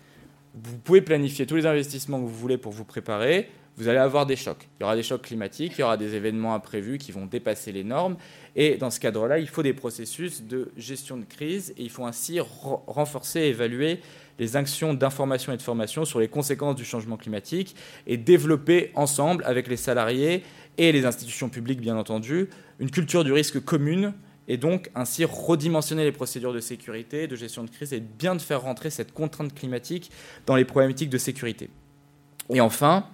Vous 0.54 0.78
pouvez 0.78 1.00
planifier 1.00 1.46
tous 1.46 1.56
les 1.56 1.66
investissements 1.66 2.20
que 2.20 2.26
vous 2.26 2.38
voulez 2.38 2.58
pour 2.58 2.70
vous 2.70 2.84
préparer, 2.84 3.50
vous 3.76 3.88
allez 3.88 3.98
avoir 3.98 4.26
des 4.26 4.36
chocs. 4.36 4.68
Il 4.78 4.82
y 4.82 4.84
aura 4.84 4.96
des 4.96 5.02
chocs 5.02 5.22
climatiques, 5.22 5.74
il 5.78 5.80
y 5.80 5.84
aura 5.84 5.96
des 5.96 6.14
événements 6.14 6.54
imprévus 6.54 6.98
qui 6.98 7.10
vont 7.10 7.26
dépasser 7.26 7.72
les 7.72 7.84
normes. 7.84 8.16
Et 8.54 8.76
dans 8.76 8.90
ce 8.90 9.00
cadre-là, 9.00 9.38
il 9.38 9.48
faut 9.48 9.62
des 9.62 9.72
processus 9.72 10.42
de 10.42 10.70
gestion 10.76 11.16
de 11.16 11.24
crise 11.24 11.72
et 11.78 11.82
il 11.82 11.90
faut 11.90 12.04
ainsi 12.04 12.38
renforcer 12.40 13.40
et 13.40 13.48
évaluer 13.48 14.00
les 14.38 14.56
actions 14.56 14.92
d'information 14.94 15.52
et 15.52 15.56
de 15.56 15.62
formation 15.62 16.04
sur 16.04 16.20
les 16.20 16.28
conséquences 16.28 16.76
du 16.76 16.84
changement 16.84 17.16
climatique 17.16 17.74
et 18.06 18.16
développer 18.16 18.90
ensemble 18.94 19.42
avec 19.46 19.68
les 19.68 19.76
salariés 19.76 20.42
et 20.78 20.92
les 20.92 21.04
institutions 21.04 21.48
publiques, 21.48 21.80
bien 21.80 21.96
entendu, 21.96 22.48
une 22.78 22.90
culture 22.90 23.24
du 23.24 23.32
risque 23.32 23.62
commune 23.64 24.12
et 24.48 24.56
donc 24.56 24.90
ainsi 24.94 25.24
redimensionner 25.24 26.04
les 26.04 26.12
procédures 26.12 26.52
de 26.52 26.60
sécurité, 26.60 27.26
de 27.26 27.36
gestion 27.36 27.64
de 27.64 27.70
crise 27.70 27.92
et 27.92 28.00
bien 28.00 28.34
de 28.34 28.40
faire 28.40 28.62
rentrer 28.62 28.90
cette 28.90 29.12
contrainte 29.12 29.54
climatique 29.54 30.10
dans 30.46 30.56
les 30.56 30.64
problématiques 30.64 31.10
de 31.10 31.18
sécurité. 31.18 31.70
Et 32.50 32.60
enfin, 32.60 33.06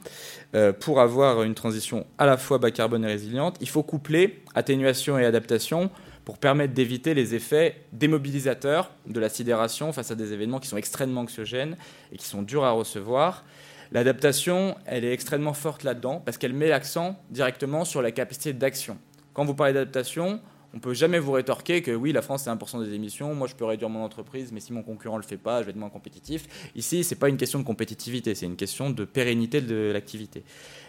euh, 0.54 0.72
pour 0.72 1.00
avoir 1.00 1.42
une 1.42 1.54
transition 1.54 2.06
à 2.16 2.26
la 2.26 2.36
fois 2.36 2.58
bas 2.58 2.70
carbone 2.70 3.04
et 3.04 3.08
résiliente, 3.08 3.56
il 3.60 3.68
faut 3.68 3.82
coupler 3.82 4.42
atténuation 4.54 5.18
et 5.18 5.24
adaptation 5.24 5.90
pour 6.24 6.38
permettre 6.38 6.74
d'éviter 6.74 7.14
les 7.14 7.34
effets 7.34 7.84
démobilisateurs 7.92 8.90
de 9.06 9.18
la 9.20 9.28
sidération 9.28 9.92
face 9.92 10.10
à 10.10 10.14
des 10.14 10.32
événements 10.32 10.58
qui 10.58 10.68
sont 10.68 10.76
extrêmement 10.76 11.22
anxiogènes 11.22 11.76
et 12.12 12.16
qui 12.16 12.26
sont 12.26 12.42
durs 12.42 12.64
à 12.64 12.70
recevoir. 12.72 13.44
L'adaptation, 13.92 14.76
elle 14.84 15.04
est 15.04 15.12
extrêmement 15.12 15.54
forte 15.54 15.84
là-dedans 15.84 16.20
parce 16.24 16.36
qu'elle 16.36 16.52
met 16.52 16.68
l'accent 16.68 17.16
directement 17.30 17.86
sur 17.86 18.02
la 18.02 18.10
capacité 18.10 18.52
d'action. 18.52 18.98
Quand 19.32 19.46
vous 19.46 19.54
parlez 19.54 19.72
d'adaptation, 19.72 20.40
on 20.74 20.80
peut 20.80 20.94
jamais 20.94 21.18
vous 21.18 21.32
rétorquer 21.32 21.82
que 21.82 21.90
oui, 21.90 22.12
la 22.12 22.22
France, 22.22 22.42
c'est 22.44 22.50
1% 22.50 22.84
des 22.84 22.94
émissions, 22.94 23.34
moi, 23.34 23.48
je 23.48 23.54
peux 23.54 23.64
réduire 23.64 23.88
mon 23.88 24.04
entreprise, 24.04 24.52
mais 24.52 24.60
si 24.60 24.72
mon 24.72 24.82
concurrent 24.82 25.16
ne 25.16 25.22
le 25.22 25.26
fait 25.26 25.38
pas, 25.38 25.60
je 25.60 25.66
vais 25.66 25.70
être 25.70 25.76
moins 25.76 25.88
compétitif. 25.88 26.46
Ici, 26.74 27.04
ce 27.04 27.14
n'est 27.14 27.18
pas 27.18 27.28
une 27.28 27.38
question 27.38 27.58
de 27.58 27.64
compétitivité, 27.64 28.34
c'est 28.34 28.46
une 28.46 28.56
question 28.56 28.90
de 28.90 29.04
pérennité 29.04 29.60
de 29.60 29.90
l'activité. 29.92 30.44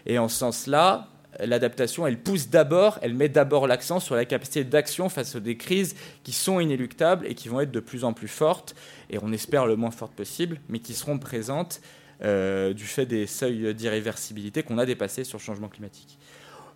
Et 0.06 0.20
en 0.20 0.28
ce 0.28 0.38
sens-là, 0.38 1.08
l'adaptation, 1.40 2.06
elle 2.06 2.20
pousse 2.20 2.50
d'abord, 2.50 3.00
elle 3.02 3.14
met 3.14 3.30
d'abord 3.30 3.68
l'accent 3.68 4.00
sur 4.00 4.16
la 4.16 4.26
capacité 4.26 4.64
d'action 4.64 5.08
face 5.08 5.36
aux 5.36 5.40
des 5.40 5.56
crises 5.56 5.96
qui 6.24 6.34
sont 6.34 6.60
inéluctables 6.60 7.26
et 7.26 7.36
qui 7.36 7.48
vont 7.48 7.62
être 7.62 7.72
de 7.72 7.80
plus 7.80 8.04
en 8.04 8.14
plus 8.14 8.28
fortes, 8.28 8.76
et 9.10 9.18
on 9.22 9.32
espère 9.32 9.66
le 9.66 9.76
moins 9.76 9.92
fortes 9.92 10.14
possible, 10.14 10.60
mais 10.68 10.80
qui 10.80 10.94
seront 10.94 11.20
présentes 11.20 11.82
euh, 12.22 12.74
du 12.74 12.84
fait 12.84 13.06
des 13.06 13.28
seuils 13.28 13.74
d'irréversibilité 13.74 14.62
qu'on 14.62 14.78
a 14.78 14.86
dépassés 14.86 15.24
sur 15.24 15.38
le 15.38 15.44
changement 15.44 15.70
climatique. 15.70 16.19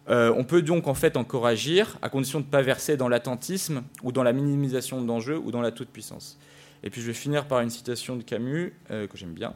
Euh, 0.09 0.33
on 0.35 0.43
peut 0.43 0.61
donc 0.61 0.87
en 0.87 0.93
fait 0.93 1.15
encore 1.15 1.45
agir 1.45 1.97
à 2.01 2.09
condition 2.09 2.39
de 2.39 2.45
ne 2.45 2.49
pas 2.49 2.61
verser 2.61 2.97
dans 2.97 3.07
l'attentisme 3.07 3.83
ou 4.03 4.11
dans 4.11 4.23
la 4.23 4.33
minimisation 4.33 5.01
d'enjeux 5.01 5.37
ou 5.37 5.51
dans 5.51 5.61
la 5.61 5.71
toute-puissance. 5.71 6.37
Et 6.83 6.89
puis 6.89 7.01
je 7.01 7.07
vais 7.07 7.13
finir 7.13 7.45
par 7.45 7.61
une 7.61 7.69
citation 7.69 8.17
de 8.17 8.23
Camus 8.23 8.73
euh, 8.91 9.07
que 9.07 9.17
j'aime 9.17 9.33
bien, 9.33 9.53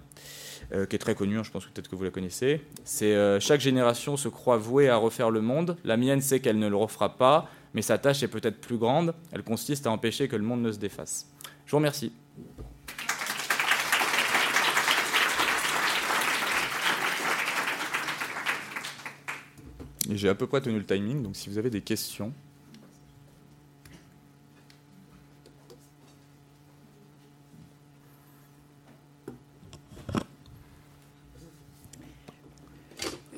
euh, 0.71 0.85
qui 0.85 0.95
est 0.95 0.99
très 0.99 1.15
connue, 1.15 1.37
hein, 1.37 1.43
je 1.43 1.51
pense 1.51 1.65
que 1.65 1.71
peut-être 1.71 1.89
que 1.89 1.95
vous 1.95 2.05
la 2.05 2.11
connaissez. 2.11 2.61
C'est 2.85 3.39
Chaque 3.41 3.59
génération 3.59 4.15
se 4.15 4.29
croit 4.29 4.57
vouée 4.57 4.87
à 4.87 4.95
refaire 4.95 5.29
le 5.29 5.41
monde. 5.41 5.75
La 5.83 5.97
mienne 5.97 6.21
sait 6.21 6.39
qu'elle 6.39 6.59
ne 6.59 6.67
le 6.67 6.77
refera 6.77 7.17
pas, 7.17 7.49
mais 7.73 7.81
sa 7.81 7.97
tâche 7.97 8.23
est 8.23 8.29
peut-être 8.29 8.61
plus 8.61 8.77
grande. 8.77 9.13
Elle 9.33 9.43
consiste 9.43 9.85
à 9.85 9.91
empêcher 9.91 10.29
que 10.29 10.37
le 10.37 10.43
monde 10.43 10.61
ne 10.61 10.71
se 10.71 10.79
défasse. 10.79 11.29
Je 11.65 11.71
vous 11.71 11.77
remercie. 11.77 12.13
J'ai 20.15 20.29
à 20.29 20.35
peu 20.35 20.47
près 20.47 20.61
tenu 20.61 20.77
le 20.77 20.85
timing, 20.85 21.21
donc 21.21 21.35
si 21.35 21.49
vous 21.49 21.57
avez 21.57 21.69
des 21.69 21.81
questions. 21.81 22.33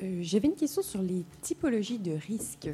Euh, 0.02 0.20
j'avais 0.22 0.48
une 0.48 0.54
question 0.54 0.82
sur 0.82 1.02
les 1.02 1.24
typologies 1.42 1.98
de 1.98 2.12
risques. 2.12 2.70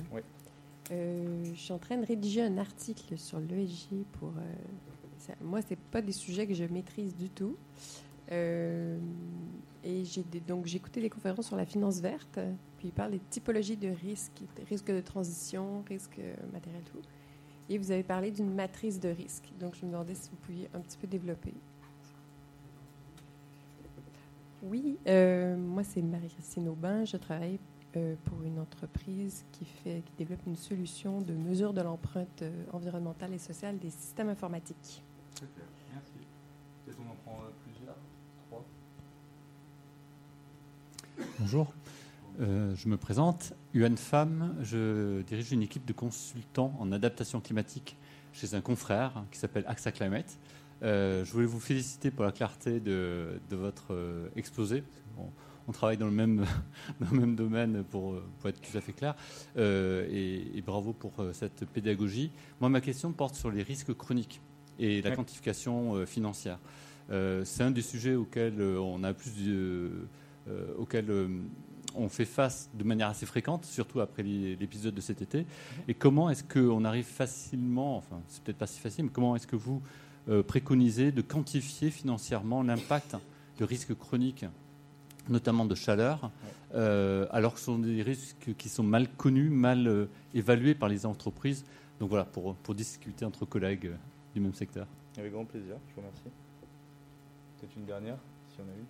Euh, 0.93 1.45
je 1.45 1.61
suis 1.61 1.73
en 1.73 1.79
train 1.79 1.97
de 1.97 2.07
rédiger 2.07 2.43
un 2.43 2.59
article 2.59 3.19
sur 3.19 3.41
l'ESG 3.41 4.05
pour. 4.13 4.29
Euh, 4.29 5.33
moi, 5.41 5.61
ce 5.61 5.75
pas 5.91 6.03
des 6.03 6.13
sujets 6.13 6.47
que 6.47 6.55
je 6.55 6.65
maîtrise 6.65 7.17
du 7.17 7.31
tout. 7.31 7.57
et 8.31 10.05
j'ai 10.05 10.25
donc 10.47 10.67
j'ai 10.67 10.77
écouté 10.77 11.01
des 11.01 11.11
conférences 11.11 11.47
sur 11.47 11.57
la 11.57 11.67
finance 11.67 12.01
verte 12.01 12.39
puis 12.87 12.93
il 12.93 12.97
parle 12.97 13.11
des 13.13 13.19
typologies 13.19 13.77
de 13.77 13.89
risques, 13.89 14.43
risques 14.69 14.93
de 14.93 15.01
transition, 15.01 15.83
risques 15.89 16.21
matériels, 16.53 16.85
tout. 16.85 17.01
Et 17.69 17.79
vous 17.79 17.91
avez 17.91 18.05
parlé 18.05 18.31
d'une 18.31 18.55
matrice 18.55 19.01
de 19.01 19.09
risques. 19.09 19.53
Donc, 19.59 19.75
je 19.75 19.85
me 19.85 19.91
demandais 19.91 20.15
si 20.15 20.31
vous 20.31 20.37
pouviez 20.37 20.69
un 20.73 20.79
petit 20.79 20.97
peu 20.97 21.09
développer. 21.09 21.53
Oui, 24.63 24.99
euh, 25.09 25.57
moi, 25.57 25.83
c'est 25.83 26.01
Marie-Christine 26.01 26.69
Aubin. 26.69 27.05
Je 27.05 27.17
travaille 27.17 27.59
euh, 27.97 28.15
pour 28.25 28.41
une 28.43 28.61
entreprise 28.61 29.45
qui, 29.51 29.65
fait, 29.65 30.03
qui 30.07 30.13
développe 30.17 30.47
une 30.47 30.57
solution 30.57 31.21
de 31.21 31.33
mesure 31.33 31.73
de 31.73 31.81
l'empreinte 31.81 32.43
euh, 32.43 32.65
environnementale 32.73 33.35
et 33.35 33.39
sociale 33.39 33.79
des 33.79 33.91
systèmes 33.91 34.29
informatiques. 34.29 35.03
Très 35.35 35.47
clair. 35.47 35.67
Merci. 35.93 36.13
Est-ce 36.89 36.97
qu'on 36.97 37.11
en 37.11 37.17
prend 37.25 37.41
plusieurs? 37.65 37.97
Trois? 38.49 38.65
Bonjour. 41.41 41.73
Euh, 42.41 42.75
je 42.77 42.89
me 42.89 42.97
présente, 42.97 43.55
Yuan 43.73 43.97
Pham, 43.97 44.55
je 44.63 45.23
dirige 45.23 45.53
une 45.53 45.63
équipe 45.63 45.87
de 45.87 45.93
consultants 45.93 46.75
en 46.79 46.93
adaptation 46.93 47.41
climatique 47.41 47.97
chez 48.33 48.55
un 48.55 48.61
confrère 48.61 49.25
qui 49.31 49.39
s'appelle 49.39 49.65
AXA 49.67 49.93
Climate. 49.93 50.39
Euh, 50.83 51.25
je 51.25 51.33
voulais 51.33 51.47
vous 51.47 51.61
féliciter 51.61 52.11
pour 52.11 52.25
la 52.25 52.33
clarté 52.33 52.81
de, 52.81 53.41
votre 53.51 53.95
euh, 53.95 54.29
exposé. 54.37 54.85
On, 55.67 55.73
travaille 55.73 55.97
dans 55.97 56.07
le 56.07 56.13
même, 56.13 56.45
dans 57.01 57.11
le 57.11 57.21
même 57.21 57.37
domaine 57.37 57.83
pour, 57.85 58.21
pour, 58.39 58.51
être 58.51 58.61
tout 58.61 58.77
à 58.77 58.81
fait 58.83 58.93
clair. 58.93 59.17
Et, 59.57 60.63
bravo 60.65 60.93
pour 60.93 61.13
cette 61.33 61.65
pédagogie. 61.65 62.31
Moi, 62.61 62.69
ma 62.69 62.81
question 62.81 63.13
porte 63.13 63.35
sur 63.35 63.51
les 63.51 63.63
risques 63.63 63.95
chroniques 63.95 64.41
et 64.79 65.01
la 65.01 65.17
quantification 65.17 66.05
financière. 66.07 66.59
C'est 67.09 67.63
un 67.63 67.71
des 67.71 67.83
sujets 67.83 68.15
auxquels 68.15 68.61
on 68.61 69.03
a 69.03 69.13
plus 69.13 69.45
de, 69.45 70.07
auxquels 70.79 71.11
on 71.97 72.09
fait 72.09 72.25
face 72.25 72.71
de 72.75 72.85
manière 72.85 73.09
assez 73.09 73.27
fréquente, 73.27 73.65
surtout 73.65 74.01
après 74.01 74.23
l'épisode 74.23 74.95
de 74.95 75.01
cet 75.01 75.23
été. 75.23 75.47
Et 75.89 75.95
comment 75.95 76.31
est-ce 76.31 76.45
qu'on 76.45 76.85
arrive 76.85 77.05
facilement, 77.05 77.97
enfin 77.97 78.21
c'est 78.29 78.43
peut-être 78.43 78.59
pas 78.59 78.67
si 78.67 78.81
facile, 78.81 79.05
mais 79.05 79.11
comment 79.11 79.37
est-ce 79.37 79.47
que 79.47 79.57
vous 79.57 79.83
euh, 80.29 80.43
préconisez 80.43 81.13
de 81.13 81.23
quantifier 81.23 81.91
financièrement 81.91 82.63
l'impact 82.63 83.17
de 83.59 83.65
risques 83.65 83.95
chroniques, 83.95 84.45
notamment 85.29 85.65
de 85.65 85.75
chaleur, 85.75 86.31
euh, 86.75 87.27
alors 87.31 87.55
que 87.55 87.61
ce 87.61 87.67
sont 87.67 87.79
des 87.79 88.03
risques 88.03 88.55
qui 88.59 88.69
sont 88.69 88.83
mal 88.83 89.09
connus, 89.09 89.51
mal 89.51 89.87
euh, 89.87 90.07
évalués 90.35 90.75
par 90.75 90.89
les 90.89 91.07
entreprises? 91.07 91.65
Donc 92.01 92.11
voilà, 92.11 92.25
pour, 92.25 92.55
pour 92.57 92.75
discuter 92.75 93.25
entre 93.25 93.47
collègues 93.47 93.91
du 94.35 94.41
même 94.41 94.55
secteur. 94.55 94.87
Avec 95.17 95.33
grand 95.33 95.47
plaisir, 95.47 95.77
je 95.89 95.95
vous 95.95 96.01
remercie. 96.03 96.23
Peut-être 97.59 97.77
une 97.77 97.87
dernière, 97.87 98.19
si 98.53 98.61
on 98.61 98.65
a 98.65 98.77
eu. 98.77 98.85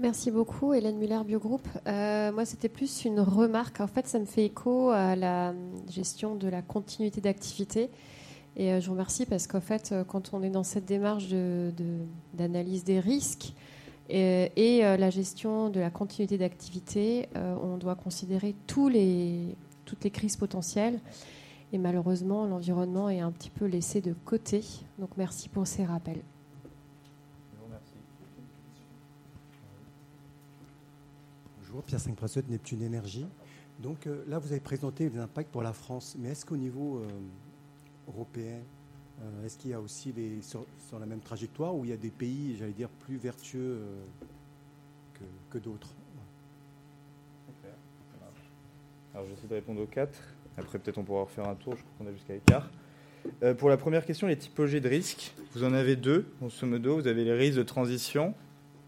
Merci 0.00 0.30
beaucoup, 0.30 0.74
Hélène 0.74 0.96
Muller, 0.96 1.18
Biogroup. 1.26 1.66
Euh, 1.88 2.30
moi, 2.30 2.44
c'était 2.44 2.68
plus 2.68 3.04
une 3.04 3.18
remarque. 3.18 3.80
En 3.80 3.88
fait, 3.88 4.06
ça 4.06 4.20
me 4.20 4.26
fait 4.26 4.44
écho 4.44 4.90
à 4.90 5.16
la 5.16 5.52
gestion 5.90 6.36
de 6.36 6.46
la 6.46 6.62
continuité 6.62 7.20
d'activité. 7.20 7.90
Et 8.56 8.72
euh, 8.72 8.80
je 8.80 8.86
vous 8.86 8.92
remercie 8.92 9.26
parce 9.26 9.48
qu'en 9.48 9.60
fait, 9.60 9.90
euh, 9.90 10.04
quand 10.04 10.34
on 10.34 10.44
est 10.44 10.50
dans 10.50 10.62
cette 10.62 10.84
démarche 10.84 11.26
d'analyse 11.28 12.84
de, 12.84 12.86
des 12.86 13.00
risques 13.00 13.54
et, 14.08 14.52
et 14.54 14.82
la 14.82 15.10
gestion 15.10 15.68
de 15.68 15.80
la 15.80 15.90
continuité 15.90 16.38
d'activité, 16.38 17.28
on 17.34 17.76
doit 17.76 17.96
considérer 17.96 18.54
tous 18.68 18.88
les, 18.88 19.56
toutes 19.84 20.04
les 20.04 20.10
crises 20.10 20.36
potentielles. 20.36 21.00
Et 21.72 21.78
malheureusement, 21.78 22.46
l'environnement 22.46 23.10
est 23.10 23.20
un 23.20 23.32
petit 23.32 23.50
peu 23.50 23.64
laissé 23.64 24.00
de 24.00 24.14
côté. 24.24 24.64
Donc, 24.98 25.10
merci 25.16 25.48
pour 25.48 25.66
ces 25.66 25.84
rappels. 25.84 26.22
Je 27.52 27.58
vous 27.58 27.64
remercie. 27.66 27.92
Bonjour, 31.70 31.82
Pierre 31.82 32.00
5 32.00 32.48
Neptune 32.48 32.80
Énergie. 32.80 33.26
Donc 33.78 34.06
euh, 34.06 34.24
là, 34.26 34.38
vous 34.38 34.52
avez 34.52 34.60
présenté 34.60 35.10
les 35.10 35.18
impacts 35.18 35.50
pour 35.50 35.62
la 35.62 35.74
France, 35.74 36.16
mais 36.18 36.30
est-ce 36.30 36.46
qu'au 36.46 36.56
niveau 36.56 36.98
euh, 36.98 37.08
européen, 38.08 38.56
euh, 39.20 39.44
est-ce 39.44 39.58
qu'il 39.58 39.72
y 39.72 39.74
a 39.74 39.80
aussi 39.80 40.14
les, 40.16 40.40
sur, 40.40 40.64
la 40.98 41.04
même 41.04 41.20
trajectoire 41.20 41.76
ou 41.76 41.84
il 41.84 41.90
y 41.90 41.92
a 41.92 41.98
des 41.98 42.08
pays, 42.08 42.56
j'allais 42.58 42.72
dire, 42.72 42.88
plus 42.88 43.18
vertueux 43.18 43.82
que, 45.50 45.58
d'autres? 45.58 45.92
Alors 49.14 49.26
j'essaie 49.28 49.48
de 49.48 49.54
répondre 49.54 49.82
aux 49.82 49.86
quatre. 49.86 50.18
Après, 50.56 50.78
peut-être 50.78 50.96
on 50.96 51.04
pourra 51.04 51.24
refaire 51.24 51.46
un 51.48 51.54
tour. 51.54 51.76
Je 51.76 51.82
crois 51.82 51.92
qu'on 51.98 52.06
a 52.06 52.12
jusqu'à 52.12 52.32
l'écart. 52.32 52.70
Pour 53.58 53.68
la 53.68 53.76
première 53.76 54.06
question, 54.06 54.26
les 54.26 54.38
typologies 54.38 54.80
de 54.80 54.88
risques, 54.88 55.34
vous 55.52 55.64
en 55.64 55.74
avez 55.74 55.96
deux, 55.96 56.32
grosso 56.40 56.66
modo. 56.66 56.94
Vous 56.94 57.08
avez 57.08 57.24
les 57.24 57.34
risques 57.34 57.58
de 57.58 57.62
transition 57.62 58.34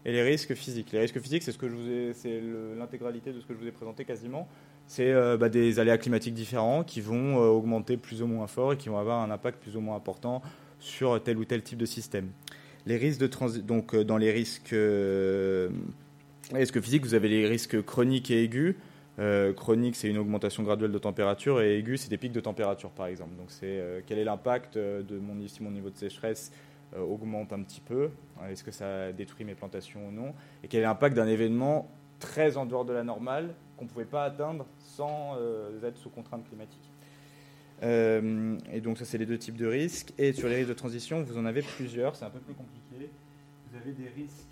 et 0.05 0.11
les 0.11 0.23
risques 0.23 0.53
physiques. 0.55 0.91
Les 0.91 0.99
risques 0.99 1.19
physiques, 1.19 1.43
c'est 1.43 1.51
ce 1.51 1.57
que 1.57 1.69
je 1.69 1.75
vous 1.75 1.89
ai, 1.89 2.13
c'est 2.13 2.41
l'intégralité 2.77 3.31
de 3.31 3.39
ce 3.39 3.45
que 3.45 3.53
je 3.53 3.59
vous 3.59 3.67
ai 3.67 3.71
présenté 3.71 4.05
quasiment. 4.05 4.47
C'est 4.87 5.11
euh, 5.11 5.37
bah, 5.37 5.49
des 5.49 5.79
aléas 5.79 5.97
climatiques 5.97 6.33
différents 6.33 6.83
qui 6.83 7.01
vont 7.01 7.37
euh, 7.37 7.47
augmenter 7.47 7.97
plus 7.97 8.21
ou 8.21 8.27
moins 8.27 8.47
fort 8.47 8.73
et 8.73 8.77
qui 8.77 8.89
vont 8.89 8.97
avoir 8.97 9.21
un 9.21 9.31
impact 9.31 9.61
plus 9.61 9.77
ou 9.77 9.79
moins 9.79 9.95
important 9.95 10.41
sur 10.79 11.21
tel 11.21 11.37
ou 11.37 11.45
tel 11.45 11.61
type 11.61 11.77
de 11.77 11.85
système. 11.85 12.29
Les 12.87 12.97
risques 12.97 13.21
de 13.21 13.59
donc 13.59 13.93
euh, 13.93 14.03
dans 14.03 14.17
les 14.17 14.31
risques, 14.31 14.75
risques 16.53 16.81
physiques, 16.81 17.05
vous 17.05 17.13
avez 17.13 17.29
les 17.29 17.47
risques 17.47 17.81
chroniques 17.83 18.31
et 18.31 18.43
aigus. 18.43 18.75
Chronique, 19.55 19.95
c'est 19.95 20.07
une 20.07 20.17
augmentation 20.17 20.63
graduelle 20.63 20.91
de 20.91 20.97
température, 20.97 21.61
et 21.61 21.77
aigu, 21.77 21.95
c'est 21.95 22.09
des 22.09 22.17
pics 22.17 22.31
de 22.31 22.39
température, 22.39 22.89
par 22.89 23.05
exemple. 23.05 23.35
Donc, 23.37 23.51
c'est 23.51 24.03
quel 24.07 24.17
est 24.17 24.23
l'impact 24.23 24.79
de 24.79 25.19
mon, 25.19 25.35
si 25.47 25.61
mon 25.61 25.69
niveau 25.69 25.91
de 25.91 25.95
sécheresse 25.95 26.51
augmente 26.97 27.53
un 27.53 27.61
petit 27.63 27.81
peu 27.81 28.09
Est-ce 28.49 28.63
que 28.63 28.71
ça 28.71 29.11
détruit 29.11 29.45
mes 29.45 29.55
plantations 29.55 30.07
ou 30.07 30.11
non 30.11 30.33
Et 30.63 30.67
quel 30.67 30.81
est 30.81 30.83
l'impact 30.83 31.15
d'un 31.15 31.27
événement 31.27 31.89
très 32.19 32.57
en 32.57 32.65
dehors 32.65 32.85
de 32.85 32.93
la 32.93 33.03
normale 33.03 33.53
qu'on 33.77 33.85
ne 33.85 33.89
pouvait 33.89 34.05
pas 34.05 34.23
atteindre 34.25 34.65
sans 34.79 35.37
être 35.83 35.97
sous 35.97 36.09
contrainte 36.09 36.43
climatique 36.47 36.91
Et 37.81 38.81
donc, 38.81 38.97
ça, 38.97 39.05
c'est 39.05 39.17
les 39.17 39.25
deux 39.25 39.37
types 39.37 39.57
de 39.57 39.67
risques. 39.67 40.13
Et 40.17 40.33
sur 40.33 40.49
les 40.49 40.55
risques 40.55 40.69
de 40.69 40.73
transition, 40.73 41.23
vous 41.23 41.37
en 41.37 41.45
avez 41.45 41.61
plusieurs. 41.61 42.15
C'est 42.15 42.25
un 42.25 42.29
peu 42.29 42.39
plus 42.39 42.53
compliqué. 42.53 43.09
Vous 43.71 43.77
avez 43.77 43.93
des 43.93 44.09
risques 44.09 44.51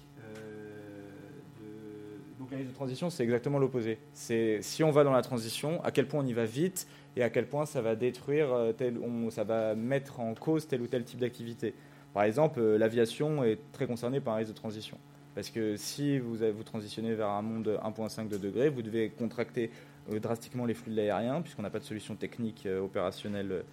donc 2.39 2.51
les 2.51 2.57
risques 2.57 2.69
de 2.69 2.75
transition, 2.75 3.09
c'est 3.09 3.23
exactement 3.23 3.59
l'opposé. 3.59 3.97
C'est 4.13 4.59
si 4.61 4.81
on 4.81 4.91
va 4.91 5.03
dans 5.03 5.11
la 5.11 5.21
transition, 5.21 5.83
à 5.83 5.91
quel 5.91 6.07
point 6.07 6.21
on 6.21 6.25
y 6.25 6.31
va 6.31 6.45
vite 6.45 6.87
et 7.17 7.21
à 7.21 7.29
quel 7.29 7.45
point 7.47 7.65
ça 7.65 7.81
va 7.81 7.97
détruire, 7.97 8.73
tel, 8.77 8.97
ça 9.29 9.43
va 9.43 9.75
mettre 9.75 10.21
en 10.21 10.33
cause 10.35 10.65
tel 10.65 10.81
ou 10.81 10.87
tel 10.87 11.03
type 11.03 11.19
d'activité. 11.19 11.73
Par 12.13 12.23
exemple, 12.23 12.61
l'aviation 12.61 13.43
est 13.43 13.59
très 13.71 13.87
concernée 13.87 14.19
par 14.19 14.35
un 14.35 14.37
risque 14.37 14.51
de 14.51 14.55
transition. 14.55 14.97
Parce 15.35 15.49
que 15.49 15.77
si 15.77 16.17
vous, 16.19 16.37
vous 16.37 16.63
transitionnez 16.63 17.13
vers 17.13 17.29
un 17.29 17.41
monde 17.41 17.79
1,5 17.83 18.27
de 18.27 18.37
degrés, 18.37 18.69
vous 18.69 18.81
devez 18.81 19.09
contracter 19.09 19.71
euh, 20.11 20.19
drastiquement 20.19 20.65
les 20.65 20.73
flux 20.73 20.91
de 20.91 20.97
l'aérien, 20.97 21.41
puisqu'on 21.41 21.61
n'a 21.61 21.69
pas 21.69 21.79
de 21.79 21.83
solution 21.83 22.15
technique 22.15 22.65
euh, 22.65 22.81
opérationnelle 22.81 23.63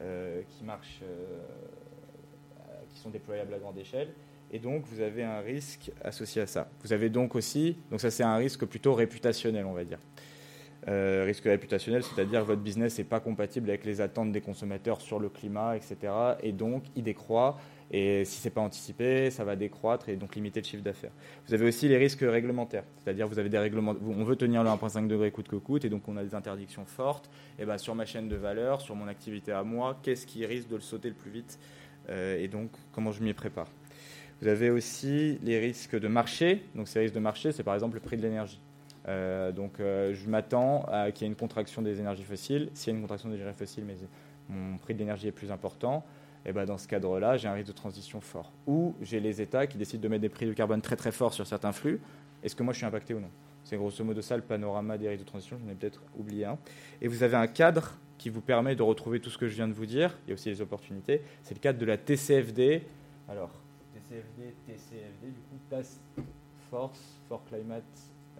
euh, 0.00 0.40
qui 0.48 0.64
marche, 0.64 1.00
qui 2.88 2.98
sont 2.98 3.10
déployables 3.10 3.52
à 3.54 3.58
grande 3.58 3.78
échelle 3.78 4.08
et 4.52 4.58
donc 4.58 4.84
vous 4.86 5.00
avez 5.00 5.24
un 5.24 5.40
risque 5.40 5.90
associé 6.04 6.42
à 6.42 6.46
ça. 6.46 6.68
Vous 6.82 6.92
avez 6.92 7.08
donc 7.08 7.34
aussi, 7.34 7.76
donc 7.90 8.00
ça 8.00 8.10
c'est 8.10 8.22
un 8.22 8.36
risque 8.36 8.66
plutôt 8.66 8.92
réputationnel, 8.92 9.64
on 9.64 9.72
va 9.72 9.84
dire. 9.84 9.98
Euh, 10.88 11.22
risque 11.24 11.44
réputationnel, 11.44 12.02
c'est-à-dire 12.02 12.40
que 12.40 12.46
votre 12.46 12.60
business 12.60 12.98
n'est 12.98 13.04
pas 13.04 13.20
compatible 13.20 13.70
avec 13.70 13.84
les 13.84 14.00
attentes 14.00 14.32
des 14.32 14.40
consommateurs 14.40 15.00
sur 15.00 15.18
le 15.18 15.28
climat, 15.28 15.76
etc. 15.76 16.12
Et 16.42 16.52
donc 16.52 16.84
il 16.96 17.02
décroît. 17.04 17.58
Et 17.92 18.24
si 18.24 18.40
c'est 18.40 18.50
pas 18.50 18.62
anticipé, 18.62 19.30
ça 19.30 19.44
va 19.44 19.54
décroître 19.54 20.08
et 20.08 20.16
donc 20.16 20.34
limiter 20.34 20.60
le 20.60 20.66
chiffre 20.66 20.82
d'affaires. 20.82 21.12
Vous 21.46 21.52
avez 21.52 21.66
aussi 21.66 21.88
les 21.88 21.98
risques 21.98 22.22
réglementaires, 22.22 22.84
c'est-à-dire 22.98 23.28
vous 23.28 23.38
avez 23.38 23.50
des. 23.50 23.58
On 23.58 24.24
veut 24.24 24.36
tenir 24.36 24.62
le 24.62 24.70
1,5 24.70 25.08
degré 25.08 25.30
coûte 25.30 25.48
que 25.48 25.56
coûte, 25.56 25.84
et 25.84 25.90
donc 25.90 26.08
on 26.08 26.16
a 26.16 26.24
des 26.24 26.34
interdictions 26.34 26.86
fortes. 26.86 27.30
Et 27.58 27.66
ben 27.66 27.76
sur 27.76 27.94
ma 27.94 28.06
chaîne 28.06 28.28
de 28.28 28.36
valeur, 28.36 28.80
sur 28.80 28.96
mon 28.96 29.08
activité 29.08 29.52
à 29.52 29.62
moi, 29.62 29.98
qu'est-ce 30.02 30.26
qui 30.26 30.46
risque 30.46 30.68
de 30.68 30.76
le 30.76 30.80
sauter 30.80 31.08
le 31.08 31.14
plus 31.14 31.30
vite 31.30 31.58
euh, 32.08 32.42
Et 32.42 32.48
donc 32.48 32.70
comment 32.92 33.12
je 33.12 33.22
m'y 33.22 33.34
prépare? 33.34 33.68
Vous 34.42 34.48
avez 34.48 34.70
aussi 34.70 35.38
les 35.44 35.60
risques 35.60 35.96
de 35.96 36.08
marché. 36.08 36.64
Donc, 36.74 36.88
ces 36.88 36.98
risques 36.98 37.14
de 37.14 37.20
marché, 37.20 37.52
c'est 37.52 37.62
par 37.62 37.74
exemple 37.74 37.94
le 37.94 38.00
prix 38.00 38.16
de 38.16 38.22
l'énergie. 38.22 38.60
Euh, 39.06 39.52
donc, 39.52 39.78
euh, 39.78 40.14
je 40.14 40.28
m'attends 40.28 40.84
à 40.86 41.12
qu'il 41.12 41.24
y 41.24 41.30
ait 41.30 41.32
une 41.32 41.38
contraction 41.38 41.80
des 41.80 42.00
énergies 42.00 42.24
fossiles. 42.24 42.68
S'il 42.74 42.92
y 42.92 42.96
a 42.96 42.96
une 42.96 43.02
contraction 43.02 43.28
des 43.28 43.36
énergies 43.36 43.56
fossiles, 43.56 43.84
mais 43.86 43.94
mon 44.48 44.78
prix 44.78 44.94
de 44.94 44.98
l'énergie 44.98 45.28
est 45.28 45.32
plus 45.32 45.52
important, 45.52 46.04
et 46.44 46.52
ben 46.52 46.64
dans 46.64 46.78
ce 46.78 46.88
cadre-là, 46.88 47.36
j'ai 47.36 47.48
un 47.48 47.52
risque 47.52 47.68
de 47.68 47.72
transition 47.72 48.20
fort. 48.20 48.52
Ou 48.66 48.94
j'ai 49.00 49.20
les 49.20 49.40
États 49.40 49.66
qui 49.66 49.78
décident 49.78 50.02
de 50.02 50.08
mettre 50.08 50.22
des 50.22 50.28
prix 50.28 50.46
de 50.46 50.52
carbone 50.52 50.80
très 50.80 50.96
très 50.96 51.12
forts 51.12 51.34
sur 51.34 51.46
certains 51.46 51.72
flux. 51.72 52.00
Est-ce 52.42 52.56
que 52.56 52.62
moi 52.62 52.72
je 52.72 52.78
suis 52.78 52.86
impacté 52.86 53.14
ou 53.14 53.20
non? 53.20 53.30
C'est 53.64 53.76
grosso 53.76 54.02
modo 54.04 54.20
ça 54.22 54.36
le 54.36 54.42
panorama 54.42 54.98
des 54.98 55.08
risques 55.08 55.24
de 55.24 55.28
transition. 55.28 55.58
J'en 55.62 55.70
ai 55.70 55.74
peut-être 55.74 56.02
oublié 56.18 56.46
un. 56.46 56.58
Et 57.00 57.06
vous 57.06 57.22
avez 57.22 57.36
un 57.36 57.46
cadre 57.46 57.92
qui 58.18 58.28
vous 58.28 58.40
permet 58.40 58.74
de 58.74 58.82
retrouver 58.82 59.20
tout 59.20 59.30
ce 59.30 59.38
que 59.38 59.48
je 59.48 59.54
viens 59.54 59.68
de 59.68 59.72
vous 59.72 59.86
dire. 59.86 60.18
Il 60.26 60.30
y 60.30 60.32
a 60.32 60.34
aussi 60.34 60.48
les 60.48 60.60
opportunités. 60.60 61.22
C'est 61.42 61.54
le 61.54 61.60
cadre 61.60 61.78
de 61.78 61.84
la 61.84 61.96
TCFD. 61.96 62.82
Alors, 63.28 63.50
TCFD, 63.94 64.54
TCFD, 64.66 65.26
du 65.28 65.40
coup, 65.40 65.58
Task 65.70 66.00
Force 66.70 67.20
for 67.28 67.44
Climate 67.44 67.84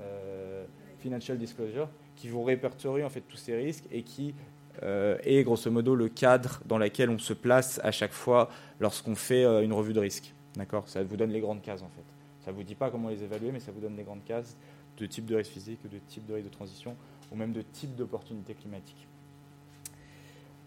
euh, 0.01 0.65
Financial 0.99 1.37
Disclosure, 1.37 1.89
qui 2.17 2.29
vous 2.29 2.43
répertorie 2.43 3.05
en 3.05 3.11
fait 3.11 3.23
tous 3.23 3.37
ces 3.37 3.57
risques 3.57 3.85
et 3.91 4.03
qui 4.03 4.35
euh, 4.83 5.19
est 5.23 5.43
grosso 5.43 5.71
modo 5.71 5.95
le 5.95 6.09
cadre 6.09 6.61
dans 6.67 6.79
lequel 6.79 7.11
on 7.11 7.19
se 7.19 7.33
place 7.33 7.81
à 7.83 7.91
chaque 7.91 8.13
fois 8.13 8.49
lorsqu'on 8.81 9.15
fait 9.15 9.45
euh, 9.45 9.63
une 9.63 9.73
revue 9.73 9.93
de 9.93 10.01
risque. 10.01 10.35
D'accord? 10.57 10.89
Ça 10.89 11.03
vous 11.03 11.17
donne 11.17 11.31
les 11.31 11.41
grandes 11.41 11.63
cases 11.63 11.83
en 11.83 11.89
fait. 11.89 12.05
Ça 12.45 12.51
ne 12.51 12.57
vous 12.57 12.63
dit 12.63 12.75
pas 12.75 12.91
comment 12.91 13.09
les 13.09 13.23
évaluer, 13.23 13.53
mais 13.53 13.61
ça 13.61 13.73
vous 13.73 13.81
donne 13.81 13.97
les 13.97 14.03
grandes 14.03 14.25
cases 14.25 14.57
de 14.99 15.07
type 15.07 15.27
de 15.27 15.37
risque 15.37 15.53
physique, 15.53 15.81
de 15.89 15.99
type 16.09 16.27
de 16.27 16.35
risque 16.35 16.49
de 16.49 16.53
transition, 16.53 16.97
ou 17.31 17.37
même 17.37 17.53
de 17.53 17.63
type 17.63 17.95
d'opportunité 17.97 18.55
climatique. 18.55 19.07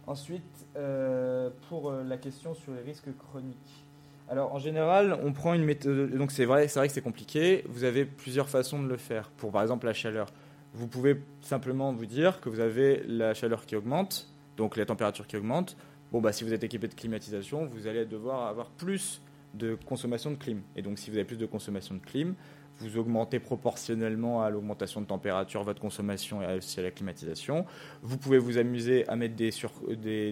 Ensuite, 0.08 0.66
euh, 0.76 1.50
pour 1.70 1.92
la 1.92 2.18
question 2.18 2.54
sur 2.54 2.74
les 2.74 2.82
risques 2.82 3.16
chroniques. 3.18 3.86
Alors 4.30 4.54
en 4.54 4.60
général, 4.60 5.20
on 5.24 5.34
prend 5.34 5.54
une 5.54 5.64
méthode. 5.64 6.16
Donc 6.16 6.32
c'est 6.32 6.46
vrai, 6.46 6.68
c'est 6.68 6.80
vrai 6.80 6.88
que 6.88 6.94
c'est 6.94 7.02
compliqué. 7.02 7.64
Vous 7.68 7.84
avez 7.84 8.06
plusieurs 8.06 8.50
façons 8.50 8.82
de 8.82 8.88
le 8.88 8.98
faire. 8.98 9.30
Pour 9.38 9.52
par 9.52 9.62
exemple 9.62 9.86
la 9.86 9.94
chaleur, 9.94 10.28
vous 10.76 10.88
pouvez 10.88 11.22
simplement 11.42 11.94
vous 11.94 12.06
dire 12.06 12.42
que 12.42 12.50
vous 12.50 12.60
avez 12.60 13.04
la 13.08 13.34
chaleur 13.34 13.66
qui 13.66 13.76
augmente, 13.76 14.30
donc 14.58 14.76
la 14.76 14.86
température 14.86 15.26
qui 15.26 15.38
augmente. 15.38 15.78
Bon 16.12 16.20
bah 16.22 16.34
si 16.34 16.44
vous 16.44 16.54
êtes 16.54 16.64
équipé 16.64 16.88
de 16.88 16.94
climatisation, 16.94 17.66
vous 17.66 17.88
allez 17.88 18.06
devoir 18.06 18.48
avoir 18.48 18.70
plus 18.70 19.22
de 19.54 19.76
consommation 19.86 20.32
de 20.32 20.36
clim. 20.36 20.62
Et 20.76 20.82
donc 20.82 21.00
si 21.00 21.10
vous 21.10 21.16
avez 21.16 21.26
plus 21.26 21.38
de 21.38 21.46
consommation 21.46 21.96
de 21.96 22.02
clim, 22.02 22.36
vous 22.80 22.98
augmentez 22.98 23.40
proportionnellement 23.40 24.44
à 24.44 24.50
l'augmentation 24.50 25.00
de 25.00 25.06
température 25.06 25.64
votre 25.64 25.80
consommation 25.80 26.42
et 26.42 26.58
aussi 26.58 26.78
à 26.82 26.84
la 26.84 26.92
climatisation. 26.92 27.66
Vous 28.02 28.18
pouvez 28.18 28.38
vous 28.38 28.58
amuser 28.58 29.08
à 29.08 29.16
mettre 29.16 29.36
des, 29.36 29.52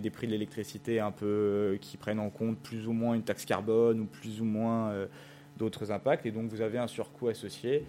prix 0.10 0.28
de 0.28 0.32
l'électricité 0.32 1.00
un 1.00 1.12
peu 1.12 1.26
euh, 1.26 1.78
qui 1.78 1.96
prennent 1.96 2.20
en 2.20 2.30
compte 2.30 2.58
plus 2.60 2.86
ou 2.86 2.92
moins 2.92 3.14
une 3.14 3.24
taxe 3.24 3.46
carbone 3.46 4.02
ou 4.02 4.06
plus 4.06 4.42
ou 4.42 4.46
moins 4.46 4.90
euh, 4.90 5.08
d'autres 5.56 5.92
impacts, 5.92 6.26
et 6.26 6.32
donc 6.32 6.50
vous 6.50 6.60
avez 6.60 6.80
un 6.80 6.88
surcoût 6.88 7.30
associé 7.30 7.86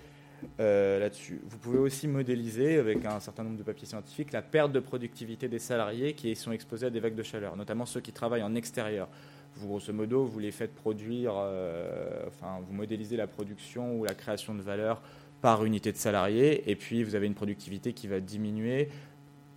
euh, 0.60 0.98
là-dessus. 0.98 1.40
Vous 1.46 1.58
pouvez 1.58 1.78
aussi 1.78 2.08
modéliser 2.08 2.78
avec 2.78 3.04
un 3.04 3.20
certain 3.20 3.44
nombre 3.44 3.56
de 3.56 3.62
papiers 3.62 3.86
scientifiques 3.86 4.32
la 4.32 4.42
perte 4.42 4.72
de 4.72 4.80
productivité 4.80 5.48
des 5.48 5.58
salariés 5.58 6.14
qui 6.14 6.34
sont 6.36 6.52
exposés 6.52 6.86
à 6.86 6.90
des 6.90 7.00
vagues 7.00 7.14
de 7.14 7.22
chaleur, 7.22 7.56
notamment 7.56 7.86
ceux 7.86 8.00
qui 8.00 8.12
travaillent 8.12 8.42
en 8.42 8.54
extérieur 8.54 9.08
vous, 9.56 9.68
grosso 9.68 9.92
modo, 9.92 10.24
vous 10.24 10.38
les 10.38 10.50
faites 10.50 10.74
produire, 10.74 11.34
euh, 11.36 12.24
enfin, 12.26 12.58
vous 12.66 12.74
modélisez 12.74 13.16
la 13.16 13.26
production 13.26 13.98
ou 13.98 14.04
la 14.04 14.14
création 14.14 14.54
de 14.54 14.62
valeur 14.62 15.00
par 15.40 15.64
unité 15.64 15.92
de 15.92 15.96
salariés, 15.96 16.68
et 16.70 16.74
puis 16.74 17.04
vous 17.04 17.14
avez 17.14 17.26
une 17.26 17.34
productivité 17.34 17.92
qui 17.92 18.08
va 18.08 18.20
diminuer 18.20 18.88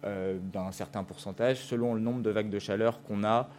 euh, 0.03 0.37
d'un 0.53 0.71
certain 0.71 1.03
pourcentage 1.03 1.57
selon 1.57 1.93
le 1.93 2.01
nombre 2.01 2.21
de 2.21 2.29
vagues 2.29 2.49
de 2.49 2.59
chaleur 2.59 3.01
qu'on 3.03 3.23
a 3.23 3.49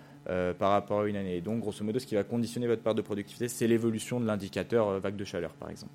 par 0.58 0.72
rapport 0.72 1.00
à 1.00 1.08
une 1.08 1.16
année. 1.16 1.40
Donc, 1.40 1.60
grosso 1.60 1.82
modo, 1.82 1.98
ce 1.98 2.04
qui 2.04 2.14
va 2.14 2.22
conditionner 2.22 2.66
votre 2.66 2.82
part 2.82 2.94
de 2.94 3.00
productivité, 3.00 3.48
c'est 3.48 3.66
l'évolution 3.66 4.20
de 4.20 4.26
l'indicateur 4.26 5.00
vague 5.00 5.16
de 5.16 5.24
chaleur, 5.24 5.54
par 5.54 5.70
exemple. 5.70 5.94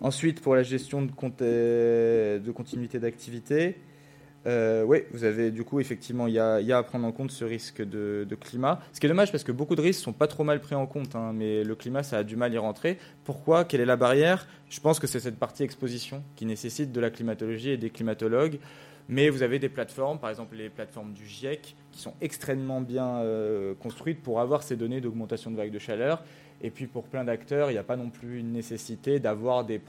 Ensuite, 0.00 0.40
pour 0.40 0.54
la 0.54 0.62
gestion 0.62 1.02
de, 1.02 2.38
de 2.38 2.50
continuité 2.52 2.98
d'activité, 2.98 3.76
euh, 4.46 4.84
oui, 4.84 5.02
vous 5.10 5.24
avez 5.24 5.50
du 5.50 5.64
coup, 5.64 5.80
effectivement, 5.80 6.28
il 6.28 6.34
y, 6.34 6.38
a, 6.38 6.56
à 6.56 6.82
prendre 6.82 7.06
en 7.06 7.12
compte 7.12 7.32
ce 7.32 7.44
risque 7.44 7.82
de, 7.82 8.26
climat. 8.40 8.80
Ce 8.92 9.00
qui 9.00 9.06
est 9.06 9.08
dommage 9.08 9.32
parce 9.32 9.42
que 9.42 9.52
beaucoup 9.52 9.74
de 9.74 9.80
risques 9.80 10.02
sont 10.02 10.12
pas 10.12 10.28
trop 10.28 10.44
mal 10.44 10.60
pris 10.60 10.74
en 10.74 10.86
compte, 10.86 11.16
hein, 11.16 11.32
mais 11.34 11.64
le 11.64 11.74
climat, 11.74 12.02
ça 12.02 12.18
a 12.18 12.22
du 12.22 12.36
mal 12.36 12.52
à 12.52 12.54
y 12.54 12.58
rentrer. 12.58 12.98
Pourquoi? 13.24 13.64
Quelle 13.64 13.80
est 13.80 13.86
la 13.86 13.96
barrière? 13.96 14.46
Je 14.68 14.78
pense 14.78 15.00
que 15.00 15.06
c'est 15.06 15.20
cette 15.20 15.38
partie 15.38 15.64
exposition 15.64 16.22
qui 16.36 16.46
nécessite 16.46 16.92
de 16.92 17.00
la 17.00 17.10
climatologie 17.10 17.70
et 17.70 17.76
des 17.76 17.90
climatologues. 17.90 18.58
Mais 19.08 19.30
vous 19.30 19.42
avez 19.42 19.58
des 19.58 19.68
plateformes, 19.68 20.18
par 20.18 20.30
exemple 20.30 20.56
les 20.56 20.68
plateformes 20.68 21.12
du 21.12 21.26
GIEC, 21.26 21.76
qui 21.92 22.00
sont 22.00 22.14
extrêmement 22.20 22.80
bien 22.80 23.18
euh, 23.18 23.74
construites 23.74 24.20
pour 24.20 24.40
avoir 24.40 24.64
ces 24.64 24.74
données 24.74 25.00
d'augmentation 25.00 25.50
de 25.50 25.56
vagues 25.56 25.70
de 25.70 25.78
chaleur. 25.78 26.24
Et 26.62 26.70
puis 26.70 26.86
pour 26.86 27.04
plein 27.04 27.24
d'acteurs, 27.24 27.70
il 27.70 27.74
n'y 27.74 27.78
a 27.78 27.84
pas 27.84 27.96
non 27.96 28.10
plus 28.10 28.40
une 28.40 28.52
nécessité 28.52 29.20
d'avoir 29.20 29.64
des, 29.64 29.80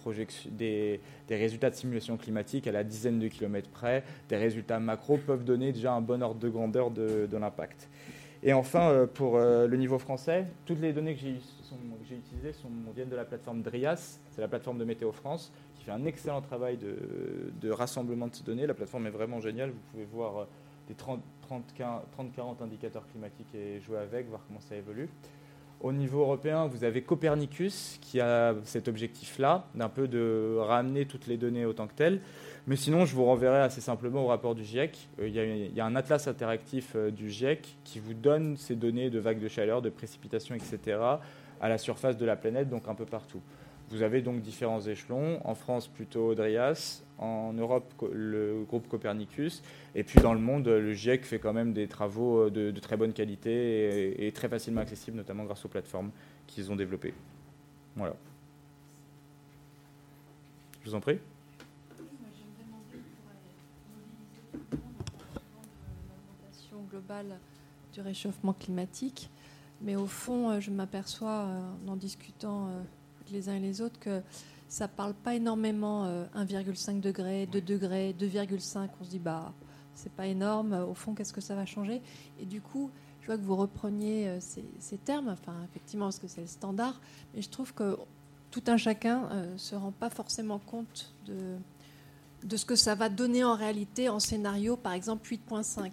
des, 0.52 1.00
des, 1.28 1.36
résultats 1.36 1.70
de 1.70 1.76
simulation 1.76 2.18
climatique 2.18 2.68
à 2.68 2.72
la 2.72 2.84
dizaine 2.84 3.20
de 3.20 3.28
kilomètres 3.28 3.70
près. 3.70 4.04
Des 4.30 4.36
résultats 4.36 4.80
macro 4.80 5.18
peuvent 5.18 5.46
donner 5.46 5.72
déjà 5.72 5.94
un 5.94 6.02
bon 6.02 6.22
ordre 6.22 6.40
de 6.40 6.50
grandeur 6.50 6.92
de, 6.92 7.38
l'impact. 7.38 7.88
Et 8.44 8.54
enfin, 8.54 8.90
euh, 8.90 9.08
pour 9.08 9.38
euh, 9.38 9.68
le 9.68 9.78
niveau 9.78 9.98
français, 9.98 10.46
toutes 10.66 10.80
les 10.80 10.94
données 10.94 11.16
que 11.16 11.22
j'ai 11.22 12.16
utilisées 12.16 12.54
sont, 12.54 12.70
viennent 12.96 13.10
de 13.10 13.16
la 13.16 13.26
plateforme 13.26 13.62
DRIAS, 13.62 14.20
c'est 14.32 14.42
la 14.42 14.48
plateforme 14.48 14.78
de 14.78 14.86
Météo 14.86 15.12
France, 15.12 15.52
qui 15.76 15.86
fait 15.86 15.92
un 15.92 16.06
excellent 16.06 16.42
travail 16.42 16.78
de, 16.78 16.98
de 17.60 17.72
rassemblement 17.72 18.28
de 18.28 18.36
ces 18.36 18.44
données. 18.44 18.68
La 18.68 18.74
plateforme 18.74 19.08
est 19.08 19.12
vraiment 19.12 19.42
géniale, 19.42 19.72
vous 19.72 19.92
pouvez 19.92 20.06
voir 20.06 20.38
euh, 20.38 20.46
des 20.88 20.94
30-40 20.94 22.62
indicateurs 22.62 23.08
climatiques 23.08 23.54
et 23.56 23.80
jouer 23.82 23.98
avec, 23.98 24.28
voir 24.28 24.42
comment 24.48 24.62
ça 24.62 24.76
évolue. 24.76 25.10
Au 25.80 25.92
niveau 25.92 26.22
européen, 26.22 26.66
vous 26.66 26.84
avez 26.84 27.04
Copernicus 27.04 28.00
qui 28.02 28.20
a 28.20 28.56
cet 28.64 28.88
objectif-là, 28.88 29.68
d'un 29.76 29.90
peu 29.90 30.08
de 30.08 30.58
ramener 30.60 31.06
toutes 31.06 31.28
les 31.28 31.38
données 31.38 31.66
autant 31.66 31.86
que 31.86 31.94
telles. 31.94 32.20
Mais 32.66 32.76
sinon, 32.76 33.06
je 33.06 33.16
vous 33.16 33.26
renverrai 33.26 33.60
assez 33.60 33.80
simplement 33.80 34.24
au 34.24 34.28
rapport 34.28 34.56
du 34.56 34.64
GIEC. 34.64 35.08
Euh, 35.20 35.28
il 35.28 35.76
y, 35.76 35.80
a 35.80 35.86
un 35.86 35.96
atlas 35.96 36.28
interactif 36.28 36.94
euh, 36.96 37.12
du 37.12 37.30
GIEC 37.30 37.78
qui 37.84 38.00
vous 38.00 38.14
donne 38.14 38.58
ces 38.58 38.76
données 38.76 39.10
de 39.10 39.20
vagues 39.20 39.40
de 39.40 39.48
chaleur, 39.48 39.82
de 39.82 39.90
précipitations, 39.90 40.56
etc., 40.56 41.00
à 41.62 41.70
la 41.70 41.78
surface 41.78 42.18
de 42.18 42.26
la 42.26 42.36
planète, 42.36 42.70
donc 42.70 42.88
un 42.88 42.96
peu 42.96 43.06
partout. 43.06 43.42
Vous 43.90 44.02
avez 44.02 44.22
donc 44.22 44.42
différents 44.42 44.82
échelons. 44.82 45.40
En 45.46 45.56
France, 45.56 45.88
plutôt 45.88 46.36
Drias. 46.36 47.04
En 47.20 47.54
Europe, 47.54 47.94
le 48.12 48.64
groupe 48.68 48.88
Copernicus. 48.90 49.64
Et 49.96 50.04
puis 50.04 50.20
dans 50.20 50.34
le 50.34 50.40
monde, 50.40 50.68
le 50.68 50.94
GIEC 50.94 51.26
fait 51.26 51.40
quand 51.40 51.54
même 51.54 51.74
des 51.74 51.88
travaux 51.88 52.48
euh, 52.48 52.50
de, 52.52 52.80
très 52.80 52.98
bonne 52.98 53.14
qualité 53.14 54.26
et, 54.26 54.32
très 54.34 54.50
facilement 54.50 54.82
accessibles, 54.82 55.18
notamment 55.18 55.46
grâce 55.46 55.64
aux 55.66 55.70
plateformes 55.70 56.12
qu'ils 56.48 56.72
ont 56.72 56.76
développées. 56.76 57.14
Voilà. 57.96 58.16
Je 60.84 60.90
vous 60.90 60.96
en 60.96 61.00
prie. 61.00 61.20
globale 66.92 67.38
du 67.92 68.00
réchauffement 68.00 68.54
climatique. 68.54 69.30
Mais 69.82 69.96
au 69.96 70.06
fond, 70.06 70.52
euh, 70.52 70.60
je 70.60 70.72
m'aperçois 70.72 71.48
euh, 71.48 71.72
en 71.88 71.96
discutant 71.96 72.70
les 73.32 73.50
uns 73.50 73.56
et 73.56 73.60
les 73.60 73.82
autres 73.82 74.00
que 74.00 74.22
ça 74.68 74.86
ne 74.86 74.92
parle 74.92 75.14
pas 75.14 75.36
énormément 75.36 76.06
1,5 76.36 77.00
degré, 77.00 77.46
2 77.46 77.62
degrés, 77.62 78.14
2,5. 78.20 78.90
On 79.00 79.04
se 79.04 79.10
dit, 79.10 79.20
bah, 79.20 79.54
c'est 79.94 80.12
pas 80.12 80.28
énorme. 80.28 80.74
Au 80.74 80.94
fond, 80.94 81.14
qu'est-ce 81.14 81.34
que 81.34 81.42
ça 81.42 81.56
va 81.56 81.66
changer? 81.66 82.02
Et 82.40 82.46
du 82.46 82.62
coup, 82.62 82.92
je 83.28 83.34
vois 83.34 83.38
que 83.38 83.44
vous 83.46 83.58
repreniez 83.58 84.28
euh, 84.30 84.40
ces, 84.40 84.98
termes, 85.00 85.28
enfin, 85.28 85.54
effectivement, 85.70 86.06
parce 86.06 86.20
que 86.20 86.28
c'est 86.28 86.40
le 86.40 86.48
standard, 86.48 87.02
mais 87.34 87.42
je 87.42 87.50
trouve 87.50 87.74
que 87.74 87.98
tout 88.52 88.64
un 88.68 88.78
chacun 88.78 89.24
ne 89.24 89.34
euh, 89.34 89.58
se 89.58 89.76
rend 89.76 89.92
pas 89.92 90.10
forcément 90.10 90.60
compte 90.60 91.14
de, 91.26 91.58
de 92.46 92.56
ce 92.56 92.66
que 92.66 92.78
ça 92.78 92.96
va 92.96 93.10
donner 93.10 93.44
en 93.44 93.56
réalité 93.56 94.08
en 94.08 94.22
scénario, 94.22 94.78
par 94.78 94.94
exemple 94.94 95.28
8.5. 95.28 95.92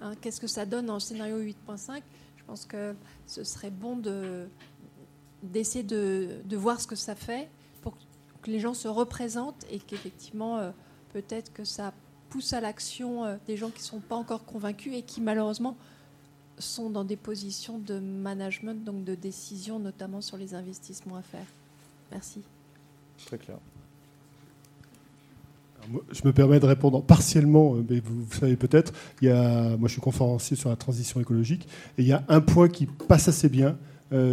Hein, 0.00 0.12
qu'est-ce 0.20 0.40
que 0.40 0.46
ça 0.46 0.64
donne 0.64 0.90
en 0.90 1.00
scénario 1.00 1.40
8.5 1.40 2.02
Je 2.36 2.44
pense 2.44 2.66
que 2.66 2.94
ce 3.26 3.42
serait 3.42 3.70
bon 3.72 3.96
de, 3.96 4.48
d'essayer 5.42 5.84
de, 5.84 6.40
de, 6.44 6.56
voir 6.56 6.80
ce 6.80 6.86
que 6.86 6.96
ça 6.96 7.14
fait 7.14 7.48
pour 7.82 7.94
que 8.42 8.50
les 8.50 8.60
gens 8.60 8.74
se 8.74 8.88
représentent 8.88 9.64
et 9.70 9.78
qu'effectivement, 9.78 10.58
euh, 10.58 10.70
peut-être 11.12 11.52
que 11.52 11.64
ça 11.64 11.92
pousse 12.30 12.52
à 12.52 12.60
l'action 12.60 13.24
euh, 13.24 13.36
des 13.46 13.56
gens 13.56 13.70
qui 13.70 13.80
ne 13.80 13.84
sont 13.84 14.00
pas 14.00 14.16
encore 14.16 14.44
convaincus 14.44 14.94
et 14.94 15.02
qui 15.02 15.20
malheureusement 15.20 15.76
sont 16.58 16.90
dans 16.90 17.04
des 17.04 17.16
positions 17.16 17.78
de 17.78 17.98
management, 17.98 18.84
donc 18.84 19.04
de 19.04 19.14
décision, 19.14 19.78
notamment 19.78 20.20
sur 20.20 20.36
les 20.36 20.54
investissements 20.54 21.16
à 21.16 21.22
faire. 21.22 21.46
Merci. 22.10 22.42
Très 23.26 23.38
clair. 23.38 23.58
je 26.10 26.20
me 26.24 26.32
permets 26.32 26.60
de 26.60 26.66
répondre 26.66 27.02
partiellement, 27.02 27.74
euh, 27.74 27.84
mais 27.88 28.00
vous, 28.00 28.26
savez 28.32 28.56
peut-être, 28.56 28.92
il 29.20 29.28
y 29.28 29.30
a, 29.30 29.76
moi 29.76 29.88
je 29.88 29.92
suis 29.92 30.00
conférencier 30.00 30.56
sur 30.56 30.68
la 30.68 30.76
transition 30.76 31.20
écologique, 31.20 31.66
et 31.98 32.02
il 32.02 32.08
y 32.08 32.12
a 32.12 32.24
un 32.28 32.40
point 32.40 32.68
qui 32.68 32.86
passe 32.86 33.28
assez 33.28 33.48
bien, 33.48 33.78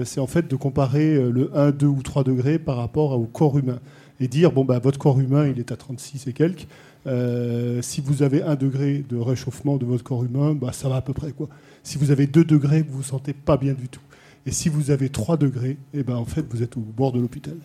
c'est 0.05 0.19
en 0.19 0.27
fait 0.27 0.47
de 0.47 0.55
comparer 0.55 1.15
euh, 1.15 1.29
le 1.29 1.55
1, 1.55 1.71
2 1.71 1.85
ou 1.87 2.01
3 2.01 2.23
degrés 2.23 2.59
par 2.59 2.77
rapport 2.77 3.11
au 3.11 3.25
corps 3.25 3.57
humain. 3.57 3.79
Et 4.19 4.27
dire, 4.27 4.51
bon, 4.51 4.65
bah, 4.65 4.79
votre 4.79 4.97
corps 4.97 5.19
humain, 5.19 5.47
il 5.47 5.59
est 5.59 5.71
à 5.71 5.75
36 5.75 6.27
et 6.27 6.33
quelques. 6.33 6.67
Euh, 7.05 7.81
si 7.83 8.01
vous 8.01 8.23
avez 8.23 8.41
1 8.41 8.55
degré 8.55 9.05
de 9.07 9.17
réchauffement 9.17 9.77
de 9.77 9.85
votre 9.85 10.03
corps 10.03 10.23
humain, 10.23 10.55
bah, 10.55 10.71
ça 10.73 10.89
va 10.89 10.95
à 10.95 11.01
peu 11.01 11.13
près. 11.13 11.31
Quoi. 11.31 11.47
Si 11.83 11.97
vous 11.99 12.09
avez 12.09 12.25
2 12.25 12.43
degrés, 12.43 12.81
vous 12.81 12.97
vous 12.97 13.03
sentez 13.03 13.33
pas 13.33 13.57
bien 13.57 13.73
du 13.73 13.87
tout. 13.87 14.01
Et 14.47 14.51
si 14.51 14.69
vous 14.69 14.89
avez 14.89 15.09
3 15.09 15.37
degrés, 15.37 15.77
eh 15.93 16.03
ben, 16.03 16.15
en 16.15 16.25
fait, 16.25 16.45
vous 16.49 16.63
êtes 16.63 16.77
au 16.77 16.81
bord 16.81 17.11
de 17.11 17.19
l'hôpital. 17.19 17.57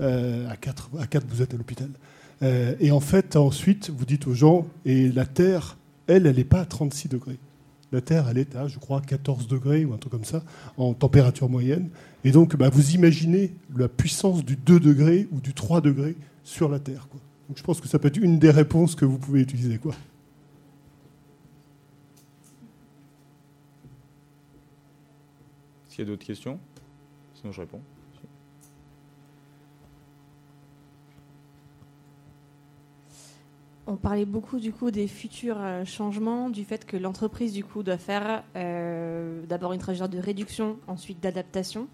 à, 0.00 0.56
4, 0.60 0.90
à 0.98 1.06
4, 1.06 1.26
vous 1.28 1.40
êtes 1.40 1.54
à 1.54 1.56
l'hôpital. 1.56 1.88
et 2.42 2.90
en 2.90 3.00
fait, 3.00 3.36
ensuite, 3.36 3.90
vous 3.96 4.04
dites 4.04 4.26
aux 4.26 4.34
gens, 4.34 4.66
et 4.84 5.10
la 5.10 5.24
Terre, 5.24 5.78
elle, 6.06 6.26
elle 6.26 6.36
n'est 6.36 6.44
pas 6.44 6.60
à 6.60 6.66
36 6.66 7.08
degrés. 7.08 7.38
La 7.92 8.00
Terre, 8.00 8.28
elle 8.28 8.38
est 8.38 8.56
à, 8.56 8.66
je 8.66 8.78
crois, 8.78 9.00
14 9.00 9.46
degrés 9.46 9.84
ou 9.84 9.94
un 9.94 9.98
truc 9.98 10.12
comme 10.12 10.24
ça, 10.24 10.42
en 10.76 10.92
température 10.92 11.48
moyenne. 11.48 11.88
Et 12.24 12.32
donc, 12.32 12.56
bah, 12.56 12.68
vous 12.68 12.94
imaginez 12.94 13.54
la 13.76 13.88
puissance 13.88 14.44
du 14.44 14.56
2 14.56 14.80
degrés 14.80 15.28
ou 15.30 15.40
du 15.40 15.54
3 15.54 15.80
degrés 15.80 16.16
sur 16.42 16.68
la 16.68 16.80
Terre. 16.80 17.06
Donc, 17.48 17.56
je 17.56 17.62
pense 17.62 17.80
que 17.80 17.86
ça 17.86 17.98
peut 17.98 18.08
être 18.08 18.16
une 18.16 18.38
des 18.38 18.50
réponses 18.50 18.96
que 18.96 19.04
vous 19.04 19.18
pouvez 19.18 19.40
utiliser. 19.40 19.78
Quoi. 19.78 19.94
Est-ce 25.88 26.02
y 26.02 26.02
a 26.02 26.04
d'autres 26.06 26.26
questions 26.26 26.58
Sinon, 27.34 27.52
je 27.52 27.60
réponds. 27.60 27.80
On 33.88 33.94
parlait 33.94 34.24
beaucoup 34.24 34.58
du 34.58 34.72
coup 34.72 34.90
des 34.90 35.06
futurs 35.06 35.60
euh, 35.60 35.84
changements, 35.84 36.50
du 36.50 36.64
fait 36.64 36.84
que 36.84 36.96
l'entreprise 36.96 37.52
du 37.52 37.62
coup 37.62 37.84
doit 37.84 37.98
faire 37.98 38.42
euh, 38.56 39.46
d'abord 39.46 39.72
une 39.74 39.78
trajectoire 39.78 40.08
de 40.08 40.18
réduction, 40.18 40.78
ensuite 40.88 41.22
d'adaptation. 41.22 41.86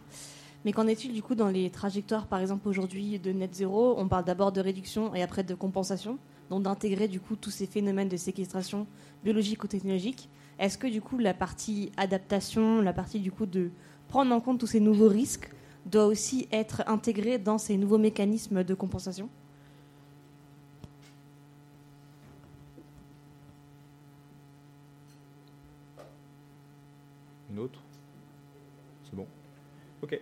Mais 0.65 0.73
qu'en 0.73 0.87
est-il 0.87 1.13
du 1.13 1.23
coup 1.23 1.35
dans 1.35 1.49
les 1.49 1.69
trajectoires, 1.69 2.29
par 2.29 2.41
exemple 2.41 2.67
aujourd'hui 2.67 3.19
de 3.19 3.31
net 3.33 3.55
zéro? 3.55 3.95
On 3.99 4.09
parle 4.09 4.25
d'abord 4.25 4.53
de 4.53 4.63
réduction 4.63 5.15
et 5.15 5.23
après 5.23 5.45
de 5.45 5.55
compensation, 5.55 6.17
donc 6.49 6.63
d'intégrer 6.63 7.09
du 7.09 7.21
coup 7.21 7.37
tous 7.37 7.51
ces 7.51 7.67
phénomènes 7.67 8.09
de 8.09 8.17
séquestration 8.17 8.87
biologique 9.23 9.63
ou 9.63 9.67
technologique. 9.67 10.31
Est-ce 10.59 10.79
que 10.79 10.87
du 10.87 11.03
coup 11.03 11.19
la 11.19 11.35
partie 11.35 11.93
adaptation, 11.99 12.81
la 12.81 12.95
partie 12.95 13.21
du 13.21 13.33
coup 13.33 13.45
de 13.45 13.71
prendre 14.09 14.35
en 14.35 14.41
compte 14.41 14.59
tous 14.61 14.67
ces 14.67 14.81
nouveaux 14.81 15.09
risques 15.09 15.51
doit 15.85 16.07
aussi 16.07 16.49
être 16.53 16.85
intégrée 16.87 17.37
dans 17.39 17.59
ces 17.59 17.77
nouveaux 17.77 17.99
mécanismes 17.99 18.65
de 18.65 18.73
compensation? 18.73 19.29
Autre 27.59 27.81
C'est 29.05 29.15
bon. 29.15 29.27
Ok. 30.03 30.21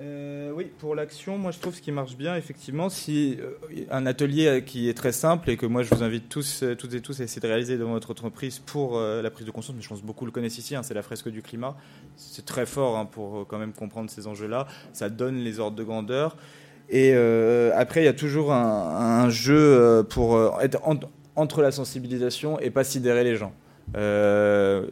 Euh, 0.00 0.50
oui, 0.54 0.70
pour 0.78 0.94
l'action, 0.94 1.38
moi 1.38 1.50
je 1.50 1.58
trouve 1.58 1.74
ce 1.74 1.82
qui 1.82 1.92
marche 1.92 2.16
bien, 2.16 2.34
effectivement, 2.34 2.88
si 2.88 3.38
euh, 3.40 3.84
un 3.90 4.06
atelier 4.06 4.62
qui 4.66 4.88
est 4.88 4.94
très 4.94 5.12
simple 5.12 5.50
et 5.50 5.56
que 5.56 5.66
moi 5.66 5.82
je 5.82 5.94
vous 5.94 6.02
invite 6.02 6.28
tous, 6.28 6.62
euh, 6.62 6.74
toutes 6.74 6.94
et 6.94 7.00
tous 7.00 7.20
à 7.20 7.24
essayer 7.24 7.40
de 7.40 7.46
réaliser 7.46 7.76
dans 7.76 7.90
votre 7.90 8.10
entreprise 8.10 8.58
pour 8.58 8.98
la 8.98 9.30
prise 9.30 9.46
de 9.46 9.50
conscience, 9.50 9.76
mais 9.76 9.82
je 9.82 9.88
pense 9.88 10.00
que 10.00 10.06
beaucoup 10.06 10.24
le 10.24 10.32
connaissent 10.32 10.58
ici, 10.58 10.74
hein, 10.74 10.82
c'est 10.82 10.94
la 10.94 11.02
fresque 11.02 11.28
du 11.28 11.42
climat. 11.42 11.76
C'est 12.16 12.44
très 12.44 12.66
fort 12.66 12.96
hein, 12.96 13.04
pour 13.04 13.46
quand 13.46 13.58
même 13.58 13.72
comprendre 13.72 14.10
ces 14.10 14.26
enjeux-là. 14.26 14.66
Ça 14.92 15.08
donne 15.08 15.36
les 15.36 15.60
ordres 15.60 15.76
de 15.76 15.84
grandeur. 15.84 16.36
Et 16.88 17.14
après, 17.74 18.02
il 18.02 18.04
y 18.04 18.08
a 18.08 18.12
toujours 18.12 18.52
un, 18.52 19.30
jeu 19.30 20.04
pour 20.10 20.60
être 20.60 20.80
entre 21.36 21.62
la 21.62 21.70
sensibilisation 21.70 22.58
et 22.60 22.70
pas 22.70 22.84
sidérer 22.84 23.24
les 23.24 23.36
gens. 23.36 23.52
Euh, 23.96 24.86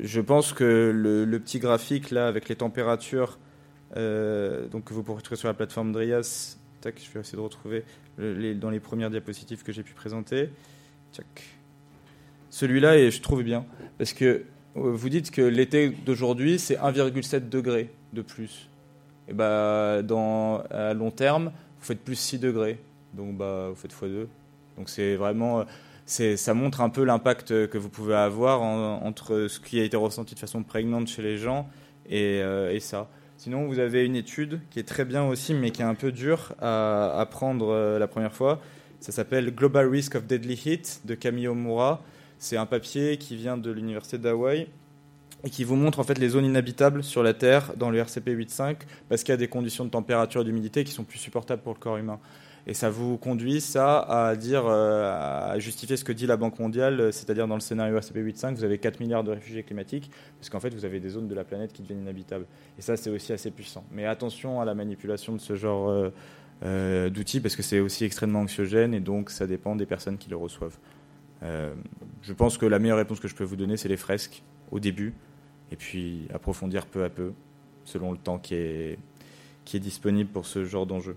je 0.00 0.20
pense 0.20 0.52
que 0.52 0.92
le, 0.94 1.38
petit 1.38 1.58
graphique 1.58 2.10
là 2.10 2.28
avec 2.28 2.48
les 2.48 2.56
températures, 2.56 3.38
euh, 3.96 4.68
donc 4.68 4.84
que 4.84 4.94
vous 4.94 5.02
pourrez 5.02 5.22
trouver 5.22 5.38
sur 5.38 5.48
la 5.48 5.54
plateforme 5.54 5.92
Drias, 5.92 6.56
tac, 6.80 7.00
je 7.00 7.12
vais 7.12 7.20
essayer 7.20 7.36
de 7.36 7.42
retrouver 7.42 7.84
dans 8.18 8.70
les 8.70 8.80
premières 8.80 9.10
diapositives 9.10 9.62
que 9.62 9.72
j'ai 9.72 9.82
pu 9.82 9.94
présenter. 9.94 10.50
Celui-là, 12.50 12.96
et 12.98 13.10
je 13.10 13.20
trouve 13.20 13.42
bien, 13.42 13.64
parce 13.98 14.12
que 14.12 14.44
vous 14.74 15.08
dites 15.08 15.30
que 15.30 15.42
l'été 15.42 15.88
d'aujourd'hui, 15.88 16.58
c'est 16.58 16.76
1,7 16.76 17.48
degré 17.48 17.90
de 18.12 18.22
plus. 18.22 18.68
Et 19.28 19.32
bah, 19.32 20.02
dans, 20.02 20.58
à 20.70 20.94
long 20.94 21.10
terme, 21.10 21.52
vous 21.80 21.86
faites 21.86 22.00
plus 22.00 22.16
6 22.16 22.38
degrés. 22.38 22.78
Donc 23.14 23.36
bah, 23.36 23.68
vous 23.70 23.76
faites 23.76 23.94
x2. 23.94 24.26
Donc 24.76 24.88
c'est 24.88 25.16
vraiment, 25.16 25.64
ça 26.06 26.54
montre 26.54 26.80
un 26.80 26.90
peu 26.90 27.04
l'impact 27.04 27.68
que 27.68 27.78
vous 27.78 27.88
pouvez 27.88 28.14
avoir 28.14 28.62
entre 28.62 29.46
ce 29.48 29.60
qui 29.60 29.80
a 29.80 29.84
été 29.84 29.96
ressenti 29.96 30.34
de 30.34 30.40
façon 30.40 30.62
prégnante 30.62 31.08
chez 31.08 31.22
les 31.22 31.38
gens 31.38 31.68
et, 32.08 32.40
et, 32.70 32.80
ça. 32.80 33.08
Sinon, 33.38 33.66
vous 33.66 33.78
avez 33.78 34.04
une 34.04 34.16
étude 34.16 34.60
qui 34.70 34.78
est 34.78 34.84
très 34.84 35.04
bien 35.04 35.24
aussi, 35.24 35.54
mais 35.54 35.70
qui 35.70 35.82
est 35.82 35.86
un 35.86 35.94
peu 35.94 36.12
dure 36.12 36.54
à, 36.60 37.26
prendre 37.30 37.98
la 37.98 38.06
première 38.06 38.34
fois. 38.34 38.60
Ça 39.00 39.12
s'appelle 39.12 39.54
Global 39.54 39.88
Risk 39.88 40.14
of 40.14 40.26
Deadly 40.26 40.60
Heat 40.64 41.02
de 41.04 41.14
Camille 41.14 41.48
Omura. 41.48 42.02
C'est 42.38 42.56
un 42.56 42.66
papier 42.66 43.16
qui 43.16 43.36
vient 43.36 43.56
de 43.56 43.70
l'université 43.70 44.18
d'Hawaï 44.18 44.68
et 45.44 45.50
qui 45.50 45.64
vous 45.64 45.76
montre 45.76 45.98
en 45.98 46.04
fait 46.04 46.18
les 46.18 46.30
zones 46.30 46.46
inhabitables 46.46 47.04
sur 47.04 47.22
la 47.22 47.34
Terre 47.34 47.72
dans 47.76 47.90
le 47.90 47.98
RCP 47.98 48.30
8.5 48.30 48.76
parce 49.08 49.22
qu'il 49.22 49.32
y 49.32 49.34
a 49.34 49.38
des 49.38 49.48
conditions 49.48 49.84
de 49.84 49.90
température 49.90 50.40
et 50.40 50.44
d'humidité 50.44 50.84
qui 50.84 50.92
sont 50.92 51.04
plus 51.04 51.18
supportables 51.18 51.62
pour 51.62 51.74
le 51.74 51.78
corps 51.78 51.96
humain. 51.96 52.18
Et 52.66 52.72
ça 52.72 52.88
vous 52.88 53.18
conduit, 53.18 53.62
à 53.76 54.36
dire, 54.36 54.64
euh, 54.66 55.52
à 55.52 55.58
justifier 55.58 55.98
ce 55.98 56.04
que 56.04 56.12
dit 56.12 56.26
la 56.26 56.38
Banque 56.38 56.58
mondiale, 56.58 57.12
c'est-à-dire 57.12 57.46
dans 57.46 57.56
le 57.56 57.60
scénario 57.60 57.96
RCP 57.96 58.16
8.5, 58.20 58.54
vous 58.54 58.64
avez 58.64 58.78
4 58.78 59.00
milliards 59.00 59.22
de 59.22 59.32
réfugiés 59.32 59.62
climatiques, 59.62 60.10
parce 60.38 60.48
qu'en 60.48 60.60
fait, 60.60 60.72
vous 60.72 60.86
avez 60.86 60.98
des 60.98 61.10
zones 61.10 61.28
de 61.28 61.34
la 61.34 61.44
planète 61.44 61.74
qui 61.74 61.82
deviennent 61.82 62.02
inhabitables. 62.02 62.46
Et 62.78 62.82
ça, 62.82 62.96
c'est 62.96 63.10
aussi 63.10 63.34
assez 63.34 63.50
puissant. 63.50 63.84
Mais 63.92 64.06
attention 64.06 64.62
à 64.62 64.64
la 64.64 64.74
manipulation 64.74 65.34
de 65.34 65.40
ce 65.40 65.56
genre 65.56 65.90
euh, 65.90 66.08
euh, 66.64 67.10
d'outils, 67.10 67.40
parce 67.40 67.54
que 67.54 67.62
c'est 67.62 67.80
aussi 67.80 68.04
extrêmement 68.04 68.40
anxiogène, 68.40 68.94
et 68.94 69.00
donc 69.00 69.28
ça 69.28 69.46
dépend 69.46 69.76
des 69.76 69.86
personnes 69.86 70.16
qui 70.16 70.30
le 70.30 70.36
reçoivent. 70.36 70.78
je 71.42 72.32
pense 72.32 72.56
que 72.56 72.64
la 72.64 72.78
meilleure 72.78 72.96
réponse 72.96 73.20
que 73.20 73.28
je 73.28 73.34
peux 73.34 73.44
vous 73.44 73.56
donner, 73.56 73.76
c'est 73.76 73.90
les 73.90 73.98
fresques, 73.98 74.42
au 74.70 74.80
début, 74.80 75.12
et 75.70 75.76
puis 75.76 76.28
approfondir 76.32 76.86
peu 76.86 77.04
à 77.04 77.10
peu, 77.10 77.32
selon 77.84 78.10
le 78.10 78.16
temps 78.16 78.38
qui 78.38 78.54
est, 78.54 78.98
qui 79.66 79.76
est 79.76 79.80
disponible 79.80 80.30
pour 80.30 80.46
ce 80.46 80.64
genre 80.64 80.86
d'enjeu. 80.86 81.16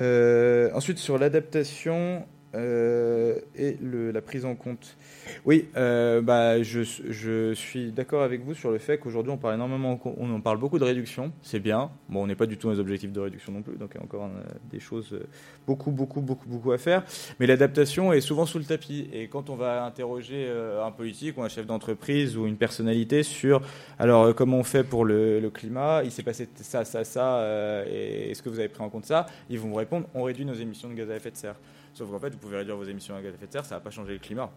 Euh, 0.00 0.70
ensuite, 0.74 0.98
sur 0.98 1.18
l'adaptation 1.18 2.26
euh, 2.54 3.38
et 3.54 3.76
la 3.82 4.22
prise 4.22 4.44
en 4.44 4.54
compte. 4.54 4.96
Oui, 5.44 5.68
euh, 5.76 6.20
bah, 6.20 6.62
je, 6.62 7.52
suis 7.54 7.92
d'accord 7.92 8.22
avec 8.22 8.44
vous 8.44 8.54
sur 8.54 8.70
le 8.70 8.78
fait 8.78 8.98
qu'aujourd'hui 8.98 9.32
on 9.32 9.36
parle 9.36 9.54
énormément, 9.54 10.00
on 10.04 10.40
parle 10.40 10.58
beaucoup 10.58 10.78
de 10.78 10.84
réduction, 10.84 11.32
c'est 11.42 11.60
bien. 11.60 11.90
Bon, 12.08 12.22
on 12.22 12.26
n'est 12.26 12.34
pas 12.34 12.46
du 12.46 12.56
tout 12.56 12.68
dans 12.68 12.74
les 12.74 12.80
objectifs 12.80 13.12
de 13.12 13.20
réduction 13.20 13.52
non 13.52 13.62
plus, 13.62 13.76
donc 13.76 13.90
il 13.94 13.98
y 13.98 14.00
a 14.00 14.04
encore 14.04 14.28
des 14.70 14.80
choses 14.80 15.18
beaucoup, 15.66 15.90
beaucoup, 15.90 16.20
beaucoup, 16.20 16.48
beaucoup 16.48 16.72
à 16.72 16.78
faire. 16.78 17.04
Mais 17.38 17.46
l'adaptation 17.46 18.12
est 18.12 18.20
souvent 18.20 18.46
sous 18.46 18.58
le 18.58 18.64
tapis. 18.64 19.08
Et 19.12 19.28
quand 19.28 19.50
on 19.50 19.56
va 19.56 19.84
interroger 19.84 20.48
un 20.82 20.90
politique 20.90 21.38
ou 21.38 21.42
un 21.42 21.48
chef 21.48 21.66
d'entreprise 21.66 22.36
ou 22.36 22.46
une 22.46 22.56
personnalité 22.56 23.22
sur, 23.22 23.62
alors 23.98 24.34
comment 24.34 24.58
on 24.58 24.64
fait 24.64 24.84
pour 24.84 25.04
le, 25.04 25.50
climat, 25.52 26.02
il 26.04 26.12
s'est 26.12 26.22
passé 26.22 26.48
ça, 26.56 26.84
ça, 26.84 27.04
ça, 27.04 27.84
et 27.86 28.30
est-ce 28.30 28.42
que 28.42 28.48
vous 28.48 28.58
avez 28.58 28.68
pris 28.68 28.82
en 28.82 28.88
compte 28.88 29.06
ça 29.06 29.26
Ils 29.48 29.58
vont 29.58 29.68
vous 29.68 29.74
répondre, 29.74 30.06
on 30.14 30.22
réduit 30.22 30.44
nos 30.44 30.54
émissions 30.54 30.88
de 30.88 30.94
gaz 30.94 31.10
à 31.10 31.16
effet 31.16 31.30
de 31.30 31.36
serre. 31.36 31.56
Sauf 31.92 32.10
qu'en 32.10 32.18
fait, 32.18 32.30
vous 32.30 32.38
pouvez 32.38 32.58
réduire 32.58 32.76
vos 32.76 32.84
émissions 32.84 33.16
de 33.16 33.22
gaz 33.22 33.32
à 33.32 33.34
effet 33.34 33.46
de 33.46 33.52
serre, 33.52 33.64
ça 33.64 33.74
va 33.76 33.80
pas 33.80 33.90
changer 33.90 34.12
le 34.12 34.18
climat. 34.18 34.50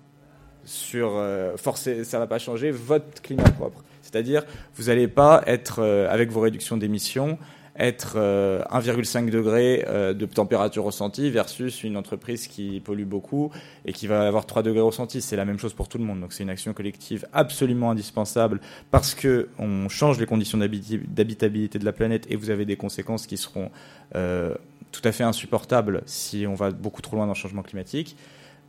Sur, 0.65 1.13
euh, 1.15 1.57
forcer, 1.57 2.03
ça 2.03 2.19
va 2.19 2.27
pas 2.27 2.39
changer 2.39 2.71
votre 2.71 3.21
climat 3.21 3.43
propre. 3.43 3.83
C'est-à-dire, 4.01 4.43
vous 4.75 4.85
n'allez 4.85 5.07
pas 5.07 5.43
être, 5.45 5.79
euh, 5.79 6.09
avec 6.09 6.31
vos 6.31 6.39
réductions 6.39 6.77
d'émissions, 6.77 7.37
être 7.77 8.17
1,5 8.17 9.27
euh, 9.27 9.31
degré 9.31 9.85
de 10.13 10.25
température 10.27 10.83
ressentie 10.83 11.31
versus 11.31 11.83
une 11.83 11.97
entreprise 11.97 12.47
qui 12.47 12.79
pollue 12.79 13.05
beaucoup 13.05 13.51
et 13.85 13.93
qui 13.93 14.05
va 14.05 14.27
avoir 14.27 14.45
3 14.45 14.61
degrés 14.61 14.81
ressentis. 14.81 15.21
C'est 15.21 15.35
la 15.35 15.43
même 15.43 15.57
chose 15.57 15.73
pour 15.73 15.89
tout 15.89 15.97
le 15.97 16.03
monde. 16.03 16.21
Donc 16.21 16.33
c'est 16.33 16.43
une 16.43 16.51
action 16.51 16.71
collective 16.73 17.27
absolument 17.33 17.89
indispensable 17.89 18.61
parce 18.91 19.15
que 19.15 19.49
on 19.57 19.89
change 19.89 20.19
les 20.19 20.27
conditions 20.27 20.59
d'habitabilité 20.59 21.79
de 21.79 21.85
la 21.85 21.93
planète 21.93 22.27
et 22.29 22.35
vous 22.35 22.51
avez 22.51 22.65
des 22.65 22.75
conséquences 22.75 23.25
qui 23.25 23.37
seront 23.37 23.71
tout 24.13 25.01
à 25.03 25.11
fait 25.11 25.23
insupportable 25.23 26.03
si 26.05 26.45
on 26.47 26.53
va 26.53 26.69
beaucoup 26.69 27.01
trop 27.01 27.15
loin 27.15 27.25
dans 27.25 27.33
le 27.33 27.37
changement 27.37 27.63
climatique. 27.63 28.15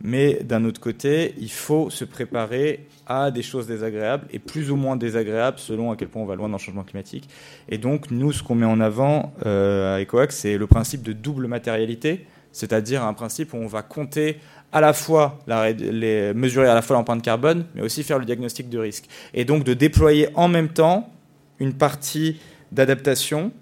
Mais 0.02 0.42
d'un 0.42 0.64
autre 0.64 0.80
côté, 0.80 1.34
il 1.38 1.50
faut 1.50 1.88
se 1.88 2.04
préparer 2.04 2.86
à 3.06 3.30
des 3.30 3.42
choses 3.42 3.66
désagréables 3.66 4.26
et 4.30 4.38
plus 4.38 4.70
ou 4.70 4.76
moins 4.76 4.96
désagréables 4.96 5.58
selon 5.58 5.92
à 5.92 5.96
quel 5.96 6.08
point 6.08 6.22
on 6.22 6.26
va 6.26 6.34
loin 6.34 6.48
dans 6.48 6.56
le 6.56 6.62
changement 6.62 6.84
climatique. 6.84 7.28
Et 7.68 7.78
donc, 7.78 8.10
nous, 8.10 8.32
ce 8.32 8.42
qu'on 8.42 8.54
met 8.54 8.66
en 8.66 8.80
avant 8.80 9.32
euh, 9.46 9.96
à 9.96 10.00
ECOAX, 10.02 10.36
c'est 10.36 10.58
le 10.58 10.66
principe 10.66 11.02
de 11.02 11.12
double 11.12 11.46
matérialité, 11.46 12.26
c'est-à-dire 12.52 13.02
un 13.02 13.14
principe 13.14 13.54
où 13.54 13.56
on 13.56 13.66
va 13.66 13.82
compter 13.82 14.38
à 14.72 14.80
la 14.80 14.92
fois 14.92 15.38
mesurer 15.46 16.68
à 16.68 16.74
la 16.74 16.82
fois 16.82 16.96
l'empreinte 16.96 17.22
carbone, 17.22 17.64
mais 17.74 17.82
aussi 17.82 18.02
faire 18.02 18.18
le 18.18 18.24
diagnostic 18.24 18.68
de 18.68 18.78
risque. 18.78 19.06
Et 19.32 19.44
donc 19.44 19.64
de 19.64 19.72
déployer 19.72 20.28
en 20.34 20.48
même 20.48 20.68
temps 20.68 21.10
une 21.60 21.74
partie 21.74 22.40
d'adaptation 22.72 23.52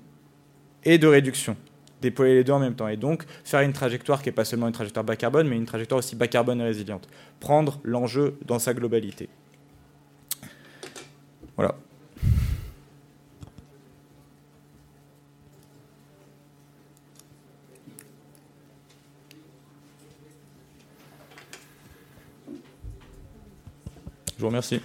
et 0.85 0.99
de 0.99 1.07
réduction 1.07 1.57
déployer 2.03 2.35
les 2.35 2.45
deux 2.45 2.53
en 2.53 2.59
même 2.59 2.75
temps. 2.75 2.89
Et 2.89 2.99
donc, 2.99 3.25
faire 3.45 3.61
une 3.61 3.73
trajectoire 3.73 4.23
qui 4.23 4.29
n'est 4.29 4.35
pas 4.35 4.45
seulement 4.45 4.67
une 4.67 4.75
trajectoire 4.75 5.05
bas 5.05 5.17
carbone, 5.17 5.49
mais 5.49 5.57
une 5.57 5.65
trajectoire 5.67 5.99
aussi 5.99 6.17
bas 6.17 6.29
carbone 6.29 6.61
et 6.61 6.65
résiliente. 6.65 7.09
Prendre 7.41 7.81
l'enjeu 7.85 8.37
dans 8.45 8.59
sa 8.59 8.75
globalité. 8.75 9.29
Voilà. 11.57 11.75
Je 24.37 24.41
vous 24.41 24.49
remercie. 24.49 24.81